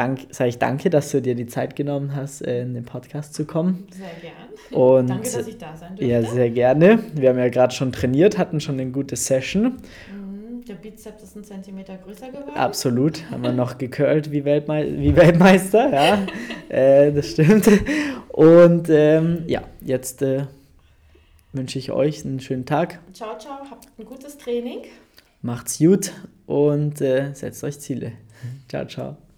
dank, 0.00 0.20
sage 0.30 0.48
ich 0.48 0.58
danke, 0.58 0.90
dass 0.90 1.10
du 1.10 1.20
dir 1.20 1.34
die 1.34 1.46
Zeit 1.46 1.76
genommen 1.76 2.14
hast, 2.16 2.40
äh, 2.40 2.62
in 2.62 2.74
den 2.74 2.84
Podcast 2.84 3.34
zu 3.34 3.44
kommen. 3.44 3.86
Sehr 3.92 4.08
gern. 4.20 4.80
Und, 4.80 5.10
danke, 5.10 5.30
dass 5.30 5.46
ich 5.46 5.58
da 5.58 5.76
sein 5.76 5.90
durfte. 5.90 6.04
Ja, 6.04 6.22
sehr 6.22 6.50
gerne. 6.50 7.00
Wir 7.14 7.30
haben 7.30 7.38
ja 7.38 7.48
gerade 7.48 7.74
schon 7.74 7.92
trainiert, 7.92 8.38
hatten 8.38 8.60
schon 8.60 8.80
eine 8.80 8.90
gute 8.90 9.16
Session. 9.16 9.78
Mhm, 10.12 10.64
der 10.66 10.74
Bizeps 10.74 11.22
ist 11.22 11.36
ein 11.36 11.44
Zentimeter 11.44 11.96
größer 11.96 12.28
geworden. 12.28 12.54
Absolut. 12.54 13.30
Haben 13.30 13.42
wir 13.42 13.52
noch 13.52 13.78
gecurlt 13.78 14.30
wie, 14.30 14.44
Weltme 14.44 14.86
wie 14.98 15.14
Weltmeister, 15.14 15.92
ja. 15.92 16.26
äh, 16.68 17.12
das 17.12 17.30
stimmt. 17.30 17.68
Und 18.28 18.88
ähm, 18.88 19.44
ja, 19.46 19.62
jetzt 19.80 20.22
äh, 20.22 20.44
wünsche 21.52 21.78
ich 21.78 21.90
euch 21.90 22.24
einen 22.24 22.40
schönen 22.40 22.64
Tag. 22.64 23.00
Ciao, 23.12 23.38
ciao. 23.38 23.58
Habt 23.70 23.86
ein 23.98 24.04
gutes 24.04 24.38
Training. 24.38 24.78
Macht's 25.42 25.78
gut 25.78 26.12
und 26.46 27.00
äh, 27.00 27.32
setzt 27.34 27.64
euch 27.64 27.80
Ziele. 27.80 28.12
Ciao, 28.68 28.86
ciao. 28.86 29.29